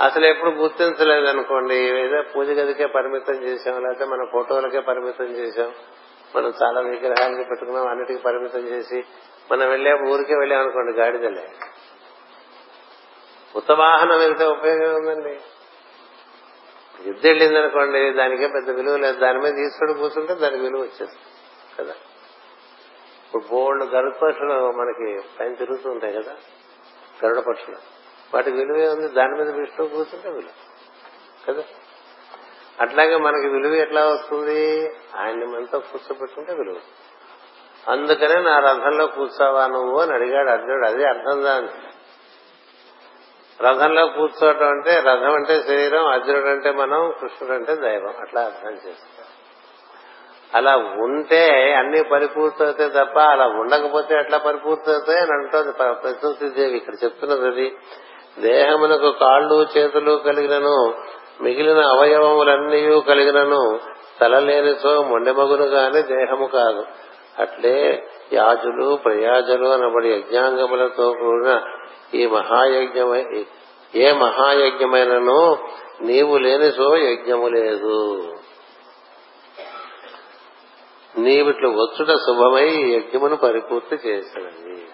[0.00, 5.72] అసలు ఎప్పుడు గుర్తించలేదు అనుకోండి ఏదో పూజ గదికే పరిమితం చేసాం లేకపోతే మన ఫోటోలకే పరిమితం చేసాం
[6.36, 9.04] మనం చాలా విగ్రహాలకి పెట్టుకున్నాం అన్నిటికీ పరిమితం చేసి
[9.52, 11.48] మనం వెళ్ళే ఊరికే వెళ్ళాం అనుకోండి గాడిదలే
[13.56, 15.40] ఉత్తవాహనం వెళ్తే ఉపయోగం ఉందండి.
[17.06, 19.20] యుద్ధ వెళ్ళింది అనుకోండి దానికే పెద్ద విలువ లేదు.
[19.20, 21.18] దాని మీద తీసుకొని కూర్చుంటే దానికి విలువ వచ్చేస్తుంది.
[21.78, 21.94] కదా?
[23.30, 26.32] ఇప్పుడు బోల్డ్ గరుడ పక్షులు మనకి పైన తిరుగుతూ ఉంటాయి కదా
[27.24, 27.76] గరుడ పక్షులు.
[28.34, 30.50] వాటి విలువే ఉంది దాని మీద విష్ణు కూర్చుంటే విలువ.
[31.48, 31.62] కదా?
[32.80, 34.90] అట్లాగే మనకి విలువ ఎట్లా వస్తుంది?
[35.16, 36.76] ఆయన్ని మనతో కూర్చోబెట్టుకుంటే విలువ.
[37.88, 40.86] అందుకనే నా రథంలో కూర్చోవా నువ్వు అని అడిగాడు అర్జునుడు.
[40.86, 41.68] అదే అర్థం దాని
[43.62, 48.14] రథంలో కూర్చోవటం అంటే రథం అంటే శరీరం అర్జునుడు అంటే మనం కృష్ణుడు అంటే దైవం.
[48.20, 49.19] అట్లా అర్థం చేస్తాం
[50.54, 57.76] అలా ఉంటే అన్ని పరిపూర్తవుతాయి తప్ప అలా ఉండకపోతే ఎట్లా పరిపూర్తవుతాయి అని అంటుంది ప్రకృతి ఇక్కడ చెప్తున్నది అది.
[58.38, 60.94] దేహమునకు కాళ్ళు చేతులు కలిగినను
[61.40, 63.80] మిగిలిన అవయవములన్నీ కలిగినను
[64.20, 66.84] తల సో మొండెమగును గాని దేహము కాదు.
[67.38, 71.60] అట్లే యాజులు ప్రయాజులు అనబడి యజ్ఞాంగములతో కూడిన
[72.14, 73.46] ఈ మహాయజ్ఞమై
[73.94, 75.58] ఏ మహాయజ్ఞమైనను
[76.00, 78.20] నీవు లేనిసో యజ్ఞము లేదు.
[81.18, 84.88] నీవిట్లు వచ్చుట శుభమై యజ్ఞమును పరిపూర్తి చేసినది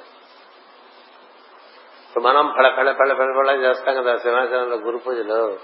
[2.21, 5.59] మనం పడ పడ పడ చేస్తాం కదా సింహాచలంలో గురు పూజలో.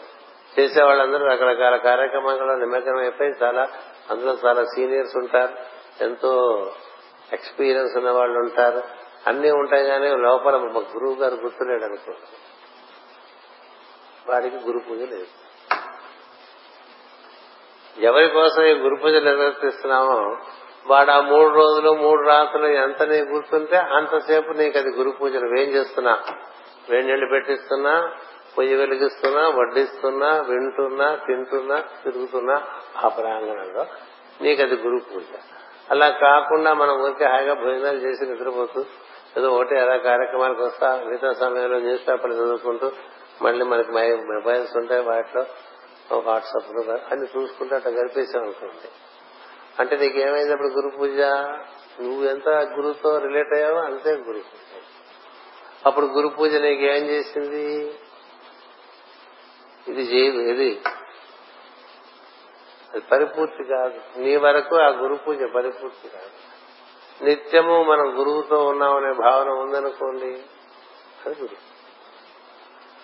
[0.58, 3.68] చేసే వాళ్ళందరూ రకరకాల కార్యక్రమాల్లో నిమగ్నం అయిపోయి చాలా
[4.10, 5.52] అందులో చాలా సీనియర్స్ ఉంటారు
[6.04, 6.32] ఎంతో
[7.32, 8.82] ఎక్స్పీరియన్స్ ఉన్న వాళ్ళు ఉంటారు.
[9.26, 12.12] అన్ని ఉంటాయి కానీ లోపల మా గురువు గారు గుర్తులేడు అనుకో
[14.32, 15.41] వాడికి గురు పూజ లేదు.
[17.98, 20.36] ఎవరి కోసం ఈ గురు పూజ నిర్వర్తిస్తున్నామో
[20.86, 25.68] వాడు ఆ మూడు రోజులు మూడు రాత్రులు ఎంత నీకు గుర్తుంటే అంతసేపు నీకు అది గురు పూజ నువ్వేం
[25.68, 26.18] చేస్తున్నా?
[26.90, 28.12] వేడి పెట్టిస్తున్నా
[28.58, 32.62] పొయ్యి వెలిగిస్తున్నా వడ్డిస్తున్నా వింటున్నా తింటున్నా తిరుగుతున్నా
[33.04, 33.86] ఆ ప్రాంగణంలో
[34.42, 35.22] నీకు అది గురు పూజ.
[35.90, 38.84] అలా కాకుండా మనం ఊరికే హాయిగా భోజనాలు చేసి నిద్రపోతూ
[39.38, 42.90] ఏదో ఒకటి అలా కార్యక్రమాలకు వస్తా మిగతా సమయంలో న్యూస్ పేపర్లు చదువుకుంటూ
[43.42, 45.44] మళ్ళీ మనకి మొబైల్స్ ఉంటాయి వాటిలో.
[46.12, 48.88] వాట్సాప్లో అన్ని చూసుకుంటూ అట్లా గడిపేసాం అనుకోండి.
[49.78, 51.20] అంటే నీకు ఏమైంది అప్పుడు గురు పూజ?
[52.00, 54.82] నువ్వు ఎంత గురువుతో రిలేట్ అయ్యావో అంతే గురు పూజ.
[55.86, 57.94] అప్పుడు గురు పూజ నీకు ఏం చేసింది?
[59.88, 60.82] ఇది చేయదు ఇది
[62.92, 64.18] అది పరిపూర్తి కాదు.
[64.18, 66.52] నీ వరకు ఆ గురు పూజ పరిపూర్తి కాదు.
[67.24, 70.42] నిత్యము మనం గురువుతో ఉన్నామనే భావన ఉందనుకోండి
[71.26, 71.72] అది గురు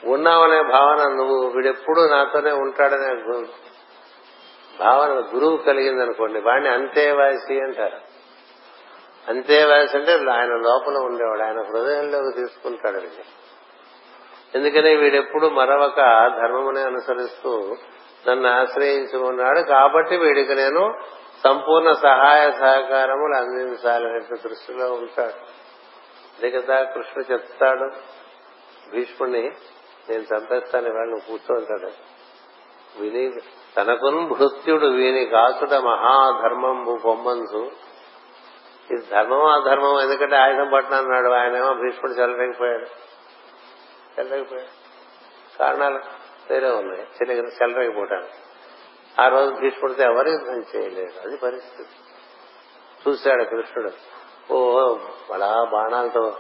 [0.07, 3.15] ఉన్నావనే భావన నువ్వు వీడెప్పుడు నాతోనే ఉంటాడనే
[4.81, 7.97] భావన గురువు కలిగింది అనుకోండి వాడిని అంతేవాసి అంటారు.
[9.29, 13.25] అంతే అంటే ఆయన లోపల ఉండేవాడు ఆయన హృదయంలోకి తీసుకుంటాడు వీడిని.
[14.55, 15.97] ఎందుకని వీడెప్పుడు మరొక
[16.43, 17.77] ధర్మమునే అనుసరిస్తూ
[18.29, 20.95] నన్ను ఆశ్రయించి ఉన్నాడు కాబట్టి వీడికి నేను
[21.45, 25.69] సంపూర్ణ సహాయ సహకారములు అందించాలనే దృష్టిలో ఉంటాడు.
[26.39, 27.91] అదే కదా కృష్ణుడు చెప్తాడు
[28.91, 29.51] భీష్ముడిని
[30.11, 31.91] నేను చంపేస్తాను ఇవాళ నువ్వు కూర్చోంటాడు
[33.01, 33.33] విని
[33.77, 37.89] తనకును భృత్యుడు వీని కాచుట మహాధర్మం పొమ్మంచు
[38.91, 41.29] ఇది ధర్మం అధర్మం ఎందుకంటే ఆయుధం పట్టిన అన్నాడు.
[41.29, 42.87] ఆయనేమో భీష్ముడు చెల్లరేగిపోయాడు
[44.19, 44.73] చెల్లరేగిపోయాడు
[45.59, 46.01] కారణాలు
[46.51, 47.03] వేరే ఉన్నాయి.
[47.03, 48.33] చెల్లెగిన చెల్లరేగిపోవటానికి
[49.21, 51.27] ఆ రోజు భీష్ముడితో ఎవరు యుద్ధం చేయలేదు.
[51.27, 51.89] అది పరిస్థితి.
[53.09, 53.91] చూశాడు కృష్ణుడు.
[54.53, 54.97] ఓ
[55.35, 56.37] అలా బాణాలతో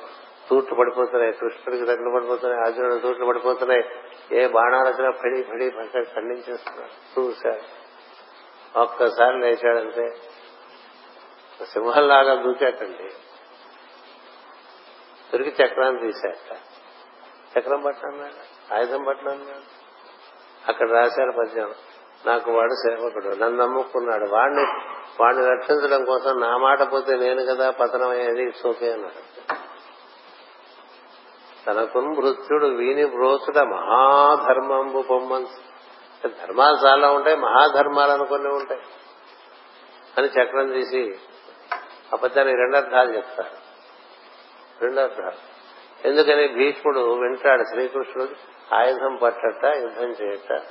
[0.50, 3.84] తూట్లు పడిపోతున్నాయి కృష్ణుడికి తగ్గులు పడిపోతున్నాయి అర్జునుడు తూట్లు పడిపోతున్నాయి.
[4.32, 7.88] ఏ బాణాలు వచ్చినా పడి పడి పడి ఖండించేస్తున్నాడు చూశాడు
[8.78, 10.08] ఒక్కసారి లేచాడంటే
[11.64, 13.08] సింహంలాగా దూకాటండి.
[15.30, 16.56] తిరిగి చక్రాన్ని తీశాట
[17.58, 19.78] చక్రం పట్టన్నాడు ఆయుధం పట్టన్నాడు
[20.68, 21.74] అక్కడ రాశారు పద్యం.
[22.26, 24.30] నాకు వాడు సేవకుడు నన్ను నమ్ముకున్నాడు.
[24.30, 24.62] వాడిని
[25.20, 28.52] వాడిని రక్షించడం కోసం నా మాట పోతే నేను కదా పతనం అయ్యేది?
[28.52, 29.67] సోకే అన్నాడు.
[31.66, 35.52] తనకు మృత్యుడు వీని బ్రోచుట మహాధర్మంబు పొమ్మన్స్
[36.26, 38.80] ధర్మాలు చాలా ఉంటాయి మహాధర్మాలు అనుకునే ఉంటాయి.
[40.18, 41.18] అని చక్రం తీసి
[42.12, 43.56] అబద్ధానికి రెండర్థాలు చెప్తారు.
[44.80, 45.58] రెండర్థాలు
[46.04, 48.30] ఎందుకని భీష్ముడు వింటాడు శ్రీకృష్ణుడు
[48.74, 50.62] ఆయుధం పట్టట యుద్ధం చేయట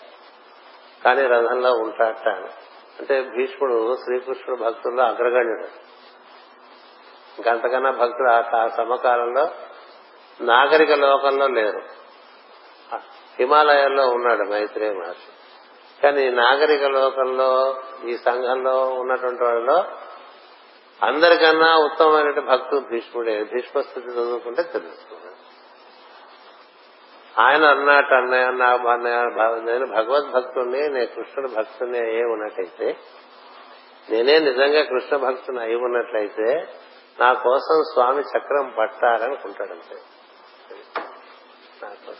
[1.06, 2.28] కానీ రథంలో ఉంటాట
[3.00, 5.68] అంటే భీష్ముడు శ్రీకృష్ణుడు భక్తుల్లో అగ్రగణ్యుడు.
[7.38, 9.48] ఇంకంతకన్నా భక్తుడు ఆ సమకాలంలో
[10.42, 11.82] నాగరిక లోకంలో లేరు.
[13.40, 15.32] హిమాలయాల్లో ఉన్నాడు మైత్రేయ మహర్షి.
[16.04, 19.84] కానీ నాగరిక లోకంలో ఈ సంఘంలో ఉన్నటువంటి వాళ్ళలో
[21.04, 23.44] అందరికన్నా ఉత్తమమైన భక్తుడు భీష్ముడే.
[23.44, 25.36] భీష్మ స్థితి చదువుకుంటే తెలుస్తుంది.
[27.40, 32.98] ఆయన అన్నట్టు అన్నయ్య నా అన్నయ్య నేను భగవద్భక్తుడిని నేను కృష్ణుడు భక్తుని అయ్యే ఉన్నట్టయితే
[34.10, 36.68] నేనే నిజంగా కృష్ణ భక్తుని అయి ఉన్నట్లయితే
[37.20, 39.96] నా కోసం స్వామి చక్రం పట్టాలనుకుంటాడంతే.
[41.84, 42.14] నాకు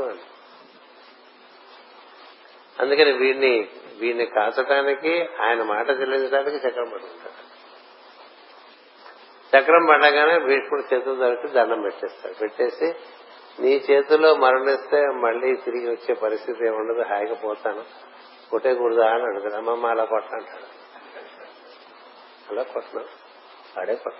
[0.00, 0.22] చూడండి
[2.80, 7.46] అందుకని వీడిని వీడిని కాచటానికి ఆయన మాట చెల్లించడానికి చక్రం పట్టుకుంటాడు
[9.56, 12.34] చక్రం పడగానే భీష్ముడు చేతులు దొరికి దండం పెట్టేస్తాడు.
[12.34, 12.94] పెట్టేసి
[13.60, 17.84] నీ చేతిలో మరణిస్తే మళ్ళీ తిరిగి వచ్చే పరిస్థితి ఏముండదు హాయిగా పోతాను.
[18.50, 19.54] కొట్టేకూడదా అని అడుగుతాడు.
[19.54, 20.66] అమ్మమ్మ అలా కొట్టంటాడు
[22.50, 23.08] అలా కొట్టినాడు
[23.78, 24.18] వాడే కొట్ట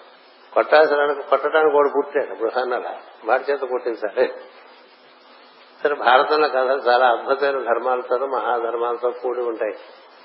[0.57, 4.35] కొట్టాల్సిన కొట్టడానికి కూడా పుట్టాడు బృహన్నల వాడి చేత కొట్టించాలి
[5.83, 5.95] సరే.
[5.95, 9.75] భారతంలో కథలు చాలా అద్భుతమైన ధర్మాలతో మహాధర్మాలతో కూడి ఉంటాయి.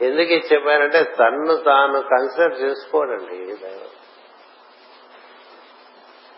[0.07, 3.91] ఎందుకు ఇది చెప్పారంటే తన్ను తాను కన్సిడర్ చేసుకోడండి దైవం.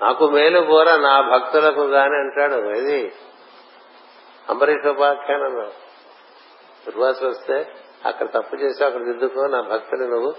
[0.01, 2.55] నాకు మేలు పోర నా భక్తులకు గాని అంటాడు.
[2.55, 3.13] ఇది
[4.49, 5.65] అంబరీష్ ఉపాఖ్యానంలో
[6.85, 7.71] దుర్వాస వస్తే
[8.05, 10.33] అక్కడ తప్పు చేసి అక్కడ దిద్దుకో నా భక్తులు నువ్వు.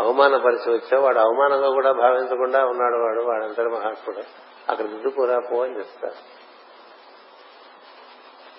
[0.00, 4.22] అవమానపరిచి వచ్చావు వాడు అవమానంగా కూడా భావించకుండా ఉన్నాడు వాడు వాడంతటి మహాత్ముడు.
[4.68, 6.46] అక్కడ దిద్దుకోరా పో అని చెప్తారు.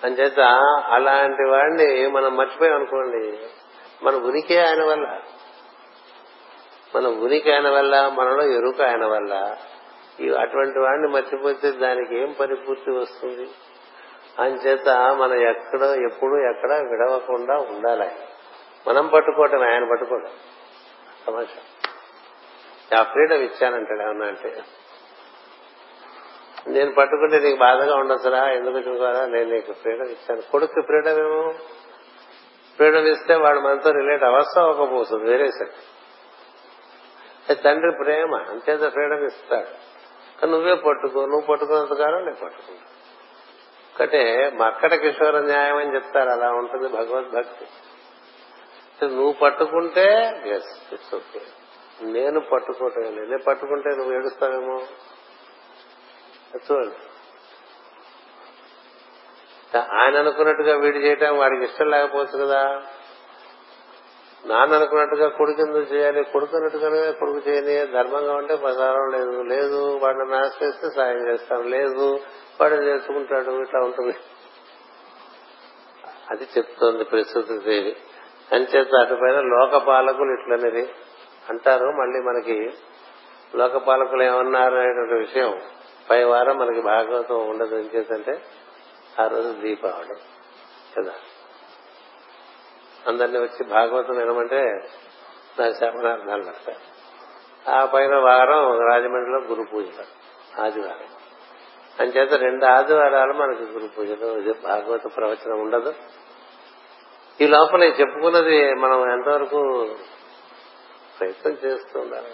[0.06, 0.40] అంచేత
[0.86, 3.38] అలాంటి వాడిని మనం మర్చిపోయాం అనుకోండి
[4.02, 5.20] మన ఉనికి ఆయన వల్ల
[6.96, 9.56] మన ఉనికి ఆయన వల్ల మనలో ఎరుక ఆయన వల్ల
[10.38, 13.48] అటువంటి వాడిని మర్చిపోతే దానికి ఏం పరిపూర్తి వస్తుంది?
[14.38, 14.88] అంచేత
[15.20, 18.02] మనం ఎక్కడ ఎప్పుడు ఎక్కడ విడవకుండా ఉండాలి.
[18.02, 18.24] ఆయన
[18.88, 20.30] మనం పట్టుకోవటం ఆయన పట్టుకోవడం
[21.28, 24.62] సమాచారం ఆ ఫ్రీడమ్ ఇచ్చానంటాడు ఏమన్నా అంటే.
[26.66, 30.42] నేను పట్టుకుంటే నీకు బాధగా ఉండొచ్చురా ఎందుకు చూడాలా నేను నీకు ఫ్రీడమ్ ఇచ్చాను.
[30.42, 31.54] కొడుకు ఫ్రీడమ్ ఏమో?
[32.76, 35.70] ఫ్రీడమ్ ఇస్తే వాడు మనతో రిలేట్ అవస్థ అవ్వకపోతుంది వేరే సరే.
[37.54, 39.88] తండ్రి ప్రేమ అంతేత ఫ్రీడమ్ ఇస్తాడు.
[40.40, 42.84] కానీ నువ్వే పట్టుకో నువ్వు పట్టుకున్నంత కాలం నేను పట్టుకుంటా.
[43.96, 47.66] ఒకటే మక్కడ కిషోర న్యాయం అని చెప్తారు అలా ఉంటుంది భగవద్భక్తి.
[49.04, 50.04] నువ్వు పట్టుకుంటే
[50.46, 51.40] ఎస్ ఇట్స్ ఓకే
[52.02, 54.82] నేను పట్టుకోవటం నేను పట్టుకుంటే నువ్వు ఏడుస్తావేమో?
[56.56, 56.96] చూడండి
[59.78, 62.82] ఆయన అనుకున్నట్టుగా వీడి చేయటం వాడికి ఇష్టం లేకపోవచ్చు కదా.
[64.46, 66.24] నాన్న అనుకున్నట్టుగా కొడుకు ఎందుకు చేయాలి?
[66.24, 69.42] కొడుకు అన్నట్టుగానే కొడుకు చేయని ధర్మంగా ఉంటే ప్రసారం లేదు.
[69.42, 72.20] లేదు వాడిని చేస్తే సాయం చేస్తాం లేదు
[72.60, 73.50] వాడు చేసుకుంటాడు.
[73.50, 74.16] ఇట్లా ఉంటుంది.
[76.30, 77.96] అది చెప్తోంది ప్రస్తుత దేవి
[78.52, 80.90] అంచేత అటుపైన లోకపాలకులు ఇట్లనేది
[81.50, 81.84] అంటారు.
[81.84, 82.70] మళ్ళీ మనకి
[83.56, 85.60] లోకపాలకులు ఏమన్నారు అనేటువంటి విషయం
[86.10, 87.76] పై వారం మనకి భాగవతం ఉండదు.
[87.76, 88.42] ఇంకేంటంటే
[89.20, 90.14] ఆ రోజు దీపావళి
[90.96, 91.12] కదా.
[93.06, 94.88] అందరినీ వచ్చి భాగవతం వినమంటే
[95.60, 96.78] నా శాపనార్థాలు పడతాయి
[97.70, 100.04] ఆ పైన వారం రాజమండ్రిలో గురు పూజలు
[100.62, 101.08] ఆదివారం.
[102.00, 104.54] అంచేత రెండు ఆదివారాలు మనకి గురు పూజలు.
[104.62, 105.94] భాగవత ప్రవచనం ఉండదు.
[107.40, 109.88] ఈ లోపల చెప్పుకున్నది మనం ఎంతవరకు
[111.20, 112.26] ప్రయత్నం చేస్తుండాలి.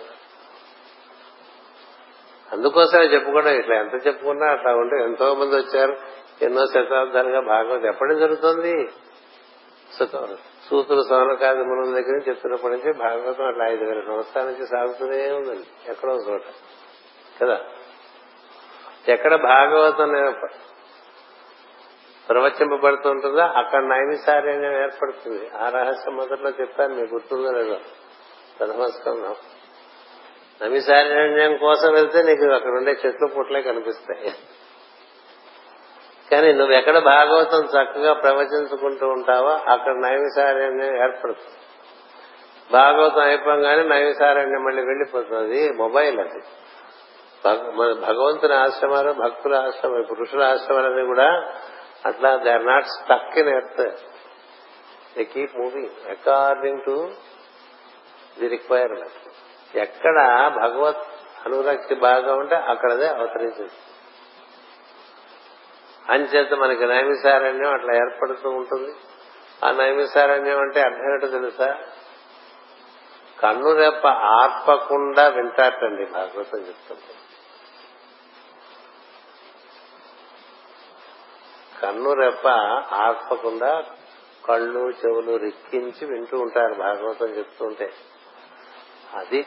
[2.53, 5.97] అందుకోసమే చెప్పుకోవడం ఇట్లా ఎంత చెప్పుకున్నా అట్లా ఉంటే ఎంతో మంది వచ్చారు.
[6.43, 8.89] ఎన్నో శతాబ్దాలుగా భాగవతం ఎప్పటి జరుగుతుంది.
[10.71, 15.91] సూతులు సౌనకాది మునుల దగ్గర నుంచి చెప్తున్నప్పటి నుంచి భాగవతం అట్లా ఐదు వేల సంవత్సరాల నుంచి సాగుతూనే ఉందండి
[15.91, 16.43] ఎక్కడో చోట.
[17.43, 17.61] కదా?
[19.09, 20.13] ఎక్కడ భాగవతం
[22.29, 23.41] ప్రవచింపబడుతుంటుందో?
[23.41, 25.51] అక్కడ నైమిసార్యంగా ఏర్పడుతుంది.
[25.57, 27.77] ఆ రహస్యం మొదట్లో చెప్పాను మీకు గుర్తుందో లేదో.
[28.59, 29.35] ప్రథమస్కంధం
[30.63, 34.35] నమిసారణ్యం కోసం వెళ్తే నీకు అక్కడ ఉండే చెట్లు పుట్లే కనిపిస్తాయి.
[36.33, 41.59] కానీ నువ్వు ఎక్కడ భాగవతం చక్కగా ప్రవచించుకుంటూ ఉంటావో అక్కడ నైమిసారణ్యం ఏర్పడుతుంది.
[42.73, 46.43] భాగవతం అయిపోగానే నైమిసారణ్యం మళ్ళీ వెళ్ళిపోతుంది మొబైల్ అది.
[47.47, 51.55] మన భగవంతుని ఆశ్రమాలు భక్తుల ఆశ్రమాలు పురుషుల ఆశ్రమాలని కూడా
[52.07, 53.95] అట్లా they are not stuck in earth
[55.17, 57.13] they keep moving according to
[58.39, 60.17] the requirement ఎక్కడ
[60.57, 61.07] భగవత్
[61.47, 63.73] అనురక్తి బాగా ఉంటే అక్కడదే అవతరించింది.
[66.09, 68.93] అంచేత మనకి నైమిసారణ్యం అట్లా ఏర్పడుతూ ఉంటుంది.
[69.65, 71.79] ఆ నైమిసారణ్యం అంటే అర్థం ఏంటో తెలుసా?
[73.41, 77.24] కన్ను రెప్ప ఆర్పకుండా వింటాటండి భాగవతం చెప్తుంది
[81.85, 82.49] కన్ను రెప్ప
[82.95, 83.83] ఆర్పకుండా
[84.49, 87.93] కళ్ళు చెవులు రిక్కించి వింటూ ఉంటారు భాగవతం చెప్తుంటే.
[89.15, 89.47] అది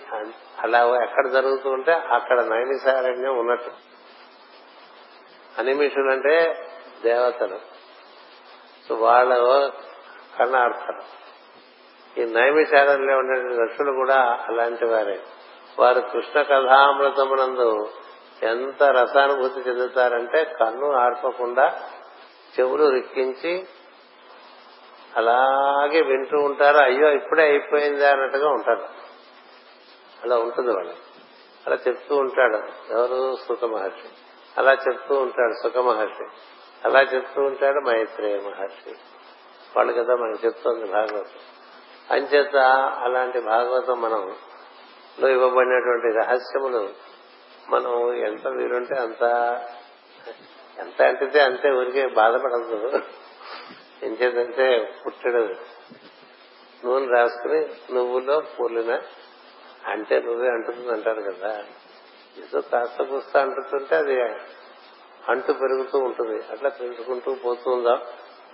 [0.59, 3.71] అలా ఎక్కడ జరుగుతూ ఉంటే అక్కడ నైమిసారణ్యం ఉన్నట్టు.
[5.59, 6.53] అనిమిషులు అంటే
[7.03, 7.59] దేవతలు.
[8.93, 9.71] వాళ్ళ వాళ్ళు
[10.39, 10.99] కర్ణార్థం
[12.23, 15.19] ఈ నైమిషారణ్యంలో ఉండే ఋషులు కూడా అలాంటి వారే.
[15.79, 17.89] వారు కృష్ణ కథామృతమునందు
[18.43, 21.79] ఎంత రసానుభూతి చెందుతారంటే కన్ను ఆర్పకుండా
[22.59, 23.67] చెవులు రిక్కించి
[25.15, 26.77] అలాగే వింటూ ఉంటారు.
[26.77, 28.85] అయ్యో ఇప్పుడే అయిపోయింది అన్నట్టుగా ఉంటారు.
[30.23, 30.93] అలా ఉంటుంది వాళ్ళు
[31.67, 32.57] అలా చెప్తూ ఉంటాడు.
[32.93, 33.35] ఎవరు?
[33.35, 34.09] సుఖ మహర్షి.
[34.57, 36.23] అలా చెప్తూ ఉంటాడు సుఖ మహర్షి.
[36.85, 38.95] అలా చెప్తూ ఉంటాడు మైత్రేయ మహర్షి.
[39.77, 41.39] వాళ్ళు కదా మనకు చెప్తోంది భాగవతం.
[42.11, 42.55] అంచేత
[43.03, 44.35] అలాంటి భాగవతం మనం
[45.19, 46.89] లో ఇవ్వబడినటువంటి రహస్యములు
[47.69, 49.23] మనం ఎంత వీరుంటే అంత
[50.79, 52.99] ఎంత అంటితే అంతే ఊరికే బాధపడదు.
[54.03, 55.55] ఏం చేద్దంటే పుట్టడు.
[56.85, 58.99] నూనె రాసుకుని నువ్వులో పూలిన
[59.85, 61.63] అంటే నువ్వే అంటుతుంది అంటారు కదా.
[62.37, 64.21] ఏదో కాస్త కూస్త అంటుతుంటే అది
[65.27, 66.43] అంటు పెరుగుతూ ఉంటుంది.
[66.51, 68.01] అట్లా పెంచుకుంటూ పోతూ ఉందాం.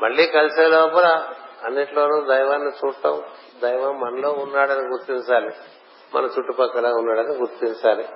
[0.02, 1.34] మళ్ళీ కలిసే లోపల
[1.64, 3.24] అన్నిట్లోనూ దైవాన్ని చూడటం
[3.62, 5.52] దైవం మనలో ఉన్నాడని గుర్తించాలి.
[6.16, 8.08] మన చుట్టుపక్కల ఉన్నాడని గుర్తించాలి.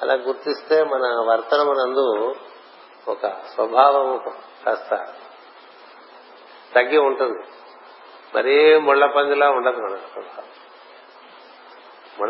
[0.00, 2.34] అలా గుర్తిస్తే మన వర్తనమునందు
[3.08, 4.18] ఒక స్వభావం
[4.66, 4.94] కాస్త
[6.74, 7.42] తగ్గి ఉంటుంది.
[8.34, 10.48] మరీ ముళ్ళ పందిలా ఉండదు మన స్వభావం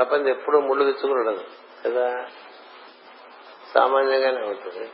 [0.04, 1.44] పంది ఎప్పుడూ ముళ్ళు విచ్చుకుని ఉండదు.
[1.84, 2.26] కదా?
[3.74, 4.90] సామాన్యంగానే ఉంటుంది.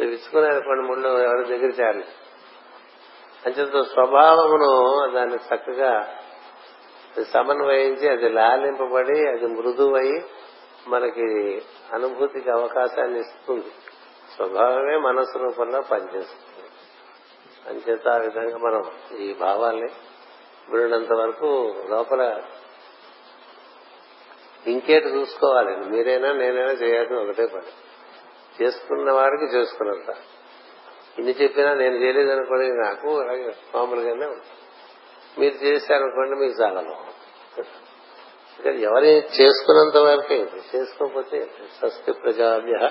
[0.00, 2.04] విచ్చుకునే కొన్ని ముళ్ళు ఎవరి దగ్గర చేయాలి
[3.46, 6.18] అంచేత స్వభావమును దాన్ని చక్కగా
[7.32, 10.24] సమన్వయించి అది లాలింపబడి అది మృదువై
[10.88, 11.62] మనకి
[11.94, 13.72] అనుభూతికి అవకాశాన్ని ఇస్తుంది.
[14.36, 16.70] స్వభావమే మనసు రూపంలో పనిచేస్తుంది.
[17.68, 19.88] అంచేత ఆ విధంగా మనం ఈ భావాల్ని
[20.68, 22.42] విడినంత వరకు లోపల
[24.66, 25.76] ఇంకేటి చూసుకోవాలి?
[25.76, 27.66] మీరైనా నేనైనా చేయాల్సిన ఒకటే పని.
[28.62, 30.16] చేసుకున్న వారికి చేసుకున్నంత.
[31.18, 34.52] ఇన్ని చెప్పినా నేను చేయలేదు అనుకోండి నాకు అలాగే మామూలుగానే ఉంటుంది.
[35.38, 36.82] మీరు చేశారనుకోండి మీకు చాలా
[38.68, 42.90] ఎవరి చేసుకున్నంత వరకే చేసుకోకపోతే స్వస్తి ప్రజాభ్య